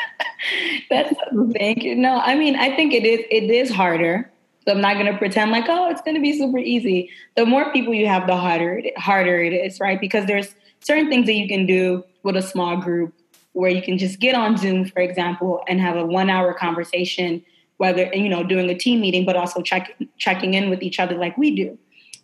That's 0.91 1.15
thank 1.55 1.83
you. 1.83 1.95
No, 1.95 2.19
I 2.19 2.35
mean 2.35 2.57
I 2.57 2.77
think 2.77 2.93
it 2.93 3.07
is 3.07 3.21
it 3.31 3.51
is 3.51 3.71
harder 3.71 4.31
so 4.67 4.73
I'm 4.73 4.81
not 4.81 4.95
going 4.95 5.13
to 5.13 5.19
pretend 5.19 5.51
like, 5.51 5.67
oh, 5.69 5.91
it's 5.91 6.01
going 6.01 6.15
to 6.15 6.23
be 6.23 6.39
super 6.39 6.59
easy. 6.59 7.11
The 7.37 7.45
more 7.45 7.71
people 7.73 7.93
you 7.93 8.07
have, 8.07 8.27
the 8.27 8.37
harder 8.37 8.79
it, 8.79 8.99
harder 8.99 9.43
it 9.43 9.53
is, 9.53 9.79
right? 9.79 10.01
Because 10.01 10.27
there's 10.27 10.55
certain 10.81 11.09
things 11.09 11.27
that 11.27 11.35
you 11.35 11.49
can 11.49 11.67
do 11.67 12.05
with 12.23 12.37
a 12.37 12.43
small 12.43 12.77
group 12.79 13.15
where 13.53 13.71
you 13.71 13.83
can 13.83 13.99
just 13.99 14.19
get 14.21 14.35
on 14.35 14.57
Zoom, 14.57 14.85
for 14.85 15.01
example, 15.01 15.63
and 15.69 15.81
have 15.81 15.97
a 15.97 16.05
one 16.05 16.31
hour 16.31 16.55
conversation, 16.55 17.45
whether, 17.77 18.11
you 18.15 18.29
know, 18.29 18.43
doing 18.43 18.69
a 18.71 18.75
team 18.77 19.01
meeting, 19.01 19.25
but 19.25 19.37
also 19.37 19.63
check, 19.63 19.97
checking 20.19 20.55
in 20.55 20.71
with 20.71 20.83
each 20.83 20.99
other 20.99 21.17
like 21.17 21.37
we 21.37 21.55
do. 21.55 21.79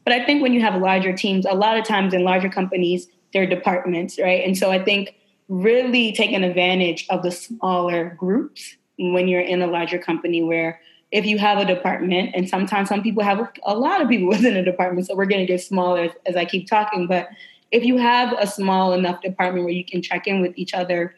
But 0.04 0.14
I 0.14 0.24
think 0.24 0.42
when 0.42 0.54
you 0.54 0.60
have 0.62 0.80
larger 0.80 1.12
teams, 1.12 1.44
a 1.44 1.54
lot 1.54 1.78
of 1.78 1.84
times 1.84 2.14
in 2.14 2.24
larger 2.24 2.48
companies, 2.48 3.06
they're 3.32 3.46
departments, 3.46 4.18
right? 4.18 4.44
And 4.44 4.56
so 4.56 4.70
I 4.70 4.82
think 4.82 5.14
really 5.48 6.12
taking 6.12 6.42
advantage 6.42 7.06
of 7.10 7.22
the 7.22 7.30
smaller 7.30 8.16
groups 8.18 8.76
when 8.98 9.28
you're 9.28 9.40
in 9.40 9.62
a 9.62 9.66
larger 9.66 9.98
company 9.98 10.42
where 10.42 10.80
if 11.12 11.26
you 11.26 11.38
have 11.38 11.58
a 11.58 11.64
department, 11.64 12.30
and 12.34 12.48
sometimes 12.48 12.88
some 12.88 13.02
people 13.02 13.22
have 13.22 13.40
a 13.64 13.74
lot 13.74 14.00
of 14.00 14.08
people 14.08 14.28
within 14.36 14.56
a 14.56 14.64
department, 14.64 15.06
so 15.06 15.14
we're 15.14 15.26
going 15.26 15.40
to 15.40 15.52
get 15.52 15.60
smaller 15.60 16.04
as, 16.04 16.12
as 16.26 16.36
I 16.36 16.44
keep 16.44 16.68
talking. 16.68 17.06
But 17.06 17.28
if 17.70 17.84
you 17.84 17.96
have 17.98 18.34
a 18.38 18.46
small 18.46 18.92
enough 18.92 19.20
department 19.20 19.64
where 19.64 19.74
you 19.74 19.84
can 19.84 20.02
check 20.02 20.26
in 20.26 20.40
with 20.40 20.52
each 20.56 20.74
other, 20.74 21.14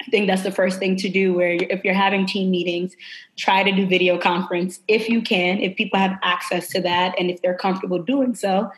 I 0.00 0.10
think 0.10 0.26
that's 0.26 0.42
the 0.42 0.52
first 0.52 0.78
thing 0.78 0.96
to 0.96 1.08
do. 1.08 1.32
Where 1.34 1.52
you're, 1.52 1.70
if 1.70 1.84
you're 1.84 1.94
having 1.94 2.26
team 2.26 2.50
meetings, 2.50 2.94
try 3.36 3.62
to 3.62 3.72
do 3.72 3.86
video 3.86 4.18
conference 4.18 4.80
if 4.88 5.08
you 5.08 5.22
can, 5.22 5.58
if 5.60 5.76
people 5.76 5.98
have 5.98 6.18
access 6.22 6.68
to 6.70 6.80
that, 6.82 7.14
and 7.18 7.30
if 7.30 7.40
they're 7.42 7.56
comfortable 7.56 8.02
doing 8.02 8.34
so. 8.34 8.70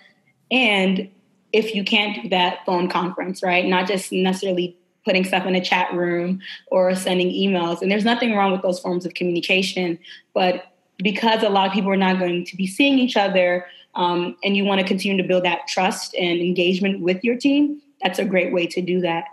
And 0.51 1.11
if 1.53 1.75
you 1.75 1.85
can't 1.85 2.23
do 2.23 2.29
that, 2.29 2.64
phone 2.66 2.88
conference, 2.88 3.42
right? 3.42 3.64
Not 3.64 3.88
just 3.88 4.12
necessarily 4.12 4.77
putting 5.07 5.25
stuff 5.25 5.47
in 5.47 5.55
a 5.55 5.64
chat 5.64 5.95
room 5.95 6.40
or 6.66 6.95
sending 6.95 7.29
emails. 7.29 7.81
And 7.81 7.90
there's 7.90 8.05
nothing 8.05 8.35
wrong 8.35 8.53
with 8.53 8.61
those 8.61 8.81
forms 8.81 9.07
of 9.07 9.14
communication. 9.14 9.99
But 10.35 10.64
because 10.99 11.42
a 11.42 11.49
lot 11.49 11.69
of 11.69 11.73
people 11.73 11.90
are 11.90 11.97
not 11.97 12.19
going 12.19 12.45
to 12.45 12.57
be 12.57 12.66
seeing 12.66 12.99
each 12.99 13.16
other 13.16 13.66
um, 13.95 14.37
and 14.45 14.57
you 14.57 14.64
want 14.64 14.81
to 14.81 14.87
continue 14.87 15.16
to 15.23 15.27
build 15.27 15.45
that 15.45 15.69
trust 15.69 16.14
and 16.16 16.40
engagement 16.40 17.01
with 17.01 17.25
your 17.25 17.37
team, 17.37 17.81
that's 18.03 18.19
a 18.19 18.25
great 18.25 18.53
way 18.53 18.66
to 18.66 18.83
do 18.83 19.01
that. 19.01 19.25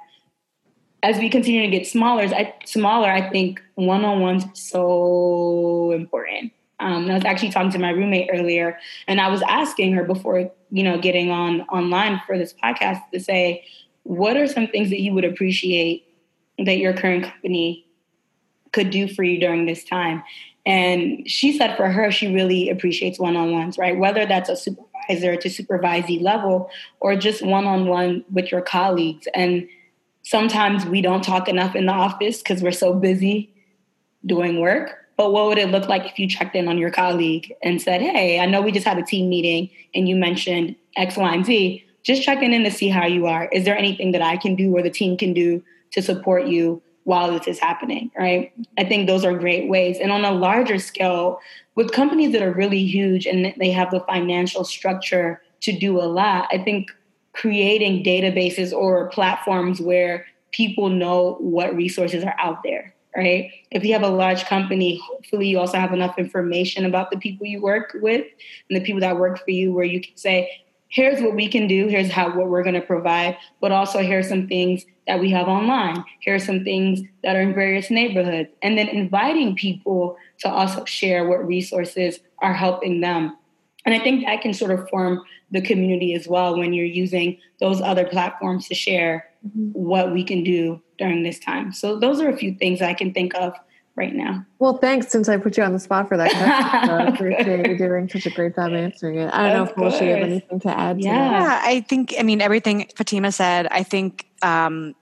As 1.01 1.17
we 1.17 1.29
continue 1.29 1.63
to 1.63 1.67
get 1.67 1.85
smaller, 1.85 2.23
I, 2.23 2.53
smaller, 2.63 3.09
I 3.09 3.29
think 3.29 3.61
one-on-ones 3.75 4.45
so 4.53 5.91
important. 5.91 6.53
Um, 6.79 7.09
I 7.09 7.13
was 7.15 7.25
actually 7.25 7.49
talking 7.49 7.71
to 7.71 7.79
my 7.79 7.89
roommate 7.89 8.29
earlier, 8.31 8.77
and 9.07 9.19
I 9.19 9.29
was 9.29 9.41
asking 9.41 9.93
her 9.93 10.03
before, 10.03 10.51
you 10.71 10.83
know, 10.83 10.97
getting 10.97 11.29
on 11.29 11.61
online 11.63 12.21
for 12.25 12.37
this 12.37 12.53
podcast 12.53 13.01
to 13.13 13.19
say, 13.19 13.65
what 14.03 14.37
are 14.37 14.47
some 14.47 14.67
things 14.67 14.89
that 14.89 15.01
you 15.01 15.13
would 15.13 15.25
appreciate 15.25 16.07
that 16.57 16.77
your 16.77 16.93
current 16.93 17.23
company 17.23 17.85
could 18.71 18.89
do 18.89 19.07
for 19.07 19.23
you 19.23 19.39
during 19.39 19.65
this 19.65 19.83
time? 19.83 20.23
And 20.65 21.29
she 21.29 21.57
said 21.57 21.75
for 21.75 21.89
her, 21.89 22.11
she 22.11 22.33
really 22.33 22.69
appreciates 22.69 23.19
one 23.19 23.35
on 23.35 23.51
ones, 23.51 23.77
right? 23.77 23.97
Whether 23.97 24.25
that's 24.25 24.49
a 24.49 24.55
supervisor 24.55 25.35
to 25.35 25.49
supervisee 25.49 26.21
level 26.21 26.69
or 26.99 27.15
just 27.15 27.45
one 27.45 27.65
on 27.65 27.87
one 27.87 28.23
with 28.31 28.51
your 28.51 28.61
colleagues. 28.61 29.27
And 29.33 29.67
sometimes 30.23 30.85
we 30.85 31.01
don't 31.01 31.23
talk 31.23 31.49
enough 31.49 31.75
in 31.75 31.85
the 31.85 31.91
office 31.91 32.37
because 32.37 32.61
we're 32.61 32.71
so 32.71 32.93
busy 32.93 33.53
doing 34.25 34.59
work. 34.59 34.99
But 35.17 35.31
what 35.31 35.47
would 35.47 35.57
it 35.57 35.69
look 35.69 35.89
like 35.89 36.05
if 36.05 36.17
you 36.17 36.27
checked 36.27 36.55
in 36.55 36.67
on 36.67 36.77
your 36.77 36.89
colleague 36.89 37.53
and 37.61 37.81
said, 37.81 38.01
Hey, 38.01 38.39
I 38.39 38.45
know 38.45 38.61
we 38.61 38.71
just 38.71 38.87
had 38.87 38.97
a 38.97 39.03
team 39.03 39.29
meeting 39.29 39.69
and 39.93 40.07
you 40.07 40.15
mentioned 40.15 40.75
X, 40.95 41.17
Y, 41.17 41.33
and 41.33 41.45
Z 41.45 41.85
just 42.03 42.23
checking 42.23 42.53
in 42.53 42.63
to 42.63 42.71
see 42.71 42.89
how 42.89 43.05
you 43.05 43.27
are. 43.27 43.45
Is 43.51 43.65
there 43.65 43.77
anything 43.77 44.11
that 44.11 44.21
I 44.21 44.37
can 44.37 44.55
do 44.55 44.75
or 44.75 44.81
the 44.81 44.89
team 44.89 45.17
can 45.17 45.33
do 45.33 45.63
to 45.91 46.01
support 46.01 46.47
you 46.47 46.81
while 47.05 47.31
this 47.31 47.47
is 47.47 47.59
happening, 47.59 48.11
right? 48.17 48.53
I 48.77 48.83
think 48.85 49.07
those 49.07 49.25
are 49.25 49.37
great 49.37 49.69
ways. 49.69 49.97
And 49.99 50.11
on 50.11 50.23
a 50.23 50.31
larger 50.31 50.79
scale, 50.79 51.39
with 51.75 51.91
companies 51.91 52.31
that 52.33 52.41
are 52.41 52.53
really 52.53 52.83
huge 52.83 53.25
and 53.25 53.53
they 53.57 53.71
have 53.71 53.91
the 53.91 54.01
financial 54.01 54.63
structure 54.63 55.41
to 55.61 55.77
do 55.77 55.99
a 55.99 56.03
lot, 56.03 56.47
I 56.51 56.57
think 56.59 56.91
creating 57.33 58.03
databases 58.03 58.71
or 58.71 59.09
platforms 59.09 59.81
where 59.81 60.25
people 60.51 60.89
know 60.89 61.37
what 61.39 61.75
resources 61.75 62.23
are 62.23 62.35
out 62.37 62.61
there, 62.63 62.93
right? 63.17 63.51
If 63.71 63.83
you 63.83 63.93
have 63.93 64.03
a 64.03 64.07
large 64.07 64.45
company, 64.45 65.01
hopefully 65.03 65.47
you 65.47 65.59
also 65.59 65.79
have 65.79 65.93
enough 65.93 66.19
information 66.19 66.85
about 66.85 67.09
the 67.09 67.17
people 67.17 67.47
you 67.47 67.59
work 67.59 67.97
with 68.01 68.25
and 68.69 68.79
the 68.79 68.85
people 68.85 69.01
that 69.01 69.17
work 69.17 69.43
for 69.43 69.51
you 69.51 69.73
where 69.73 69.83
you 69.83 69.99
can 69.99 70.15
say, 70.15 70.62
here's 70.93 71.19
what 71.21 71.33
we 71.33 71.47
can 71.47 71.67
do, 71.67 71.87
here's 71.87 72.11
how 72.11 72.27
what 72.37 72.49
we're 72.49 72.61
going 72.61 72.75
to 72.75 72.81
provide, 72.81 73.35
but 73.59 73.71
also 73.71 73.99
here's 73.99 74.29
some 74.29 74.47
things 74.47 74.85
that 75.07 75.19
we 75.19 75.31
have 75.31 75.47
online. 75.47 76.03
Here's 76.21 76.45
some 76.45 76.63
things 76.63 77.01
that 77.23 77.35
are 77.35 77.41
in 77.41 77.53
various 77.53 77.89
neighborhoods. 77.89 78.49
And 78.61 78.77
then 78.77 78.87
inviting 78.87 79.55
people 79.55 80.15
to 80.39 80.49
also 80.49 80.85
share 80.85 81.27
what 81.27 81.45
resources 81.47 82.19
are 82.43 82.53
helping 82.53 83.01
them. 83.01 83.35
And 83.85 83.95
I 83.95 83.99
think 83.99 84.23
that 84.23 84.41
can 84.41 84.53
sort 84.53 84.69
of 84.69 84.87
form 84.89 85.23
the 85.49 85.61
community 85.61 86.13
as 86.13 86.27
well 86.27 86.57
when 86.57 86.73
you're 86.73 86.85
using 86.85 87.39
those 87.59 87.81
other 87.81 88.05
platforms 88.05 88.67
to 88.67 88.75
share 88.75 89.25
mm-hmm. 89.45 89.71
what 89.71 90.13
we 90.13 90.23
can 90.23 90.43
do 90.43 90.79
during 90.99 91.23
this 91.23 91.39
time. 91.39 91.73
So 91.73 91.99
those 91.99 92.21
are 92.21 92.29
a 92.29 92.37
few 92.37 92.53
things 92.53 92.83
I 92.83 92.93
can 92.93 93.13
think 93.13 93.33
of 93.33 93.55
right 93.95 94.13
now. 94.13 94.45
Well, 94.59 94.77
thanks 94.77 95.09
since 95.09 95.29
I 95.29 95.37
put 95.37 95.57
you 95.57 95.63
on 95.63 95.73
the 95.73 95.79
spot 95.79 96.07
for 96.07 96.17
that 96.17 96.31
question. 96.31 96.89
I 96.89 97.07
appreciate 97.13 97.67
you 97.67 97.77
doing 97.77 98.09
such 98.09 98.25
a 98.25 98.31
great 98.31 98.55
job 98.55 98.73
answering 98.73 99.19
it. 99.19 99.33
I 99.33 99.49
don't 99.49 99.61
of 99.61 99.67
know 99.67 99.71
if 99.71 99.77
Melissa, 99.77 100.05
you 100.05 100.11
have 100.11 100.19
anything 100.19 100.59
to 100.61 100.69
add 100.69 101.01
yeah. 101.01 101.11
to 101.11 101.17
Yeah, 101.17 101.61
I 101.63 101.81
think, 101.81 102.15
I 102.19 102.23
mean, 102.23 102.41
everything 102.41 102.89
Fatima 102.95 103.31
said, 103.31 103.67
I 103.67 103.83
think 103.83 104.25
um, 104.41 104.95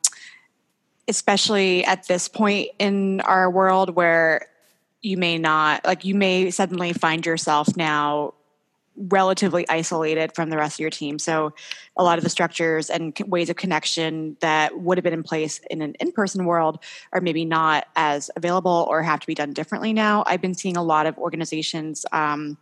especially 1.07 1.83
at 1.85 2.07
this 2.07 2.27
point 2.27 2.69
in 2.79 3.21
our 3.21 3.49
world 3.49 3.95
where 3.95 4.47
you 5.01 5.17
may 5.17 5.37
not 5.37 5.83
like 5.83 6.05
you 6.05 6.15
may 6.15 6.51
suddenly 6.51 6.93
find 6.93 7.25
yourself 7.25 7.75
now 7.75 8.33
relatively 8.95 9.67
isolated 9.69 10.33
from 10.35 10.49
the 10.49 10.57
rest 10.57 10.75
of 10.75 10.79
your 10.79 10.89
team. 10.89 11.17
So, 11.19 11.53
a 11.97 12.03
lot 12.03 12.17
of 12.17 12.23
the 12.23 12.29
structures 12.29 12.89
and 12.89 13.17
ways 13.27 13.49
of 13.49 13.55
connection 13.55 14.37
that 14.41 14.79
would 14.79 14.97
have 14.97 15.03
been 15.03 15.13
in 15.13 15.23
place 15.23 15.59
in 15.69 15.81
an 15.81 15.95
in 15.99 16.11
person 16.11 16.45
world 16.45 16.83
are 17.13 17.21
maybe 17.21 17.45
not 17.45 17.87
as 17.95 18.29
available 18.35 18.87
or 18.89 19.01
have 19.03 19.19
to 19.19 19.27
be 19.27 19.35
done 19.35 19.53
differently 19.53 19.93
now. 19.93 20.23
I've 20.27 20.41
been 20.41 20.55
seeing 20.55 20.77
a 20.77 20.83
lot 20.83 21.05
of 21.05 21.17
organizations. 21.17 22.05
Um, 22.11 22.57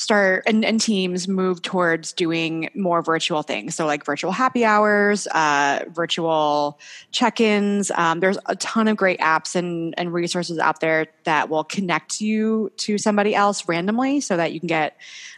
start 0.00 0.44
and, 0.46 0.64
and, 0.64 0.80
teams 0.80 1.28
move 1.28 1.60
towards 1.60 2.14
doing 2.14 2.70
more 2.74 3.02
virtual 3.02 3.42
things 3.42 3.74
so 3.74 3.84
like 3.84 4.02
virtual 4.02 4.32
happy 4.32 4.64
hours 4.64 5.26
uh, 5.26 5.84
virtual 5.90 6.80
check-ins 7.12 7.90
um, 7.90 8.18
there's 8.20 8.38
a 8.46 8.56
ton 8.56 8.88
of 8.88 8.96
great 8.96 9.20
apps 9.20 9.54
and, 9.54 9.92
and 9.98 10.14
resources 10.14 10.58
out 10.58 10.80
there 10.80 11.06
that 11.24 11.50
will 11.50 11.64
connect 11.64 12.18
you 12.18 12.72
to 12.78 12.96
somebody 12.96 13.34
else 13.34 13.68
randomly 13.68 14.22
so 14.22 14.38
that 14.38 14.54
you 14.54 14.58
can 14.58 14.68
get 14.68 14.96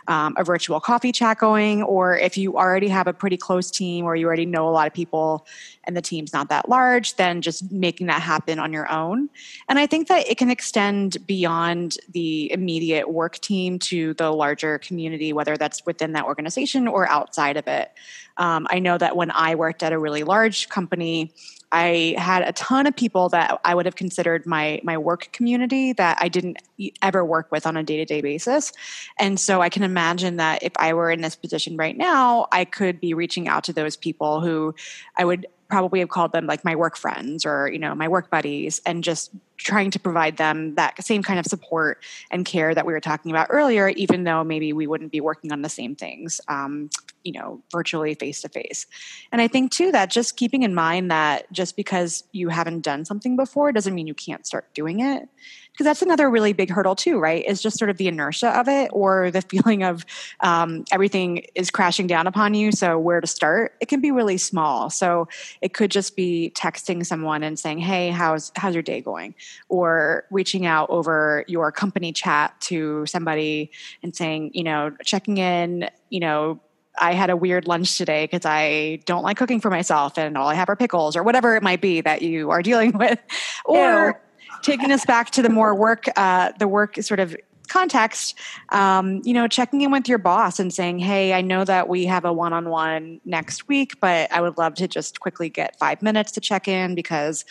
um, 0.09 0.35
a 0.37 0.45
virtual 0.45 0.81
coffee 0.81 1.13
chat 1.13 1.39
going, 1.39 1.83
or 1.83 2.17
if 2.17 2.37
you 2.37 2.57
already 2.57 2.89
have 2.89 3.07
a 3.07 3.13
pretty 3.13 3.37
close 3.37 3.71
team 3.71 4.05
or 4.05 4.17
you 4.17 4.27
already 4.27 4.47
know 4.47 4.69
a 4.69 4.71
lot 4.71 4.87
of 4.87 4.93
people 4.93 5.47
and 5.85 5.97
the 5.97 6.03
team's 6.03 6.33
not 6.33 6.49
that 6.49 6.69
large, 6.69 7.17
then 7.17 7.43
just 7.43 7.71
making 7.73 8.07
that 8.09 8.23
happen 8.23 8.59
on 8.59 8.73
your 8.73 8.91
own. 8.91 9.29
And 9.69 9.79
I 9.79 9.87
think 9.87 10.09
that 10.09 10.29
it 10.29 10.39
can 10.39 10.51
extend 10.51 11.25
beyond 11.27 11.99
the 12.11 12.53
immediate 12.53 13.11
work 13.11 13.39
team 13.39 13.79
to 13.81 14.15
the 14.15 14.31
larger 14.31 14.79
community, 14.79 15.33
whether 15.33 15.57
that's 15.57 15.85
within 15.87 16.13
that 16.13 16.25
organization 16.25 16.89
or 16.89 17.09
outside 17.09 17.57
of 17.57 17.67
it. 17.67 17.93
Um, 18.37 18.67
I 18.71 18.79
know 18.79 18.97
that 18.99 19.17
when 19.17 19.31
I 19.31 19.55
worked 19.55 19.83
at 19.83 19.93
a 19.93 19.99
really 19.99 20.25
large 20.25 20.69
company, 20.69 21.33
I 21.73 22.14
had 22.18 22.43
a 22.43 22.53
ton 22.53 22.87
of 22.87 22.95
people 22.95 23.31
that 23.31 23.59
I 23.64 23.75
would 23.75 23.87
have 23.87 23.97
considered 23.97 24.45
my 24.47 24.81
my 24.85 24.99
work 24.99 25.31
community 25.33 25.95
that 25.95 26.18
I 26.20 26.29
didn't 26.29 26.59
ever 27.01 27.25
work 27.25 27.51
with 27.51 27.66
on 27.66 27.77
a 27.79 27.83
day 27.83 27.97
to 27.97 28.05
day 28.05 28.20
basis, 28.20 28.73
and 29.18 29.41
so 29.41 29.62
I 29.62 29.70
can 29.70 29.83
imagine 29.83 30.37
that 30.37 30.62
if 30.62 30.73
I 30.77 30.93
were 30.93 31.11
in 31.11 31.23
this 31.23 31.35
position 31.35 31.77
right 31.79 31.97
now, 31.97 32.47
I 32.53 32.66
could 32.66 33.01
be 33.01 33.14
reaching 33.14 33.49
out 33.49 33.64
to 33.64 33.73
those 33.73 33.97
people 33.97 34.43
who 34.43 34.75
I 35.16 35.25
would 35.25 35.47
probably 35.68 36.01
have 36.01 36.11
called 36.11 36.33
them 36.33 36.47
like 36.47 36.62
my 36.66 36.77
work 36.77 36.99
friends 36.99 37.47
or 37.47 37.66
you 37.73 37.79
know 37.79 37.95
my 37.95 38.07
work 38.07 38.29
buddies 38.29 38.83
and 38.85 39.03
just 39.03 39.31
trying 39.57 39.91
to 39.91 39.99
provide 39.99 40.37
them 40.37 40.75
that 40.75 41.03
same 41.03 41.23
kind 41.23 41.39
of 41.39 41.47
support 41.47 42.03
and 42.31 42.45
care 42.45 42.75
that 42.75 42.87
we 42.87 42.93
were 42.93 43.01
talking 43.01 43.31
about 43.31 43.47
earlier 43.51 43.89
even 43.91 44.25
though 44.25 44.43
maybe 44.43 44.73
we 44.73 44.87
wouldn't 44.87 45.13
be 45.13 45.21
working 45.21 45.53
on 45.53 45.63
the 45.63 45.69
same 45.69 45.95
things 45.95 46.41
um, 46.49 46.91
you 47.23 47.33
know 47.33 47.63
virtually 47.71 48.15
face 48.15 48.43
to 48.43 48.49
face 48.49 48.87
and 49.31 49.41
i 49.41 49.47
think 49.49 49.71
too 49.71 49.93
that 49.93 50.11
just 50.11 50.37
keeping 50.37 50.63
in 50.63 50.75
mind 50.75 51.11
that 51.11 51.51
just 51.53 51.77
because 51.77 52.25
you 52.33 52.49
haven't 52.49 52.81
done 52.81 53.05
something 53.05 53.37
before 53.37 53.73
doesn't 53.73 53.95
mean 53.95 54.07
you 54.07 54.15
can't 54.15 54.47
start 54.47 54.73
doing 54.75 55.01
it. 55.01 55.29
Because 55.73 55.85
that's 55.85 56.03
another 56.03 56.29
really 56.29 56.53
big 56.53 56.71
hurdle 56.71 56.95
too 56.95 57.19
right? 57.19 57.45
Is 57.45 57.63
just 57.63 57.79
sort 57.79 57.91
of 57.91 57.97
the 57.97 58.09
inertia 58.09 58.49
of 58.59 58.69
it 58.69 58.91
or 58.93 59.31
the 59.31 59.43
feeling 59.51 59.83
of 59.83 60.05
um, 60.41 60.85
everything 60.91 61.45
is 61.55 61.71
crashing 61.71 62.07
down 62.07 62.27
upon 62.27 62.55
you 62.55 62.73
so 62.73 62.99
where 62.99 63.21
to 63.21 63.27
start? 63.27 63.75
It 63.81 63.89
can 63.89 64.01
be 64.01 64.11
really 64.11 64.39
small. 64.39 64.91
So 64.91 65.29
it 65.61 65.73
could 65.73 65.91
just 65.91 66.17
be 66.17 66.53
texting 66.55 67.05
someone 67.05 67.43
and 67.43 67.59
saying 67.59 67.79
hey 67.79 68.11
how's 68.11 68.53
how's 68.57 68.75
your 68.75 68.83
day 68.83 69.01
going 69.01 69.35
or 69.68 70.24
reaching 70.30 70.66
out 70.66 70.90
over 70.90 71.45
your 71.49 71.72
company 71.72 72.12
chat 72.12 72.59
to 72.61 73.05
somebody 73.07 73.70
and 74.03 74.14
saying 74.14 74.51
you 74.55 74.64
know 74.64 74.90
checking 75.05 75.38
in 75.38 75.88
you 76.11 76.20
know 76.20 76.61
I 76.99 77.14
had 77.14 77.30
a 77.30 77.36
weird 77.36 77.66
lunch 77.66 77.97
today 77.97 78.24
because 78.24 78.45
I 78.45 79.01
don't 79.07 79.22
like 79.22 79.36
cooking 79.36 79.61
for 79.61 79.70
myself 79.70 80.18
and 80.18 80.36
all 80.36 80.49
I 80.49 80.55
have 80.55 80.68
are 80.68 80.76
pickles 80.76 81.16
or 81.16 81.22
whatever 81.22 81.57
it 81.57 81.62
might 81.62 81.80
be 81.80 82.01
that 82.03 82.22
you 82.22 82.51
are 82.51 82.62
dealing 82.70 82.97
with. 82.97 83.18
Or 83.64 84.20
taking 84.62 84.93
us 84.93 85.05
back 85.07 85.30
to 85.30 85.43
the 85.43 85.49
more 85.49 85.74
work, 85.74 86.05
uh, 86.16 86.53
the 86.59 86.68
work 86.68 86.97
sort 87.03 87.20
of 87.20 87.34
context, 87.68 88.38
um, 88.68 89.22
you 89.24 89.32
know, 89.32 89.49
checking 89.49 89.80
in 89.80 89.90
with 89.90 90.09
your 90.09 90.18
boss 90.18 90.61
and 90.61 90.72
saying, 90.72 90.99
Hey, 90.99 91.32
I 91.32 91.40
know 91.40 91.64
that 91.64 91.88
we 91.88 92.05
have 92.07 92.24
a 92.24 92.32
one 92.32 92.53
on 92.53 92.68
one 92.68 93.20
next 93.24 93.66
week, 93.68 93.99
but 94.01 94.30
I 94.30 94.40
would 94.40 94.59
love 94.59 94.74
to 94.74 94.88
just 94.88 95.20
quickly 95.20 95.49
get 95.49 95.78
five 95.78 96.03
minutes 96.03 96.32
to 96.32 96.40
check 96.40 96.68
in 96.68 96.95
because 96.95 97.45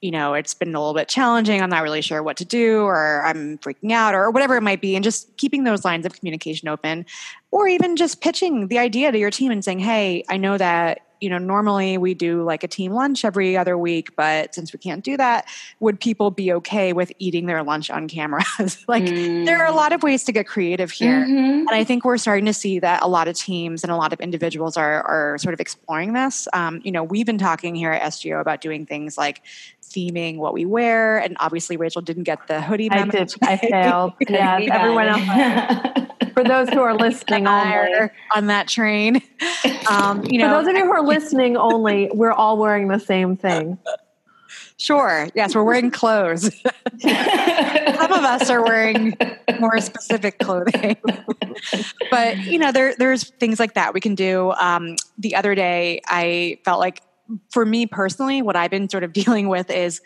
you 0.00 0.10
know, 0.10 0.34
it's 0.34 0.54
been 0.54 0.74
a 0.74 0.78
little 0.78 0.94
bit 0.94 1.08
challenging. 1.08 1.60
I'm 1.60 1.70
not 1.70 1.82
really 1.82 2.00
sure 2.00 2.22
what 2.22 2.36
to 2.38 2.44
do, 2.44 2.82
or 2.82 3.22
I'm 3.24 3.58
freaking 3.58 3.92
out, 3.92 4.14
or 4.14 4.30
whatever 4.30 4.56
it 4.56 4.62
might 4.62 4.80
be, 4.80 4.96
and 4.96 5.04
just 5.04 5.36
keeping 5.36 5.64
those 5.64 5.84
lines 5.84 6.06
of 6.06 6.18
communication 6.18 6.68
open, 6.68 7.04
or 7.50 7.68
even 7.68 7.96
just 7.96 8.20
pitching 8.20 8.68
the 8.68 8.78
idea 8.78 9.12
to 9.12 9.18
your 9.18 9.30
team 9.30 9.50
and 9.50 9.64
saying, 9.64 9.80
Hey, 9.80 10.24
I 10.28 10.36
know 10.36 10.56
that 10.56 11.02
you 11.20 11.28
know, 11.28 11.38
normally 11.38 11.98
we 11.98 12.14
do 12.14 12.42
like 12.42 12.64
a 12.64 12.68
team 12.68 12.92
lunch 12.92 13.24
every 13.24 13.56
other 13.56 13.76
week, 13.76 14.16
but 14.16 14.54
since 14.54 14.72
we 14.72 14.78
can't 14.78 15.04
do 15.04 15.16
that, 15.16 15.46
would 15.78 16.00
people 16.00 16.30
be 16.30 16.52
okay 16.52 16.92
with 16.92 17.12
eating 17.18 17.46
their 17.46 17.62
lunch 17.62 17.90
on 17.90 18.08
cameras? 18.08 18.84
like 18.88 19.04
mm. 19.04 19.44
there 19.44 19.58
are 19.58 19.66
a 19.66 19.74
lot 19.74 19.92
of 19.92 20.02
ways 20.02 20.24
to 20.24 20.32
get 20.32 20.46
creative 20.46 20.90
here. 20.90 21.24
Mm-hmm. 21.24 21.68
And 21.68 21.70
I 21.70 21.84
think 21.84 22.04
we're 22.04 22.16
starting 22.16 22.46
to 22.46 22.54
see 22.54 22.78
that 22.78 23.02
a 23.02 23.08
lot 23.08 23.28
of 23.28 23.36
teams 23.36 23.82
and 23.82 23.92
a 23.92 23.96
lot 23.96 24.12
of 24.12 24.20
individuals 24.20 24.76
are, 24.76 25.02
are 25.02 25.38
sort 25.38 25.52
of 25.52 25.60
exploring 25.60 26.14
this. 26.14 26.48
Um, 26.52 26.80
you 26.84 26.92
know, 26.92 27.04
we've 27.04 27.26
been 27.26 27.38
talking 27.38 27.74
here 27.74 27.92
at 27.92 28.02
SGO 28.12 28.40
about 28.40 28.60
doing 28.60 28.86
things 28.86 29.18
like 29.18 29.42
theming 29.94 30.36
what 30.36 30.54
we 30.54 30.64
wear. 30.64 31.18
And 31.18 31.36
obviously 31.40 31.76
Rachel 31.76 32.02
didn't 32.02 32.24
get 32.24 32.46
the 32.46 32.60
hoodie. 32.60 32.90
I 32.90 33.04
did. 33.06 33.34
I 33.42 33.56
failed. 33.70 34.12
yeah. 34.28 34.58
Everyone 34.70 35.08
else. 35.08 36.06
for 36.34 36.44
those 36.44 36.68
who 36.70 36.80
are 36.80 36.94
listening 36.94 37.46
only. 37.46 38.10
on 38.34 38.46
that 38.46 38.68
train. 38.68 39.22
Um, 39.90 40.24
you 40.24 40.38
know, 40.38 40.48
for 40.48 40.62
those 40.62 40.68
of 40.68 40.76
you 40.76 40.84
who 40.84 40.92
are 40.92 41.02
listening 41.02 41.56
only, 41.56 42.10
we're 42.12 42.32
all 42.32 42.56
wearing 42.56 42.88
the 42.88 42.98
same 42.98 43.36
thing. 43.36 43.78
Sure. 44.76 45.28
Yes, 45.34 45.54
we're 45.54 45.62
wearing 45.62 45.90
clothes. 45.90 46.50
Some 47.00 48.12
of 48.12 48.24
us 48.24 48.48
are 48.48 48.64
wearing 48.64 49.14
more 49.58 49.78
specific 49.80 50.38
clothing. 50.38 50.96
but 52.10 52.38
you 52.38 52.58
know, 52.58 52.72
there 52.72 52.94
there's 52.96 53.24
things 53.24 53.60
like 53.60 53.74
that 53.74 53.92
we 53.92 54.00
can 54.00 54.14
do. 54.14 54.52
Um, 54.52 54.96
the 55.18 55.34
other 55.34 55.54
day, 55.54 56.00
I 56.06 56.58
felt 56.64 56.80
like, 56.80 57.02
for 57.50 57.64
me 57.64 57.86
personally, 57.86 58.42
what 58.42 58.56
I've 58.56 58.70
been 58.70 58.88
sort 58.88 59.04
of 59.04 59.12
dealing 59.20 59.48
with 59.48 59.70
is 59.70 60.00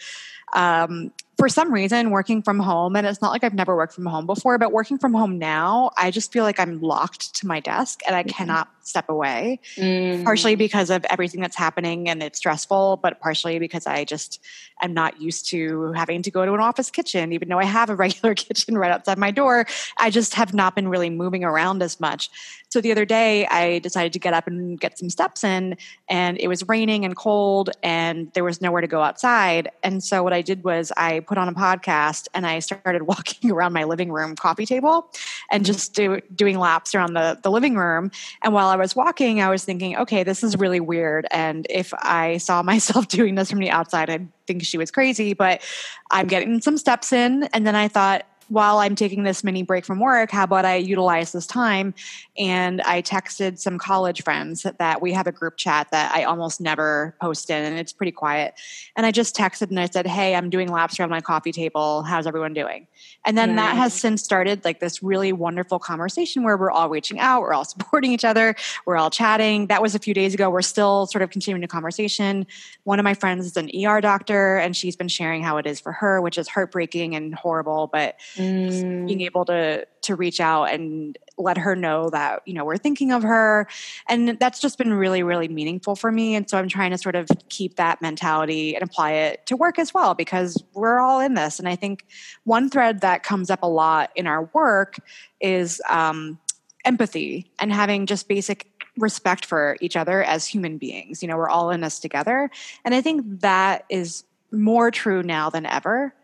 um, 0.55 1.13
for 1.37 1.49
some 1.49 1.73
reason 1.73 2.11
working 2.11 2.43
from 2.43 2.59
home 2.59 2.95
and 2.97 3.07
it's 3.07 3.21
not 3.21 3.31
like 3.31 3.43
i've 3.43 3.55
never 3.55 3.75
worked 3.77 3.93
from 3.93 4.07
home 4.07 4.27
before 4.27 4.57
but 4.59 4.73
working 4.73 4.99
from 4.99 5.13
home 5.13 5.39
now 5.39 5.91
i 5.97 6.11
just 6.11 6.33
feel 6.33 6.45
like 6.45 6.61
i'm 6.61 6.81
locked 6.81 7.35
to 7.35 7.47
my 7.47 7.61
desk 7.61 8.01
and 8.07 8.15
i 8.15 8.23
mm-hmm. 8.23 8.31
cannot 8.31 8.69
step 8.87 9.09
away 9.09 9.61
mm. 9.77 10.25
partially 10.25 10.55
because 10.55 10.91
of 10.91 11.05
everything 11.11 11.41
that's 11.41 11.57
happening 11.57 12.09
and 12.09 12.23
it's 12.23 12.39
stressful 12.39 12.99
but 13.03 13.21
partially 13.21 13.59
because 13.59 13.87
i 13.87 14.05
just 14.05 14.41
am 14.83 14.93
not 14.93 15.21
used 15.21 15.49
to 15.49 15.93
having 15.93 16.23
to 16.23 16.31
go 16.31 16.45
to 16.45 16.53
an 16.53 16.61
office 16.61 16.91
kitchen 16.91 17.33
even 17.33 17.49
though 17.49 17.59
i 17.59 17.65
have 17.65 17.91
a 17.91 17.97
regular 18.05 18.35
kitchen 18.35 18.77
right 18.77 18.91
outside 18.91 19.19
my 19.19 19.31
door 19.31 19.67
i 19.99 20.11
just 20.11 20.35
have 20.35 20.55
not 20.55 20.75
been 20.75 20.89
really 20.89 21.11
moving 21.11 21.45
around 21.45 21.83
as 21.83 21.99
much 21.99 22.31
so 22.69 22.81
the 22.81 22.93
other 22.93 23.05
day 23.05 23.47
i 23.47 23.79
decided 23.81 24.13
to 24.13 24.19
get 24.19 24.35
up 24.35 24.47
and 24.47 24.79
get 24.81 24.99
some 24.99 25.11
steps 25.11 25.43
in 25.45 25.77
and 26.09 26.39
it 26.39 26.49
was 26.49 26.67
raining 26.69 27.05
and 27.05 27.17
cold 27.17 27.71
and 27.83 28.31
there 28.35 28.45
was 28.45 28.61
nowhere 28.61 28.81
to 28.81 28.87
go 28.87 29.01
outside 29.01 29.71
and 29.83 30.05
so 30.05 30.23
what 30.23 30.33
i 30.33 30.43
did 30.43 30.63
was 30.65 30.93
i 30.97 31.21
put 31.21 31.39
on 31.39 31.49
a 31.49 31.53
podcast 31.53 32.29
and 32.35 32.47
I 32.47 32.59
started 32.59 33.03
walking 33.07 33.51
around 33.51 33.73
my 33.73 33.85
living 33.85 34.13
room 34.13 34.37
coffee 34.37 34.67
table 34.67 35.11
and 35.51 35.65
just 35.65 35.95
do, 35.95 36.21
doing 36.35 36.59
laps 36.59 36.95
around 36.95 37.15
the, 37.15 37.39
the 37.43 37.51
living 37.51 37.77
room. 37.77 38.11
And 38.43 38.53
while 38.53 38.69
I 38.75 38.77
was 38.77 38.97
walking, 38.97 39.41
I 39.41 39.51
was 39.51 39.65
thinking, 39.65 39.97
okay, 39.97 40.25
this 40.25 40.43
is 40.43 40.59
really 40.59 40.81
weird. 40.81 41.27
And 41.31 41.65
if 41.71 41.95
I 41.95 42.39
saw 42.39 42.63
myself 42.73 43.07
doing 43.07 43.37
this 43.37 43.49
from 43.49 43.61
the 43.61 43.71
outside, 43.71 44.11
I'd 44.11 44.29
think 44.47 44.65
she 44.65 44.79
was 44.79 44.91
crazy, 44.91 45.33
but 45.33 45.63
I'm 46.11 46.27
getting 46.27 46.61
some 46.61 46.77
steps 46.77 47.13
in. 47.13 47.45
And 47.53 47.65
then 47.65 47.77
I 47.77 47.87
thought, 47.87 48.27
while 48.49 48.79
I'm 48.79 48.95
taking 48.95 49.23
this 49.23 49.45
mini 49.45 49.63
break 49.63 49.85
from 49.85 50.01
work, 50.01 50.31
how 50.31 50.45
about 50.45 50.65
I 50.65 50.77
utilize 50.77 51.33
this 51.33 51.47
time? 51.47 51.95
And 52.37 52.81
I 52.83 53.03
texted 53.03 53.59
some 53.59 53.79
college 53.79 54.23
friends 54.23 54.67
that 54.79 55.03
we 55.03 55.13
have 55.13 55.27
a 55.27 55.33
group 55.33 55.57
chat 55.57 55.89
that 55.91 56.15
I 56.15 56.25
almost 56.25 56.61
never 56.61 57.15
post 57.21 57.51
in, 57.51 57.65
and 57.65 57.79
it's 57.79 57.93
pretty 57.93 58.13
quiet. 58.13 58.55
And 58.97 59.07
I 59.07 59.11
just 59.11 59.37
texted 59.37 59.71
and 59.71 59.81
I 59.81 59.87
said, 59.87 60.07
Hey, 60.07 60.35
I'm 60.35 60.51
doing 60.51 60.69
laps 60.69 60.99
around 60.99 61.11
my 61.11 61.21
coffee 61.21 61.53
table. 61.53 62.03
How's 62.03 62.27
everyone 62.27 62.55
doing? 62.55 62.87
And 63.25 63.39
then 63.39 63.57
that 63.57 63.77
has 63.77 63.95
since 63.95 64.23
started 64.23 64.65
like 64.65 64.81
this 64.81 65.03
really 65.03 65.33
wonderful 65.33 65.79
conversation 65.79 66.43
where 66.43 66.57
we're 66.57 66.71
all 66.71 66.89
reaching 66.89 67.19
out, 67.19 67.41
we're 67.41 67.55
all 67.55 67.65
supporting 67.75 68.13
each 68.13 68.25
other, 68.25 68.55
we're 68.87 68.97
all 68.97 69.11
chatting. 69.11 69.67
That 69.69 69.83
was 69.83 69.95
a 69.95 69.99
few 69.99 70.15
days 70.15 70.35
ago. 70.35 70.51
We're 70.51 70.63
still 70.63 71.07
sort 71.07 71.23
of 71.23 71.31
continuing 71.31 71.61
the 71.61 71.69
conversation. 71.69 72.47
One 72.85 72.99
of 72.99 73.05
my 73.05 73.15
friends 73.15 73.47
is 73.47 73.57
an 73.57 73.71
ER 73.75 74.01
doctor, 74.01 74.57
and 74.57 74.77
she's 74.77 74.97
been 74.97 75.09
sharing 75.09 75.43
how 75.43 75.57
it 75.57 75.67
is 75.67 75.81
for 75.81 75.93
her, 75.93 76.21
which 76.21 76.39
is 76.39 76.49
heartbreaking 76.49 77.15
and 77.15 77.35
horrible, 77.35 77.89
but 77.93 78.17
mm. 78.45 79.07
being 79.07 79.21
able 79.23 79.45
to 79.45 79.87
to 80.03 80.15
reach 80.15 80.41
out 80.41 80.65
and 80.65 81.19
let 81.37 81.57
her 81.57 81.75
know 81.75 82.11
that 82.11 82.43
you 82.47 82.55
know 82.55 82.65
we're 82.65 82.77
thinking 82.77 83.11
of 83.13 83.23
her 83.23 83.67
and 84.09 84.39
that's 84.39 84.61
just 84.61 84.79
been 84.79 84.93
really 84.93 85.23
really 85.23 85.49
meaningful 85.49 85.97
for 85.97 86.13
me 86.13 86.35
and 86.35 86.49
so 86.49 86.59
i'm 86.59 86.69
trying 86.69 86.91
to 86.91 86.99
sort 86.99 87.15
of 87.15 87.29
keep 87.49 87.77
that 87.77 88.01
mentality 88.01 88.75
and 88.75 88.83
apply 88.83 89.13
it 89.13 89.45
to 89.47 89.57
work 89.57 89.79
as 89.79 89.93
well 89.93 90.15
because 90.15 90.63
we're 90.75 91.01
all 91.01 91.21
in 91.21 91.35
this 91.35 91.59
and 91.59 91.69
i 91.69 91.75
think 91.75 92.07
one 92.45 92.69
thread 92.71 93.01
that 93.01 93.23
comes 93.23 93.51
up 93.51 93.63
a 93.63 93.69
lot 93.69 94.11
in 94.15 94.27
our 94.27 94.45
work 94.53 94.97
is 95.41 95.81
um, 95.89 96.39
empathy 96.85 97.51
and 97.59 97.73
having 97.73 98.07
just 98.07 98.29
basic 98.29 98.71
respect 98.97 99.45
for 99.45 99.77
each 99.81 99.97
other 99.97 100.23
as 100.23 100.47
human 100.47 100.79
beings. 100.79 101.23
You 101.23 101.29
know, 101.29 101.37
we're 101.37 101.49
all 101.49 101.71
in 101.71 101.81
this 101.81 101.99
together. 101.99 102.51
And 102.85 102.95
I 102.95 103.01
think 103.01 103.41
that 103.41 103.85
is 103.89 104.25
more 104.53 104.91
true 104.91 105.23
now 105.23 105.51
than 105.51 105.67
ever. 105.67 106.15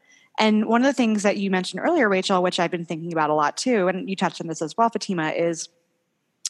And 0.40 0.64
one 0.64 0.80
of 0.80 0.86
the 0.86 0.94
things 0.94 1.22
that 1.22 1.36
you 1.36 1.50
mentioned 1.50 1.82
earlier, 1.84 2.08
Rachel, 2.08 2.42
which 2.42 2.58
I've 2.58 2.70
been 2.70 2.86
thinking 2.86 3.12
about 3.12 3.28
a 3.28 3.34
lot 3.34 3.58
too, 3.58 3.88
and 3.88 4.08
you 4.08 4.16
touched 4.16 4.40
on 4.40 4.46
this 4.46 4.62
as 4.62 4.76
well, 4.76 4.88
Fatima, 4.88 5.28
is 5.28 5.68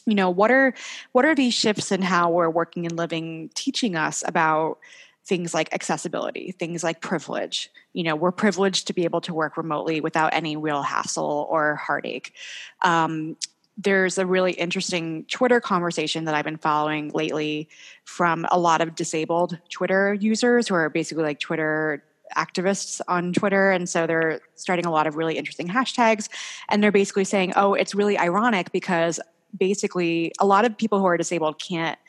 you 0.07 0.15
know 0.15 0.31
what 0.31 0.49
are 0.49 0.73
what 1.11 1.25
are 1.25 1.35
these 1.35 1.53
shifts 1.53 1.91
in 1.91 2.01
how 2.01 2.31
we're 2.31 2.49
working 2.49 2.87
and 2.87 2.97
living 2.97 3.51
teaching 3.53 3.95
us 3.95 4.23
about 4.25 4.79
things 5.23 5.53
like 5.53 5.71
accessibility 5.73 6.53
things 6.53 6.83
like 6.83 7.01
privilege? 7.01 7.69
You 7.93 8.03
know 8.05 8.15
we're 8.15 8.31
privileged 8.31 8.87
to 8.87 8.93
be 8.93 9.03
able 9.03 9.21
to 9.21 9.33
work 9.33 9.57
remotely 9.57 9.99
without 9.99 10.33
any 10.33 10.55
real 10.55 10.81
hassle 10.81 11.45
or 11.49 11.75
heartache. 11.75 12.33
Um, 12.81 13.35
there's 13.77 14.17
a 14.17 14.25
really 14.25 14.53
interesting 14.53 15.25
Twitter 15.25 15.59
conversation 15.59 16.25
that 16.25 16.35
I've 16.35 16.45
been 16.45 16.57
following 16.57 17.09
lately 17.09 17.67
from 18.05 18.45
a 18.51 18.59
lot 18.59 18.81
of 18.81 18.95
disabled 18.95 19.57
Twitter 19.69 20.13
users 20.13 20.67
who 20.67 20.75
are 20.75 20.89
basically 20.89 21.23
like 21.23 21.39
Twitter 21.39 22.03
activists 22.37 23.01
on 23.07 23.33
Twitter. 23.33 23.71
And 23.71 23.87
so 23.89 24.07
they're 24.07 24.41
starting 24.55 24.85
a 24.85 24.91
lot 24.91 25.07
of 25.07 25.15
really 25.15 25.37
interesting 25.37 25.67
hashtags. 25.67 26.29
And 26.69 26.83
they're 26.83 26.91
basically 26.91 27.25
saying, 27.25 27.53
oh, 27.55 27.73
it's 27.73 27.95
really 27.95 28.17
ironic 28.17 28.71
because 28.71 29.19
basically 29.57 30.31
a 30.39 30.45
lot 30.45 30.65
of 30.65 30.77
people 30.77 30.99
who 30.99 31.05
are 31.05 31.17
disabled 31.17 31.59
can't 31.59 31.99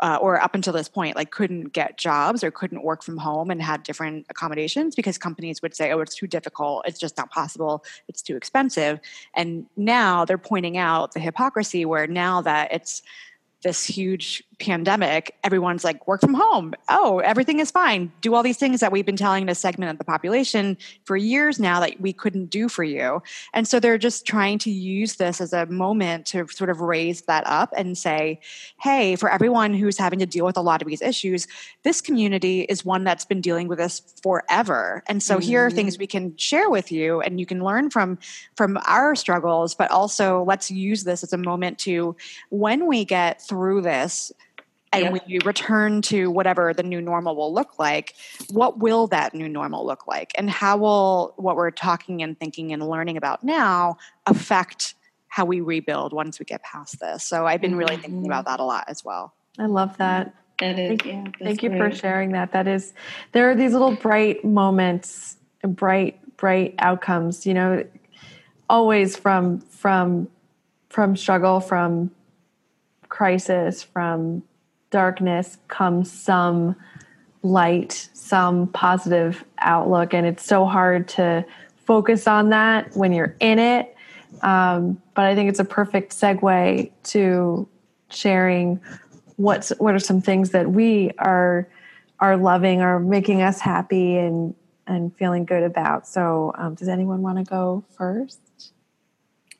uh, 0.00 0.18
or 0.20 0.40
up 0.40 0.54
until 0.54 0.72
this 0.72 0.88
point, 0.88 1.14
like 1.14 1.30
couldn't 1.30 1.72
get 1.72 1.98
jobs 1.98 2.42
or 2.42 2.50
couldn't 2.50 2.82
work 2.82 3.02
from 3.02 3.18
home 3.18 3.50
and 3.50 3.60
had 3.62 3.82
different 3.82 4.26
accommodations 4.30 4.94
because 4.94 5.18
companies 5.18 5.60
would 5.62 5.76
say, 5.76 5.92
oh, 5.92 6.00
it's 6.00 6.14
too 6.14 6.26
difficult. 6.26 6.82
It's 6.86 6.98
just 6.98 7.16
not 7.18 7.30
possible. 7.30 7.84
It's 8.08 8.22
too 8.22 8.36
expensive. 8.36 8.98
And 9.34 9.66
now 9.76 10.24
they're 10.24 10.38
pointing 10.38 10.78
out 10.78 11.12
the 11.12 11.20
hypocrisy 11.20 11.84
where 11.84 12.06
now 12.06 12.40
that 12.42 12.72
it's 12.72 13.02
this 13.62 13.84
huge 13.84 14.42
pandemic, 14.60 15.34
everyone's 15.42 15.82
like, 15.82 16.06
work 16.06 16.20
from 16.20 16.34
home. 16.34 16.74
Oh, 16.88 17.18
everything 17.20 17.58
is 17.58 17.70
fine. 17.70 18.12
Do 18.20 18.34
all 18.34 18.42
these 18.42 18.58
things 18.58 18.80
that 18.80 18.92
we've 18.92 19.06
been 19.06 19.16
telling 19.16 19.46
this 19.46 19.58
segment 19.58 19.90
of 19.90 19.98
the 19.98 20.04
population 20.04 20.76
for 21.04 21.16
years 21.16 21.58
now 21.58 21.80
that 21.80 22.00
we 22.00 22.12
couldn't 22.12 22.46
do 22.46 22.68
for 22.68 22.84
you. 22.84 23.22
And 23.54 23.66
so 23.66 23.80
they're 23.80 23.98
just 23.98 24.26
trying 24.26 24.58
to 24.60 24.70
use 24.70 25.16
this 25.16 25.40
as 25.40 25.52
a 25.52 25.66
moment 25.66 26.26
to 26.26 26.46
sort 26.48 26.70
of 26.70 26.80
raise 26.80 27.22
that 27.22 27.44
up 27.46 27.72
and 27.76 27.96
say, 27.96 28.40
hey, 28.80 29.16
for 29.16 29.30
everyone 29.30 29.74
who's 29.74 29.98
having 29.98 30.18
to 30.18 30.26
deal 30.26 30.44
with 30.44 30.56
a 30.56 30.62
lot 30.62 30.82
of 30.82 30.88
these 30.88 31.02
issues, 31.02 31.48
this 31.82 32.00
community 32.00 32.62
is 32.62 32.84
one 32.84 33.04
that's 33.04 33.24
been 33.24 33.40
dealing 33.40 33.66
with 33.66 33.78
this 33.78 34.00
forever. 34.22 35.02
And 35.08 35.22
so 35.22 35.36
mm-hmm. 35.36 35.42
here 35.42 35.66
are 35.66 35.70
things 35.70 35.94
mm-hmm. 35.94 36.02
we 36.02 36.06
can 36.06 36.36
share 36.36 36.68
with 36.68 36.92
you 36.92 37.20
and 37.20 37.40
you 37.40 37.46
can 37.46 37.64
learn 37.64 37.90
from 37.90 38.18
from 38.56 38.78
our 38.86 39.14
struggles, 39.14 39.74
but 39.74 39.90
also 39.90 40.44
let's 40.44 40.70
use 40.70 41.04
this 41.04 41.22
as 41.22 41.32
a 41.32 41.38
moment 41.38 41.78
to 41.78 42.14
when 42.50 42.86
we 42.86 43.04
get 43.04 43.40
through 43.40 43.80
this 43.80 44.32
and 44.92 45.14
yep. 45.14 45.26
we 45.26 45.38
return 45.44 46.02
to 46.02 46.30
whatever 46.30 46.74
the 46.74 46.82
new 46.82 47.00
normal 47.00 47.36
will 47.36 47.52
look 47.52 47.78
like 47.78 48.14
what 48.50 48.78
will 48.78 49.06
that 49.08 49.34
new 49.34 49.48
normal 49.48 49.86
look 49.86 50.06
like? 50.06 50.32
And 50.36 50.50
how 50.50 50.76
will 50.76 51.34
what 51.36 51.56
we're 51.56 51.70
talking 51.70 52.22
and 52.22 52.38
thinking 52.38 52.72
and 52.72 52.86
learning 52.86 53.16
about 53.16 53.44
now 53.44 53.96
affect 54.26 54.94
how 55.28 55.44
we 55.44 55.60
rebuild 55.60 56.12
once 56.12 56.38
we 56.40 56.44
get 56.44 56.62
past 56.62 56.98
this? 57.00 57.24
So 57.24 57.46
i've 57.46 57.60
been 57.60 57.76
really 57.76 57.96
thinking 57.96 58.26
about 58.26 58.44
mm-hmm. 58.44 58.52
that 58.52 58.60
a 58.60 58.64
lot 58.64 58.84
as 58.88 59.04
well. 59.04 59.34
I 59.58 59.66
love 59.66 59.96
that. 59.98 60.34
That 60.58 60.78
is 60.78 60.88
thank, 60.88 61.06
yeah, 61.06 61.24
thank 61.42 61.62
you 61.62 61.70
for 61.70 61.90
sharing 61.90 62.32
that. 62.32 62.52
That 62.52 62.66
is 62.66 62.92
there 63.32 63.50
are 63.50 63.54
these 63.54 63.72
little 63.72 63.94
bright 63.94 64.44
moments 64.44 65.36
and 65.62 65.76
bright 65.76 66.18
bright 66.36 66.74
outcomes 66.78 67.46
you 67.46 67.54
know 67.54 67.84
always 68.68 69.16
from 69.16 69.60
from 69.60 70.28
from 70.88 71.16
struggle 71.16 71.60
from 71.60 72.10
crisis 73.08 73.82
from 73.82 74.42
darkness 74.90 75.58
comes 75.68 76.10
some 76.10 76.76
light, 77.42 78.08
some 78.12 78.66
positive 78.68 79.44
outlook. 79.58 80.12
And 80.12 80.26
it's 80.26 80.44
so 80.44 80.66
hard 80.66 81.08
to 81.08 81.44
focus 81.84 82.26
on 82.26 82.50
that 82.50 82.94
when 82.96 83.12
you're 83.12 83.36
in 83.40 83.58
it. 83.58 83.96
Um, 84.42 85.00
but 85.14 85.24
I 85.24 85.34
think 85.34 85.48
it's 85.48 85.58
a 85.58 85.64
perfect 85.64 86.12
segue 86.12 86.90
to 87.04 87.68
sharing 88.10 88.80
what's 89.36 89.70
what 89.78 89.94
are 89.94 89.98
some 89.98 90.20
things 90.20 90.50
that 90.50 90.70
we 90.70 91.10
are 91.18 91.66
are 92.18 92.36
loving 92.36 92.82
are 92.82 93.00
making 93.00 93.42
us 93.42 93.60
happy 93.60 94.16
and 94.16 94.54
and 94.86 95.16
feeling 95.16 95.44
good 95.44 95.62
about. 95.62 96.06
So, 96.06 96.52
um, 96.58 96.74
does 96.74 96.88
anyone 96.88 97.22
want 97.22 97.38
to 97.38 97.44
go 97.44 97.84
first? 97.96 98.40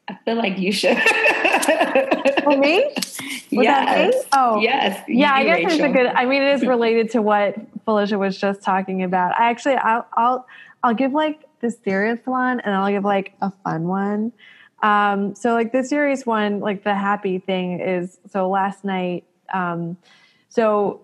I 0.09 0.19
feel 0.25 0.37
like 0.37 0.59
you 0.59 0.73
should. 0.73 0.97
For 2.43 2.57
me? 2.57 2.85
Was 3.53 3.65
yes. 3.65 4.25
Oh, 4.33 4.61
yes. 4.61 5.03
Yeah, 5.09 5.33
I 5.33 5.45
guess 5.45 5.73
it's 5.73 5.83
a 5.83 5.89
good. 5.89 6.07
I 6.07 6.25
mean, 6.27 6.43
it 6.43 6.55
is 6.55 6.67
related 6.67 7.11
to 7.13 7.23
what 7.23 7.57
Felicia 7.85 8.17
was 8.17 8.39
just 8.39 8.63
talking 8.63 9.03
about. 9.03 9.39
I 9.39 9.51
actually, 9.51 9.75
I'll, 9.75 10.07
I'll, 10.17 10.47
I'll 10.85 10.95
give 10.95 11.13
like 11.13 11.49
the 11.61 11.71
serious 11.71 12.21
one, 12.25 12.61
and 12.61 12.75
I'll 12.75 12.91
give 12.91 13.05
like 13.05 13.35
a 13.41 13.53
fun 13.65 13.89
one. 13.89 14.33
Um, 14.83 15.35
so 15.35 15.53
like 15.53 15.73
the 15.73 15.83
serious 15.83 16.25
one, 16.25 16.61
like 16.61 16.85
the 16.85 16.95
happy 16.95 17.39
thing 17.39 17.81
is. 17.81 18.19
So 18.31 18.49
last 18.49 18.85
night, 18.85 19.25
um, 19.53 19.97
so 20.49 21.01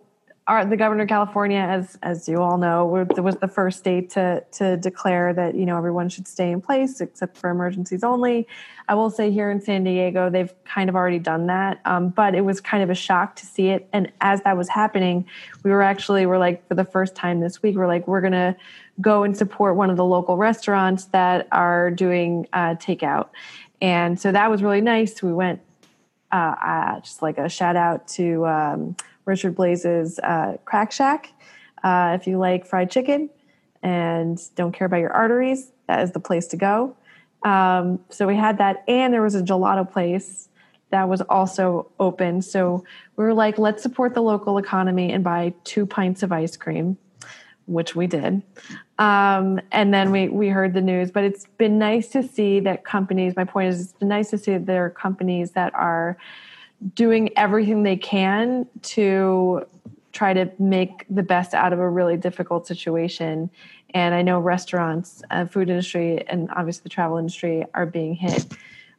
our, 0.49 0.64
the 0.64 0.76
governor 0.76 1.03
of 1.03 1.09
California, 1.09 1.59
as 1.59 1.99
as 2.05 2.28
you 2.28 2.40
all 2.40 2.57
know, 2.57 2.86
was 2.86 3.36
the 3.36 3.49
first 3.49 3.80
state 3.80 4.11
to 4.11 4.44
to 4.53 4.76
declare 4.76 5.34
that 5.34 5.57
you 5.57 5.66
know 5.66 5.76
everyone 5.76 6.09
should 6.09 6.28
stay 6.28 6.53
in 6.53 6.61
place 6.61 7.01
except 7.01 7.36
for 7.36 7.51
emergencies 7.51 8.05
only. 8.05 8.47
I 8.88 8.94
will 8.94 9.11
say 9.11 9.32
here 9.32 9.51
in 9.51 9.61
San 9.61 9.82
Diego, 9.82 10.30
they've 10.30 10.53
kind 10.64 10.88
of 10.88 10.94
already 10.94 11.18
done 11.18 11.49
that, 11.49 11.80
um, 11.84 12.11
but 12.11 12.36
it 12.36 12.42
was 12.42 12.61
kind 12.61 12.84
of 12.84 12.90
a 12.90 12.94
shock 12.94 13.34
to 13.36 13.47
see 13.47 13.68
it. 13.68 13.88
And 13.92 14.12
as 14.20 14.40
that 14.42 14.57
was 14.57 14.68
happening, 14.68 15.26
we 15.64 15.72
were 15.72 15.82
actually 15.82 16.26
we're 16.26 16.38
like 16.38 16.66
for 16.68 16.76
the 16.76 16.84
first 16.84 17.16
time 17.16 17.40
this 17.40 17.61
week, 17.61 17.74
we're 17.74 17.88
like 17.88 18.07
we're 18.07 18.20
gonna 18.20 18.57
go 19.01 19.24
and 19.24 19.36
support 19.36 19.74
one 19.74 19.90
of 19.90 19.97
the 19.97 20.05
local 20.05 20.36
restaurants 20.36 21.07
that 21.07 21.49
are 21.51 21.90
doing 21.90 22.47
uh, 22.53 22.76
takeout, 22.76 23.30
and 23.82 24.20
so 24.20 24.30
that 24.30 24.49
was 24.49 24.62
really 24.62 24.80
nice. 24.80 25.20
We 25.24 25.32
went 25.32 25.61
uh, 26.30 26.55
uh, 26.64 27.01
just 27.01 27.20
like 27.20 27.36
a 27.36 27.49
shout 27.49 27.74
out 27.74 28.07
to. 28.09 28.47
Um, 28.47 28.97
Richard 29.26 29.54
Blais's 29.54 30.18
uh, 30.20 30.56
Crack 30.64 30.92
Shack. 30.92 31.32
Uh, 31.84 32.16
if 32.18 32.26
you 32.26 32.38
like 32.38 32.66
fried 32.66 32.90
chicken 32.90 33.28
and 33.82 34.40
don't 34.54 34.72
care 34.72 34.86
about 34.86 35.00
your 35.00 35.12
arteries, 35.12 35.72
that 35.88 36.00
is 36.02 36.12
the 36.12 36.20
place 36.20 36.46
to 36.48 36.56
go. 36.56 36.96
Um, 37.42 38.00
so 38.08 38.26
we 38.26 38.36
had 38.36 38.58
that, 38.58 38.82
and 38.88 39.12
there 39.12 39.22
was 39.22 39.34
a 39.34 39.42
gelato 39.42 39.90
place 39.90 40.48
that 40.90 41.08
was 41.08 41.20
also 41.22 41.90
open. 42.00 42.40
So 42.42 42.84
we 43.16 43.24
were 43.24 43.34
like, 43.34 43.58
let's 43.58 43.82
support 43.82 44.14
the 44.14 44.22
local 44.22 44.58
economy 44.58 45.12
and 45.12 45.22
buy 45.22 45.52
two 45.64 45.84
pints 45.84 46.22
of 46.22 46.32
ice 46.32 46.56
cream, 46.56 46.96
which 47.66 47.94
we 47.94 48.06
did. 48.06 48.42
Um, 48.98 49.60
and 49.72 49.92
then 49.92 50.10
we 50.10 50.28
we 50.28 50.48
heard 50.48 50.72
the 50.72 50.80
news. 50.80 51.10
But 51.10 51.24
it's 51.24 51.46
been 51.58 51.78
nice 51.78 52.08
to 52.08 52.22
see 52.22 52.60
that 52.60 52.84
companies. 52.84 53.36
My 53.36 53.44
point 53.44 53.68
is, 53.68 53.80
it's 53.82 53.92
been 53.92 54.08
nice 54.08 54.30
to 54.30 54.38
see 54.38 54.52
that 54.52 54.66
there 54.66 54.84
are 54.86 54.90
companies 54.90 55.52
that 55.52 55.74
are 55.74 56.16
doing 56.94 57.30
everything 57.36 57.82
they 57.82 57.96
can 57.96 58.66
to 58.82 59.66
try 60.12 60.32
to 60.32 60.50
make 60.58 61.04
the 61.10 61.22
best 61.22 61.54
out 61.54 61.72
of 61.72 61.78
a 61.78 61.88
really 61.88 62.16
difficult 62.16 62.66
situation. 62.66 63.50
And 63.94 64.14
I 64.14 64.22
know 64.22 64.40
restaurants, 64.40 65.22
uh, 65.30 65.46
food 65.46 65.68
industry, 65.68 66.26
and 66.26 66.48
obviously 66.56 66.82
the 66.84 66.88
travel 66.88 67.18
industry 67.18 67.64
are 67.74 67.86
being 67.86 68.14
hit 68.14 68.46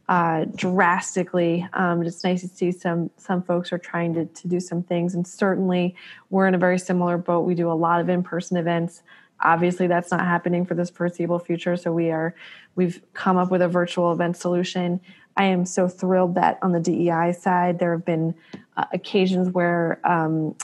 uh, 0.09 0.45
drastically. 0.55 1.67
Um, 1.73 2.01
it's 2.03 2.23
nice 2.23 2.41
to 2.41 2.47
see 2.47 2.71
some 2.71 3.09
some 3.17 3.41
folks 3.41 3.73
are 3.73 3.77
trying 3.77 4.13
to 4.13 4.25
to 4.25 4.47
do 4.47 4.59
some 4.59 4.81
things, 4.83 5.15
and 5.15 5.27
certainly 5.27 5.95
we're 6.29 6.47
in 6.47 6.55
a 6.55 6.57
very 6.57 6.79
similar 6.79 7.17
boat. 7.17 7.41
We 7.41 7.55
do 7.55 7.69
a 7.69 7.73
lot 7.73 7.99
of 7.99 8.09
in 8.09 8.23
person 8.23 8.57
events. 8.57 9.03
Obviously, 9.41 9.87
that's 9.87 10.09
not 10.09 10.21
happening 10.21 10.65
for 10.65 10.75
this 10.75 10.89
foreseeable 10.89 11.39
future. 11.39 11.75
So 11.75 11.91
we 11.91 12.09
are 12.09 12.33
we've 12.75 13.01
come 13.13 13.37
up 13.37 13.51
with 13.51 13.61
a 13.61 13.67
virtual 13.67 14.11
event 14.11 14.37
solution. 14.37 15.01
I 15.37 15.45
am 15.45 15.65
so 15.65 15.87
thrilled 15.87 16.35
that 16.35 16.57
on 16.61 16.71
the 16.71 16.79
DEI 16.79 17.31
side, 17.31 17.79
there 17.79 17.91
have 17.91 18.03
been 18.03 18.35
uh, 18.75 18.85
occasions 18.91 19.49
where 19.49 19.99
um, 20.03 20.55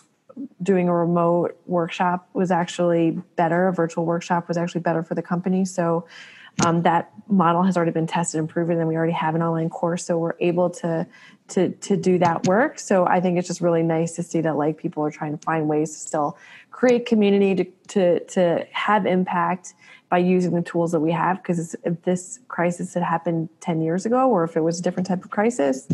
doing 0.62 0.90
a 0.90 0.96
remote 0.96 1.58
workshop 1.68 2.28
was 2.34 2.50
actually 2.52 3.12
better. 3.36 3.68
A 3.68 3.74
virtual 3.74 4.06
workshop 4.06 4.48
was 4.48 4.58
actually 4.58 4.82
better 4.82 5.04
for 5.04 5.14
the 5.14 5.22
company. 5.22 5.64
So 5.64 6.08
um, 6.66 6.84
that 6.84 7.12
model 7.28 7.64
has 7.64 7.78
already 7.78 7.92
been 7.92 8.08
tested 8.08 8.40
and 8.40 8.48
proven, 8.48 8.80
and 8.80 8.88
we 8.88 8.96
already 8.96 9.14
have 9.14 9.36
an 9.36 9.42
online 9.42 9.70
course, 9.70 10.06
so 10.06 10.18
we're 10.18 10.36
able 10.40 10.70
to 10.70 11.08
to 11.50 11.70
to 11.70 11.98
do 11.98 12.18
that 12.20 12.48
work. 12.48 12.80
So 12.80 13.06
I 13.06 13.20
think 13.20 13.38
it's 13.38 13.48
just 13.48 13.62
really 13.62 13.84
nice 13.84 14.14
to 14.14 14.24
see 14.24 14.42
that 14.42 14.56
like 14.56 14.78
people 14.78 15.04
are 15.04 15.12
trying 15.12 15.38
to 15.38 15.44
find 15.44 15.68
ways 15.68 15.92
to 15.94 16.00
still 16.00 16.38
create 16.72 17.06
community 17.06 17.56
to 17.56 17.66
to 17.90 18.20
to 18.26 18.68
have 18.72 19.06
impact 19.06 19.74
by 20.10 20.20
using 20.20 20.54
the 20.54 20.62
tools 20.62 20.92
that 20.92 21.00
we 21.00 21.12
have. 21.12 21.42
Because 21.42 21.76
if 21.84 22.02
this 22.04 22.40
crisis 22.48 22.94
had 22.94 23.02
happened 23.02 23.50
10 23.62 23.82
years 23.82 24.06
ago, 24.06 24.30
or 24.30 24.44
if 24.44 24.56
it 24.56 24.62
was 24.62 24.80
a 24.80 24.84
different 24.84 25.08
type 25.08 25.26
of 25.26 25.32
crisis, 25.32 25.88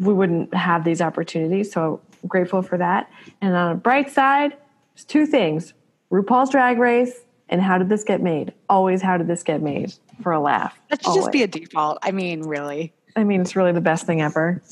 we 0.00 0.12
wouldn't 0.12 0.52
have 0.52 0.82
these 0.84 1.00
opportunities. 1.00 1.70
So 1.70 2.00
grateful 2.26 2.60
for 2.62 2.76
that. 2.78 3.08
And 3.40 3.54
on 3.54 3.72
a 3.72 3.74
bright 3.76 4.10
side, 4.10 4.56
there's 4.94 5.04
two 5.04 5.26
things 5.26 5.74
RuPaul's 6.10 6.50
Drag 6.50 6.78
Race 6.78 7.20
and 7.50 7.60
how 7.60 7.76
did 7.76 7.88
this 7.88 8.04
get 8.04 8.22
made? 8.22 8.54
Always, 8.68 9.02
how 9.02 9.18
did 9.18 9.26
this 9.26 9.42
get 9.42 9.60
made 9.60 9.92
for 10.22 10.32
a 10.32 10.40
laugh? 10.40 10.78
That 10.88 11.02
should 11.02 11.08
Always. 11.08 11.24
just 11.24 11.32
be 11.32 11.42
a 11.42 11.46
default. 11.48 11.98
I 12.02 12.12
mean, 12.12 12.42
really. 12.42 12.94
I 13.16 13.24
mean, 13.24 13.40
it's 13.42 13.56
really 13.56 13.72
the 13.72 13.80
best 13.80 14.06
thing 14.06 14.22
ever. 14.22 14.62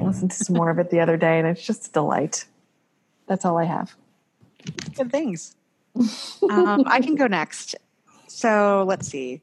I 0.00 0.04
listened 0.04 0.30
to 0.30 0.44
some 0.44 0.56
more 0.56 0.70
of 0.70 0.78
it 0.78 0.90
the 0.90 1.00
other 1.00 1.16
day, 1.16 1.38
and 1.38 1.48
it's 1.48 1.62
just 1.62 1.88
a 1.88 1.92
delight. 1.92 2.46
That's 3.26 3.44
all 3.44 3.58
I 3.58 3.64
have. 3.64 3.94
Good 4.94 5.10
things. 5.10 5.56
um, 6.50 6.84
I 6.86 7.00
can 7.00 7.16
go 7.16 7.26
next. 7.26 7.74
So 8.28 8.84
let's 8.86 9.08
see. 9.08 9.42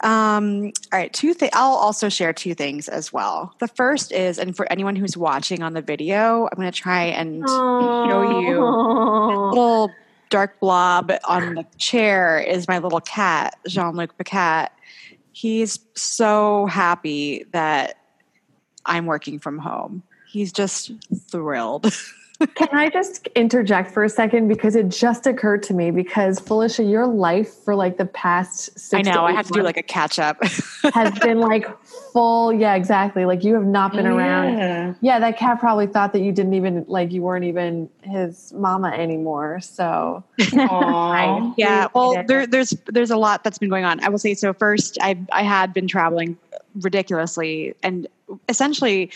Um, 0.00 0.72
all 0.92 0.98
right, 0.98 1.10
two 1.10 1.32
things. 1.32 1.52
I'll 1.54 1.72
also 1.72 2.10
share 2.10 2.34
two 2.34 2.54
things 2.54 2.88
as 2.88 3.14
well. 3.14 3.54
The 3.60 3.68
first 3.68 4.12
is, 4.12 4.38
and 4.38 4.54
for 4.54 4.70
anyone 4.70 4.94
who's 4.94 5.16
watching 5.16 5.62
on 5.62 5.72
the 5.72 5.80
video, 5.80 6.44
I'm 6.44 6.56
going 6.56 6.70
to 6.70 6.78
try 6.78 7.04
and 7.04 7.42
show 7.48 8.40
you 8.40 8.62
a 8.62 9.48
little 9.48 9.90
dark 10.30 10.60
blob 10.60 11.12
on 11.28 11.54
the 11.54 11.66
chair 11.78 12.38
is 12.38 12.68
my 12.68 12.78
little 12.78 13.00
cat, 13.00 13.56
Jean 13.66 13.94
Luc 13.94 14.16
Pacat. 14.18 14.68
He's 15.32 15.78
so 15.94 16.66
happy 16.66 17.44
that 17.52 17.98
I'm 18.86 19.06
working 19.06 19.38
from 19.38 19.58
home. 19.58 20.02
He's 20.26 20.52
just 20.52 20.92
thrilled. 21.30 21.92
Can 22.54 22.68
I 22.72 22.90
just 22.90 23.26
interject 23.28 23.90
for 23.92 24.04
a 24.04 24.08
second 24.08 24.48
because 24.48 24.76
it 24.76 24.88
just 24.88 25.26
occurred 25.26 25.62
to 25.64 25.74
me 25.74 25.90
because 25.90 26.38
Felicia, 26.38 26.82
your 26.84 27.06
life 27.06 27.48
for 27.64 27.74
like 27.74 27.96
the 27.96 28.04
past 28.04 28.78
six 28.78 29.08
I 29.08 29.10
know 29.10 29.24
I 29.24 29.32
have 29.32 29.46
to 29.46 29.52
do 29.52 29.62
like 29.62 29.76
a 29.78 29.82
catch 29.82 30.18
up. 30.18 30.42
has 30.94 31.18
been 31.20 31.40
like 31.40 31.66
full. 32.12 32.52
Yeah, 32.52 32.74
exactly. 32.74 33.24
Like 33.24 33.42
you 33.42 33.54
have 33.54 33.64
not 33.64 33.92
been 33.92 34.06
Oh, 34.06 34.16
around. 34.16 34.58
yeah. 34.58 34.94
Yeah, 35.00 35.18
that 35.20 35.38
cat 35.38 35.60
probably 35.60 35.86
thought 35.86 36.12
that 36.12 36.20
you 36.20 36.30
didn't 36.32 36.54
even 36.54 36.84
like 36.88 37.10
you 37.12 37.22
weren't 37.22 37.44
even 37.44 37.88
his 38.02 38.52
mama 38.52 38.88
anymore. 38.90 39.60
So 39.60 40.22
yeah, 40.52 41.86
well, 41.94 42.22
there, 42.26 42.46
there's 42.46 42.70
there's 42.86 43.10
a 43.10 43.16
lot 43.16 43.44
that's 43.44 43.58
been 43.58 43.70
going 43.70 43.84
on. 43.84 44.02
I 44.04 44.08
will 44.08 44.18
say 44.18 44.34
so. 44.34 44.52
First, 44.52 44.98
I 45.00 45.16
I 45.32 45.42
had 45.42 45.72
been 45.72 45.88
traveling 45.88 46.36
ridiculously, 46.80 47.74
and 47.82 48.06
essentially, 48.48 49.10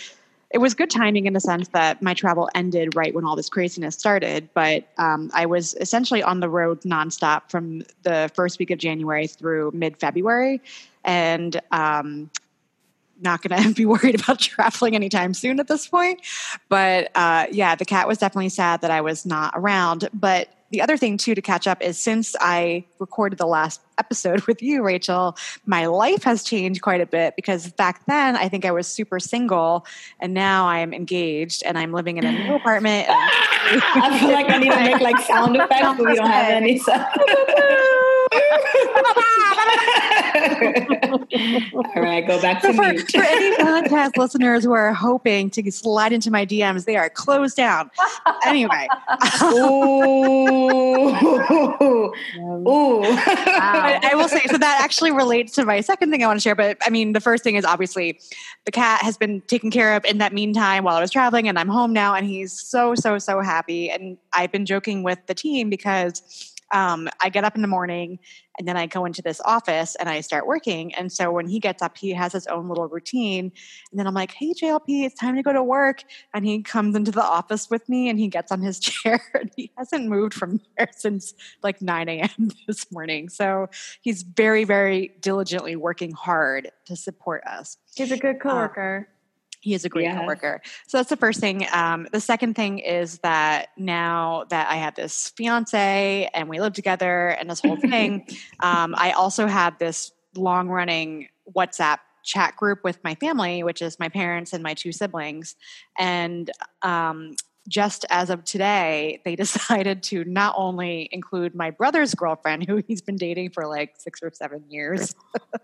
it 0.50 0.58
was 0.58 0.74
good 0.74 0.90
timing 0.90 1.26
in 1.26 1.32
the 1.32 1.40
sense 1.40 1.68
that 1.68 2.02
my 2.02 2.12
travel 2.12 2.48
ended 2.54 2.96
right 2.96 3.14
when 3.14 3.24
all 3.24 3.36
this 3.36 3.48
craziness 3.48 3.94
started. 3.94 4.48
But 4.52 4.88
um, 4.98 5.30
I 5.32 5.46
was 5.46 5.74
essentially 5.80 6.22
on 6.22 6.40
the 6.40 6.48
road 6.48 6.80
nonstop 6.82 7.50
from 7.50 7.82
the 8.02 8.30
first 8.34 8.58
week 8.58 8.70
of 8.70 8.78
January 8.78 9.28
through 9.28 9.70
mid 9.72 9.96
February, 9.96 10.60
and 11.04 11.60
um, 11.70 12.30
not 13.20 13.42
going 13.42 13.62
to 13.68 13.74
be 13.74 13.86
worried 13.86 14.20
about 14.20 14.40
traveling 14.40 14.96
anytime 14.96 15.34
soon 15.34 15.60
at 15.60 15.68
this 15.68 15.86
point. 15.86 16.20
But 16.68 17.10
uh, 17.14 17.46
yeah, 17.52 17.76
the 17.76 17.84
cat 17.84 18.08
was 18.08 18.18
definitely 18.18 18.48
sad 18.48 18.80
that 18.80 18.90
I 18.90 19.02
was 19.02 19.24
not 19.24 19.52
around. 19.54 20.08
But 20.12 20.48
the 20.70 20.80
other 20.80 20.96
thing, 20.96 21.16
too, 21.16 21.34
to 21.34 21.42
catch 21.42 21.66
up 21.66 21.82
is 21.82 21.98
since 21.98 22.36
I 22.40 22.84
recorded 22.98 23.38
the 23.38 23.46
last 23.46 23.80
episode 23.98 24.40
with 24.46 24.62
you, 24.62 24.82
Rachel, 24.82 25.36
my 25.66 25.86
life 25.86 26.22
has 26.24 26.42
changed 26.42 26.82
quite 26.82 27.00
a 27.00 27.06
bit 27.06 27.34
because 27.36 27.70
back 27.72 28.06
then 28.06 28.36
I 28.36 28.48
think 28.48 28.64
I 28.64 28.70
was 28.70 28.86
super 28.86 29.20
single 29.20 29.86
and 30.20 30.32
now 30.34 30.66
I'm 30.66 30.94
engaged 30.94 31.62
and 31.64 31.76
I'm 31.78 31.92
living 31.92 32.16
in 32.18 32.24
a 32.24 32.32
new 32.32 32.54
apartment. 32.54 33.06
I 33.10 34.18
feel 34.18 34.30
like 34.30 34.48
I 34.48 34.58
need 34.58 34.70
to 34.70 34.80
make 34.80 35.00
like 35.00 35.18
sound 35.18 35.56
effects, 35.56 35.82
but 35.82 36.06
we 36.06 36.14
don't 36.14 36.26
have 36.26 36.50
any. 36.50 36.78
So. 36.78 36.92
All 41.74 42.02
right, 42.02 42.26
go 42.26 42.40
back 42.40 42.60
to 42.62 42.68
So 42.68 42.72
for, 42.74 42.92
mute. 42.92 43.10
for 43.10 43.22
any 43.22 43.56
podcast 43.64 44.16
listeners 44.16 44.64
who 44.64 44.72
are 44.72 44.92
hoping 44.92 45.50
to 45.50 45.70
slide 45.70 46.12
into 46.12 46.30
my 46.30 46.46
DMs, 46.46 46.84
they 46.84 46.96
are 46.96 47.10
closed 47.10 47.56
down. 47.56 47.90
Anyway, 48.44 48.86
Ooh, 49.44 51.08
um, 52.38 52.66
ooh. 52.66 53.00
but 53.02 54.04
I 54.04 54.12
will 54.14 54.28
say, 54.28 54.42
so 54.46 54.58
that 54.58 54.80
actually 54.82 55.10
relates 55.10 55.52
to 55.54 55.64
my 55.64 55.80
second 55.80 56.10
thing 56.10 56.22
I 56.22 56.26
want 56.26 56.38
to 56.38 56.42
share. 56.42 56.54
But 56.54 56.78
I 56.86 56.90
mean, 56.90 57.12
the 57.12 57.20
first 57.20 57.42
thing 57.42 57.56
is 57.56 57.64
obviously 57.64 58.20
the 58.64 58.72
cat 58.72 59.02
has 59.02 59.16
been 59.16 59.40
taken 59.42 59.70
care 59.70 59.96
of 59.96 60.04
in 60.04 60.18
that 60.18 60.32
meantime 60.32 60.84
while 60.84 60.96
I 60.96 61.00
was 61.00 61.10
traveling, 61.10 61.48
and 61.48 61.58
I'm 61.58 61.68
home 61.68 61.92
now, 61.92 62.14
and 62.14 62.26
he's 62.26 62.52
so, 62.52 62.94
so, 62.94 63.18
so 63.18 63.40
happy. 63.40 63.90
And 63.90 64.18
I've 64.32 64.52
been 64.52 64.66
joking 64.66 65.02
with 65.02 65.18
the 65.26 65.34
team 65.34 65.70
because 65.70 66.22
um, 66.72 67.08
I 67.20 67.28
get 67.28 67.44
up 67.44 67.56
in 67.56 67.62
the 67.62 67.68
morning 67.68 68.18
and 68.58 68.68
then 68.68 68.76
I 68.76 68.86
go 68.86 69.04
into 69.04 69.22
this 69.22 69.40
office 69.44 69.96
and 69.96 70.08
I 70.08 70.20
start 70.20 70.46
working. 70.46 70.94
And 70.94 71.10
so 71.10 71.32
when 71.32 71.48
he 71.48 71.58
gets 71.58 71.82
up, 71.82 71.96
he 71.96 72.10
has 72.12 72.32
his 72.32 72.46
own 72.46 72.68
little 72.68 72.88
routine. 72.88 73.52
And 73.90 73.98
then 73.98 74.06
I'm 74.06 74.14
like, 74.14 74.32
hey, 74.32 74.52
JLP, 74.52 75.04
it's 75.04 75.18
time 75.18 75.36
to 75.36 75.42
go 75.42 75.52
to 75.52 75.62
work. 75.62 76.04
And 76.34 76.44
he 76.44 76.62
comes 76.62 76.94
into 76.94 77.10
the 77.10 77.22
office 77.22 77.70
with 77.70 77.88
me 77.88 78.08
and 78.08 78.18
he 78.18 78.28
gets 78.28 78.52
on 78.52 78.60
his 78.60 78.78
chair 78.80 79.20
and 79.34 79.50
he 79.56 79.70
hasn't 79.78 80.08
moved 80.08 80.34
from 80.34 80.60
there 80.76 80.88
since 80.92 81.34
like 81.62 81.80
9 81.80 82.08
a.m. 82.08 82.50
this 82.66 82.90
morning. 82.92 83.28
So 83.28 83.68
he's 84.02 84.22
very, 84.22 84.64
very 84.64 85.12
diligently 85.20 85.76
working 85.76 86.12
hard 86.12 86.70
to 86.86 86.96
support 86.96 87.44
us. 87.44 87.78
he's 87.94 88.12
a 88.12 88.16
good 88.18 88.40
coworker. 88.40 89.08
He 89.60 89.74
is 89.74 89.84
a 89.84 89.88
great 89.88 90.04
Yes. 90.04 90.18
coworker. 90.18 90.62
So 90.88 90.98
that's 90.98 91.10
the 91.10 91.16
first 91.16 91.38
thing. 91.40 91.66
Um, 91.72 92.08
the 92.12 92.20
second 92.20 92.54
thing 92.54 92.78
is 92.78 93.18
that 93.18 93.68
now 93.76 94.44
that 94.48 94.70
I 94.70 94.76
have 94.76 94.94
this 94.94 95.32
fiance 95.36 96.28
and 96.32 96.48
we 96.48 96.60
live 96.60 96.72
together 96.72 97.28
and 97.28 97.48
this 97.50 97.60
whole 97.60 97.76
thing, 97.76 98.26
um, 98.60 98.94
I 98.96 99.12
also 99.12 99.46
have 99.46 99.78
this 99.78 100.12
long 100.34 100.68
running 100.68 101.28
WhatsApp 101.54 101.98
chat 102.22 102.56
group 102.56 102.84
with 102.84 103.02
my 103.04 103.14
family, 103.16 103.62
which 103.62 103.82
is 103.82 103.98
my 103.98 104.08
parents 104.08 104.52
and 104.52 104.62
my 104.62 104.74
two 104.74 104.92
siblings. 104.92 105.56
And 105.98 106.50
um, 106.82 107.34
just 107.70 108.04
as 108.10 108.28
of 108.28 108.44
today, 108.44 109.22
they 109.24 109.36
decided 109.44 110.02
to 110.02 110.24
not 110.24 110.54
only 110.58 111.08
include 111.10 111.54
my 111.54 111.70
brother's 111.70 112.14
girlfriend, 112.14 112.66
who 112.68 112.82
he's 112.86 113.00
been 113.00 113.16
dating 113.16 113.50
for 113.50 113.66
like 113.66 113.94
six 113.96 114.22
or 114.22 114.30
seven 114.34 114.62
years, 114.68 115.14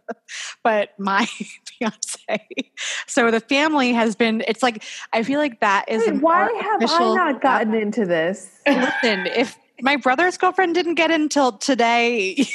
but 0.65 0.99
my 0.99 1.27
fiance. 1.79 2.47
So 3.07 3.31
the 3.31 3.41
family 3.41 3.93
has 3.93 4.17
been, 4.17 4.43
it's 4.49 4.63
like, 4.63 4.83
I 5.13 5.23
feel 5.23 5.41
like 5.41 5.61
that 5.61 5.87
is. 5.89 6.07
Wait, 6.07 6.23
why 6.23 6.51
have 6.63 6.91
I 6.91 7.15
not 7.15 7.43
gotten 7.43 7.75
into 7.75 8.07
this? 8.07 8.61
Listen, 8.67 9.27
if 9.27 9.59
my 9.83 9.97
brother's 9.97 10.39
girlfriend 10.39 10.75
didn't 10.75 10.95
get 10.95 11.11
in 11.11 11.23
until 11.23 11.53
today, 11.53 12.47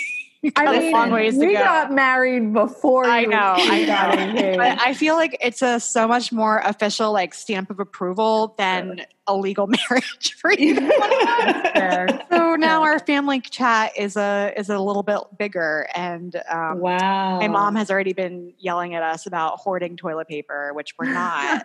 I 0.55 0.79
mean, 0.79 0.91
long 0.91 1.11
ways 1.11 1.37
to 1.37 1.45
we 1.45 1.53
go. 1.53 1.59
got 1.59 1.91
married 1.91 2.51
before. 2.51 3.05
I 3.05 3.25
know, 3.25 3.55
I 3.57 3.85
got 3.85 4.33
know. 4.33 4.57
But 4.57 4.81
I 4.81 4.95
feel 4.95 5.15
like 5.15 5.37
it's 5.39 5.61
a 5.61 5.79
so 5.79 6.07
much 6.07 6.31
more 6.31 6.59
official 6.59 7.11
like 7.11 7.35
stamp 7.35 7.69
of 7.69 7.79
approval 7.79 8.55
than 8.57 9.05
a 9.27 9.35
legal 9.35 9.67
marriage 9.89 10.33
for 10.33 10.51
you. 10.57 10.75
Fair. 10.75 12.25
so 12.31 12.55
now 12.55 12.81
our 12.81 12.97
family 12.99 13.39
chat 13.39 13.91
is 13.95 14.17
a 14.17 14.51
is 14.57 14.69
a 14.69 14.79
little 14.79 15.03
bit 15.03 15.19
bigger, 15.37 15.87
and 15.93 16.35
um, 16.49 16.79
wow. 16.79 17.39
my 17.39 17.47
mom 17.47 17.75
has 17.75 17.91
already 17.91 18.13
been 18.13 18.53
yelling 18.57 18.95
at 18.95 19.03
us 19.03 19.27
about 19.27 19.59
hoarding 19.59 19.95
toilet 19.95 20.27
paper, 20.27 20.73
which 20.73 20.95
we're 20.97 21.13
not. 21.13 21.63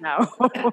no. 0.00 0.72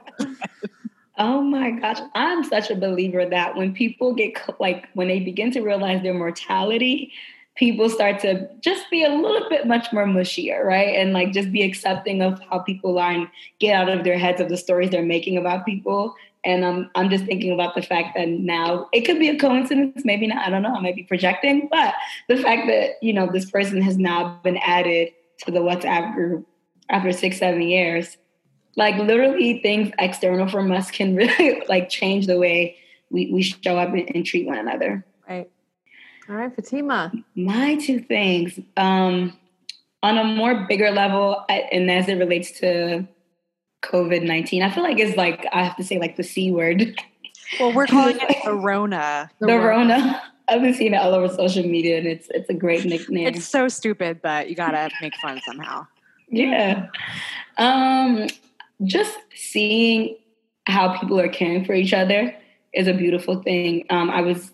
Oh 1.18 1.42
my 1.42 1.72
gosh, 1.72 2.00
I'm 2.14 2.44
such 2.44 2.70
a 2.70 2.76
believer 2.76 3.26
that 3.26 3.56
when 3.56 3.74
people 3.74 4.14
get 4.14 4.38
like 4.60 4.88
when 4.94 5.08
they 5.08 5.20
begin 5.20 5.52
to 5.52 5.62
realize 5.62 6.04
their 6.04 6.14
mortality, 6.14 7.14
people 7.56 7.90
start 7.90 8.20
to 8.20 8.50
just 8.60 8.90
be 8.92 9.04
a 9.04 9.10
little 9.10 9.48
bit 9.50 9.66
much 9.66 9.94
more 9.94 10.06
mushier, 10.06 10.64
right? 10.64 10.96
And 10.96 11.14
like 11.14 11.32
just 11.32 11.52
be 11.54 11.64
accepting 11.64 12.22
of 12.22 12.42
how 12.50 12.60
people 12.60 13.00
are 13.00 13.12
and 13.12 13.30
get 13.60 13.76
out 13.76 13.88
of 13.88 14.04
their 14.04 14.18
heads 14.18 14.42
of 14.42 14.50
the 14.50 14.58
stories 14.58 14.90
they're 14.90 15.04
making 15.04 15.38
about 15.38 15.66
people. 15.66 16.16
And 16.44 16.64
um, 16.66 16.92
I'm 16.96 17.10
just 17.10 17.26
thinking 17.26 17.54
about 17.54 17.76
the 17.76 17.82
fact 17.82 18.16
that 18.16 18.28
now 18.28 18.88
it 18.92 19.02
could 19.02 19.18
be 19.18 19.30
a 19.30 19.40
coincidence, 19.40 20.04
maybe 20.04 20.28
not. 20.28 20.46
I 20.46 20.50
don't 20.50 20.62
know. 20.62 20.76
I 20.76 20.82
might 20.82 20.96
be 20.96 21.04
projecting, 21.04 21.70
but 21.72 21.96
the 22.28 22.38
fact 22.38 22.68
that 22.68 23.02
you 23.02 23.14
know 23.14 23.30
this 23.32 23.50
person 23.50 23.82
has 23.82 23.98
now 23.98 24.40
been 24.44 24.58
added 24.58 25.14
to 25.46 25.52
the 25.52 25.60
WhatsApp 25.60 26.14
group 26.14 26.46
after 26.90 27.12
six, 27.14 27.38
seven 27.38 27.62
years 27.62 28.18
like 28.76 28.96
literally 28.98 29.60
things 29.62 29.92
external 30.00 30.48
from 30.48 30.72
us 30.72 30.92
can 30.92 31.16
really 31.16 31.62
like 31.70 31.90
change 31.90 32.28
the 32.28 32.38
way 32.38 32.76
we, 33.10 33.32
we 33.32 33.42
show 33.44 33.78
up 33.78 33.90
and, 33.90 34.10
and 34.16 34.26
treat 34.26 34.46
one 34.46 34.58
another 34.58 35.06
right. 35.30 35.50
All 36.28 36.36
right, 36.36 36.54
Fatima. 36.56 37.12
my 37.36 37.76
two 37.76 38.00
things 38.00 38.60
um 38.78 39.38
on 40.04 40.18
a 40.18 40.24
more 40.24 40.66
bigger 40.68 40.92
level 40.92 41.44
I- 41.50 41.68
and 41.72 41.90
as 41.90 42.08
it 42.10 42.16
relates 42.16 42.52
to 42.60 43.08
covid-19 43.84 44.64
i 44.64 44.72
feel 44.72 44.84
like 44.84 44.98
it's 45.00 45.16
like 45.18 45.46
i 45.54 45.64
have 45.64 45.76
to 45.78 45.84
say 45.84 46.00
like 46.00 46.16
the 46.16 46.24
c 46.24 46.52
word 46.52 46.96
Well, 47.60 47.72
we're 47.74 47.86
calling 47.88 48.18
it 48.20 48.38
the 48.46 48.54
Rona. 48.54 49.30
the 49.40 49.46
rona 49.60 50.22
i've 50.48 50.62
been 50.62 50.74
seeing 50.74 50.94
it 50.94 50.98
all 50.98 51.14
over 51.14 51.32
social 51.34 51.64
media 51.64 52.00
and 52.00 52.08
it's 52.08 52.28
it's 52.32 52.50
a 52.50 52.54
great 52.56 52.84
nickname 52.86 53.28
It's 53.28 53.46
so 53.46 53.68
stupid, 53.68 54.22
but 54.24 54.50
you 54.50 54.56
gotta 54.56 54.90
make 55.02 55.16
fun 55.18 55.40
somehow. 55.46 55.86
Yeah. 56.30 56.88
Um, 57.58 58.28
just 58.84 59.18
seeing 59.36 60.18
how 60.68 60.98
people 60.98 61.20
are 61.20 61.30
caring 61.30 61.66
for 61.66 61.74
each 61.74 61.94
other 61.94 62.36
is 62.74 62.88
a 62.88 62.94
beautiful 62.94 63.42
thing. 63.42 63.86
Um, 63.90 64.10
I 64.10 64.22
was 64.22 64.52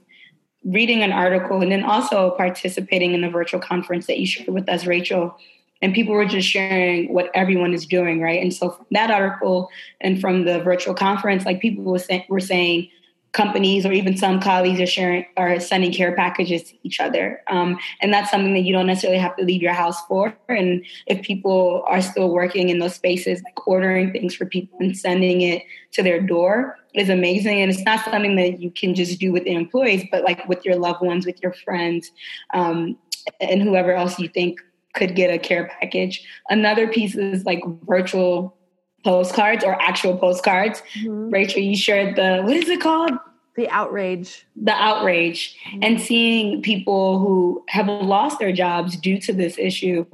reading 0.63 1.01
an 1.01 1.11
article 1.11 1.61
and 1.61 1.71
then 1.71 1.83
also 1.83 2.31
participating 2.31 3.13
in 3.13 3.21
the 3.21 3.29
virtual 3.29 3.59
conference 3.59 4.07
that 4.07 4.19
you 4.19 4.27
shared 4.27 4.49
with 4.49 4.69
us, 4.69 4.85
Rachel. 4.85 5.35
And 5.81 5.95
people 5.95 6.13
were 6.13 6.25
just 6.25 6.47
sharing 6.47 7.11
what 7.11 7.31
everyone 7.33 7.73
is 7.73 7.87
doing, 7.87 8.21
right? 8.21 8.39
And 8.39 8.53
so 8.53 8.69
from 8.69 8.85
that 8.91 9.09
article 9.09 9.69
and 9.99 10.21
from 10.21 10.45
the 10.45 10.59
virtual 10.59 10.93
conference, 10.93 11.45
like 11.45 11.59
people 11.59 11.83
were, 11.83 11.97
say- 11.97 12.25
were 12.29 12.39
saying, 12.39 12.89
companies 13.33 13.85
or 13.85 13.93
even 13.93 14.17
some 14.17 14.41
colleagues 14.41 14.79
are 14.81 14.85
sharing 14.85 15.25
are 15.37 15.59
sending 15.59 15.93
care 15.93 16.13
packages 16.15 16.63
to 16.63 16.75
each 16.83 16.99
other. 16.99 17.41
Um, 17.47 17.77
and 18.01 18.13
that's 18.13 18.29
something 18.29 18.53
that 18.53 18.61
you 18.61 18.73
don't 18.73 18.87
necessarily 18.87 19.19
have 19.19 19.35
to 19.37 19.45
leave 19.45 19.61
your 19.61 19.73
house 19.73 19.99
for. 20.07 20.35
And 20.49 20.85
if 21.07 21.21
people 21.21 21.83
are 21.87 22.01
still 22.01 22.29
working 22.29 22.69
in 22.69 22.79
those 22.79 22.95
spaces 22.95 23.41
like 23.43 23.67
ordering 23.67 24.11
things 24.11 24.35
for 24.35 24.45
people 24.45 24.77
and 24.79 24.97
sending 24.97 25.41
it 25.41 25.63
to 25.93 26.03
their 26.03 26.19
door 26.19 26.77
is 26.93 27.09
amazing. 27.09 27.61
And 27.61 27.71
it's 27.71 27.83
not 27.83 28.03
something 28.03 28.35
that 28.35 28.59
you 28.59 28.69
can 28.69 28.93
just 28.95 29.19
do 29.19 29.31
with 29.31 29.43
employees 29.43 30.05
but 30.11 30.23
like 30.23 30.47
with 30.49 30.65
your 30.65 30.75
loved 30.75 31.01
ones 31.01 31.25
with 31.25 31.41
your 31.41 31.53
friends 31.53 32.11
um, 32.53 32.97
and 33.39 33.61
whoever 33.61 33.93
else 33.93 34.19
you 34.19 34.27
think 34.27 34.59
could 34.93 35.15
get 35.15 35.33
a 35.33 35.39
care 35.39 35.71
package. 35.79 36.21
Another 36.49 36.87
piece 36.87 37.15
is 37.15 37.45
like 37.45 37.61
virtual 37.87 38.57
postcards 39.03 39.63
or 39.63 39.81
actual 39.81 40.17
postcards. 40.17 40.81
Mm-hmm. 40.99 41.29
Rachel, 41.29 41.61
you 41.61 41.75
shared 41.75 42.15
the 42.15 42.41
what 42.43 42.55
is 42.55 42.69
it 42.69 42.81
called? 42.81 43.13
The 43.55 43.69
outrage. 43.69 44.45
The 44.55 44.71
outrage. 44.71 45.55
Mm-hmm. 45.67 45.83
And 45.83 46.01
seeing 46.01 46.61
people 46.61 47.19
who 47.19 47.63
have 47.67 47.87
lost 47.87 48.39
their 48.39 48.53
jobs 48.53 48.95
due 48.95 49.19
to 49.21 49.33
this 49.33 49.57
issue, 49.57 50.05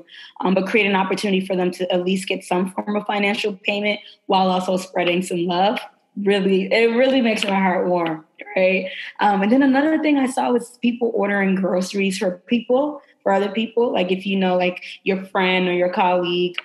um, 0.41 0.53
but 0.53 0.67
create 0.67 0.87
an 0.87 0.95
opportunity 0.95 1.45
for 1.45 1.55
them 1.55 1.71
to 1.71 1.91
at 1.93 2.03
least 2.03 2.27
get 2.27 2.43
some 2.43 2.71
form 2.71 2.95
of 2.95 3.05
financial 3.05 3.53
payment 3.63 3.99
while 4.25 4.49
also 4.49 4.77
spreading 4.77 5.21
some 5.21 5.45
love. 5.45 5.79
Really, 6.23 6.71
it 6.73 6.95
really 6.95 7.21
makes 7.21 7.43
my 7.43 7.53
heart 7.53 7.87
warm, 7.87 8.25
right? 8.55 8.89
Um, 9.19 9.43
and 9.43 9.51
then 9.51 9.61
another 9.61 10.01
thing 10.01 10.17
I 10.17 10.25
saw 10.25 10.51
was 10.51 10.79
people 10.81 11.11
ordering 11.13 11.53
groceries 11.53 12.17
for 12.17 12.41
people, 12.47 13.03
for 13.21 13.31
other 13.31 13.49
people. 13.49 13.93
Like 13.93 14.11
if 14.11 14.25
you 14.25 14.35
know, 14.35 14.57
like 14.57 14.83
your 15.03 15.23
friend 15.25 15.67
or 15.67 15.73
your 15.73 15.93
colleague 15.93 16.55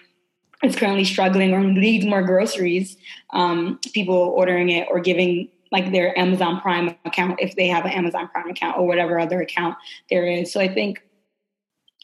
is 0.63 0.77
currently 0.77 1.05
struggling 1.05 1.53
or 1.53 1.61
needs 1.61 2.05
more 2.05 2.23
groceries, 2.23 2.97
um, 3.31 3.79
people 3.93 4.15
ordering 4.15 4.71
it 4.71 4.89
or 4.91 5.01
giving 5.01 5.49
like 5.71 5.91
their 5.91 6.17
Amazon 6.19 6.61
Prime 6.61 6.95
account 7.05 7.41
if 7.41 7.57
they 7.57 7.67
have 7.67 7.85
an 7.85 7.93
Amazon 7.93 8.29
Prime 8.29 8.49
account 8.49 8.77
or 8.79 8.87
whatever 8.87 9.19
other 9.19 9.41
account 9.41 9.77
there 10.11 10.27
is. 10.27 10.53
So 10.53 10.61
I 10.61 10.73
think 10.73 11.03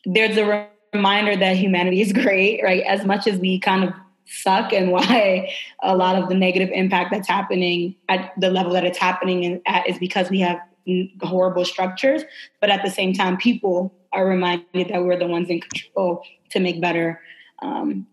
there's 0.04 0.36
a 0.38 0.68
reminder 0.94 1.36
that 1.36 1.56
humanity 1.56 2.00
is 2.00 2.12
great, 2.12 2.62
right? 2.62 2.82
As 2.84 3.04
much 3.04 3.26
as 3.26 3.38
we 3.38 3.60
kind 3.60 3.84
of 3.84 3.92
suck 4.26 4.72
and 4.72 4.90
why 4.90 5.52
a 5.82 5.96
lot 5.96 6.16
of 6.16 6.28
the 6.28 6.34
negative 6.34 6.70
impact 6.72 7.10
that's 7.10 7.28
happening 7.28 7.94
at 8.08 8.32
the 8.38 8.50
level 8.50 8.72
that 8.72 8.84
it's 8.84 8.98
happening 8.98 9.60
at 9.66 9.88
is 9.88 9.98
because 9.98 10.30
we 10.30 10.40
have 10.40 10.58
horrible 11.22 11.64
structures. 11.64 12.22
But 12.60 12.70
at 12.70 12.82
the 12.82 12.90
same 12.90 13.12
time, 13.12 13.36
people 13.36 13.94
are 14.12 14.26
reminded 14.26 14.88
that 14.88 15.02
we're 15.02 15.18
the 15.18 15.26
ones 15.26 15.50
in 15.50 15.60
control 15.60 16.22
to 16.50 16.60
make 16.60 16.80
better 16.80 17.20
um, 17.60 18.06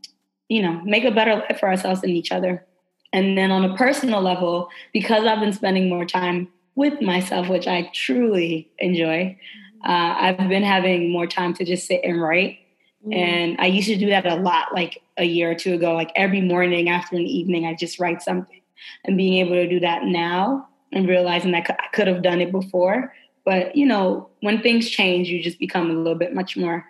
you 0.49 0.61
know, 0.61 0.81
make 0.83 1.03
a 1.03 1.11
better 1.11 1.35
life 1.35 1.59
for 1.59 1.69
ourselves 1.69 2.03
and 2.03 2.11
each 2.11 2.31
other. 2.31 2.65
And 3.13 3.37
then 3.37 3.51
on 3.51 3.63
a 3.63 3.75
personal 3.75 4.21
level, 4.21 4.69
because 4.93 5.25
I've 5.25 5.39
been 5.39 5.53
spending 5.53 5.89
more 5.89 6.05
time 6.05 6.49
with 6.75 7.01
myself, 7.01 7.47
which 7.47 7.67
I 7.67 7.89
truly 7.93 8.69
enjoy, 8.79 9.37
uh, 9.85 10.15
I've 10.17 10.49
been 10.49 10.63
having 10.63 11.11
more 11.11 11.27
time 11.27 11.53
to 11.55 11.63
just 11.63 11.87
sit 11.87 12.01
and 12.03 12.21
write. 12.21 12.59
Mm. 13.05 13.15
And 13.15 13.55
I 13.59 13.67
used 13.67 13.87
to 13.87 13.95
do 13.95 14.07
that 14.07 14.25
a 14.25 14.35
lot, 14.35 14.73
like 14.73 15.01
a 15.17 15.23
year 15.23 15.51
or 15.51 15.55
two 15.55 15.73
ago. 15.73 15.93
Like 15.93 16.11
every 16.15 16.41
morning 16.41 16.89
after 16.89 17.15
an 17.15 17.21
evening, 17.21 17.65
I 17.65 17.75
just 17.75 17.99
write 17.99 18.21
something. 18.21 18.61
And 19.05 19.17
being 19.17 19.45
able 19.45 19.55
to 19.55 19.69
do 19.69 19.79
that 19.79 20.03
now 20.03 20.67
and 20.91 21.07
realizing 21.07 21.51
that 21.51 21.69
I 21.69 21.87
could 21.93 22.07
have 22.07 22.21
done 22.21 22.41
it 22.41 22.51
before. 22.51 23.13
But, 23.45 23.75
you 23.75 23.85
know, 23.85 24.29
when 24.41 24.61
things 24.61 24.89
change, 24.89 25.29
you 25.29 25.41
just 25.41 25.59
become 25.59 25.89
a 25.89 25.93
little 25.93 26.17
bit 26.17 26.33
much 26.33 26.57
more 26.57 26.85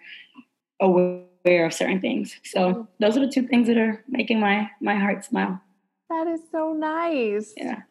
aware 0.79 1.21
aware 1.45 1.65
of 1.65 1.73
certain 1.73 2.01
things. 2.01 2.35
So 2.43 2.87
those 2.99 3.15
are 3.17 3.19
the 3.19 3.31
two 3.31 3.47
things 3.47 3.67
that 3.67 3.77
are 3.77 4.03
making 4.07 4.39
my 4.39 4.69
my 4.81 4.95
heart 4.95 5.23
smile. 5.23 5.61
That 6.09 6.27
is 6.27 6.41
so 6.51 6.73
nice. 6.73 7.53
Yeah. 7.55 7.81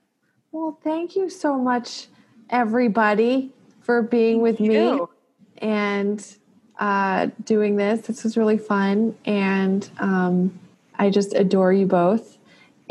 Well, 0.52 0.78
thank 0.84 1.16
you 1.16 1.28
so 1.28 1.58
much, 1.58 2.06
everybody, 2.50 3.52
for 3.80 4.02
being 4.02 4.40
with 4.40 4.60
me 4.60 5.00
and 5.58 6.36
uh, 6.78 7.28
doing 7.44 7.76
this. 7.76 8.06
This 8.06 8.22
was 8.24 8.36
really 8.36 8.58
fun, 8.58 9.16
and 9.24 9.88
um, 9.98 10.58
I 10.96 11.10
just 11.10 11.34
adore 11.34 11.72
you 11.72 11.86
both. 11.86 12.38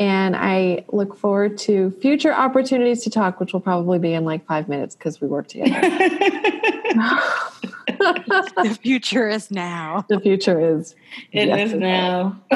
And 0.00 0.34
I 0.34 0.84
look 0.88 1.16
forward 1.16 1.56
to 1.58 1.92
future 2.02 2.34
opportunities 2.34 3.04
to 3.04 3.10
talk, 3.10 3.38
which 3.38 3.52
will 3.52 3.60
probably 3.60 4.00
be 4.00 4.12
in 4.12 4.24
like 4.24 4.44
five 4.44 4.68
minutes 4.68 4.96
because 4.96 5.20
we 5.20 5.28
work 5.28 5.46
together. 5.46 5.70
the 7.88 8.78
future 8.80 9.28
is 9.28 9.50
now. 9.50 10.04
The 10.14 10.20
future 10.20 10.78
is. 10.78 10.94
It 11.32 11.48
yes, 11.48 11.70
is 11.70 11.74
now. 11.74 12.40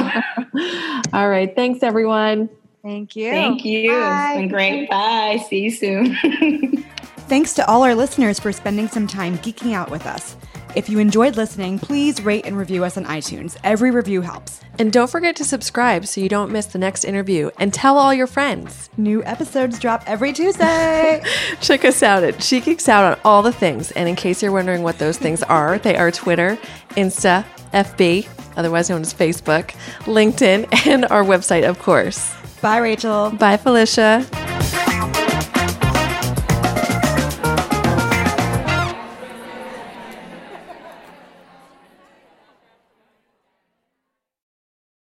All 1.12 1.28
right. 1.28 1.54
Thanks, 1.54 1.82
everyone. 1.82 2.48
Thank 2.82 3.16
you. 3.16 3.30
Thank 3.30 3.64
you. 3.64 3.90
Bye. 3.90 4.32
It's 4.32 4.40
been 4.40 4.48
great. 4.48 4.90
Bye. 4.90 5.44
See 5.48 5.61
you 5.61 5.70
soon. 5.70 6.16
Thanks 7.28 7.52
to 7.54 7.68
all 7.68 7.82
our 7.82 7.94
listeners 7.94 8.40
for 8.40 8.52
spending 8.52 8.88
some 8.88 9.06
time 9.06 9.36
geeking 9.38 9.74
out 9.74 9.90
with 9.90 10.06
us. 10.06 10.36
If 10.74 10.88
you 10.88 10.98
enjoyed 10.98 11.36
listening, 11.36 11.78
please 11.78 12.22
rate 12.22 12.44
and 12.46 12.56
review 12.56 12.84
us 12.84 12.96
on 12.96 13.04
iTunes. 13.06 13.56
Every 13.64 13.90
review 13.90 14.20
helps. 14.20 14.60
And 14.78 14.92
don't 14.92 15.10
forget 15.10 15.34
to 15.36 15.44
subscribe 15.44 16.06
so 16.06 16.20
you 16.20 16.28
don't 16.28 16.52
miss 16.52 16.66
the 16.66 16.78
next 16.78 17.04
interview 17.04 17.50
and 17.58 17.72
tell 17.72 17.98
all 17.98 18.12
your 18.12 18.26
friends. 18.26 18.90
New 18.96 19.24
episodes 19.24 19.78
drop 19.78 20.04
every 20.06 20.32
Tuesday. 20.32 21.22
Check 21.60 21.84
us 21.84 22.02
out 22.02 22.22
at 22.22 22.42
She 22.42 22.60
Geeks 22.60 22.88
Out 22.88 23.04
on 23.04 23.20
all 23.24 23.42
the 23.42 23.52
things. 23.52 23.90
And 23.92 24.08
in 24.08 24.14
case 24.14 24.42
you're 24.42 24.52
wondering 24.52 24.82
what 24.82 24.98
those 24.98 25.18
things 25.18 25.42
are, 25.44 25.78
they 25.78 25.96
are 25.96 26.10
Twitter, 26.10 26.58
Insta, 26.90 27.44
FB, 27.72 28.28
otherwise 28.56 28.90
known 28.90 29.00
as 29.00 29.12
Facebook, 29.14 29.74
LinkedIn, 30.04 30.86
and 30.86 31.06
our 31.06 31.24
website, 31.24 31.68
of 31.68 31.78
course. 31.78 32.34
Bye, 32.60 32.78
Rachel. 32.78 33.30
Bye, 33.30 33.56
Felicia. 33.56 34.26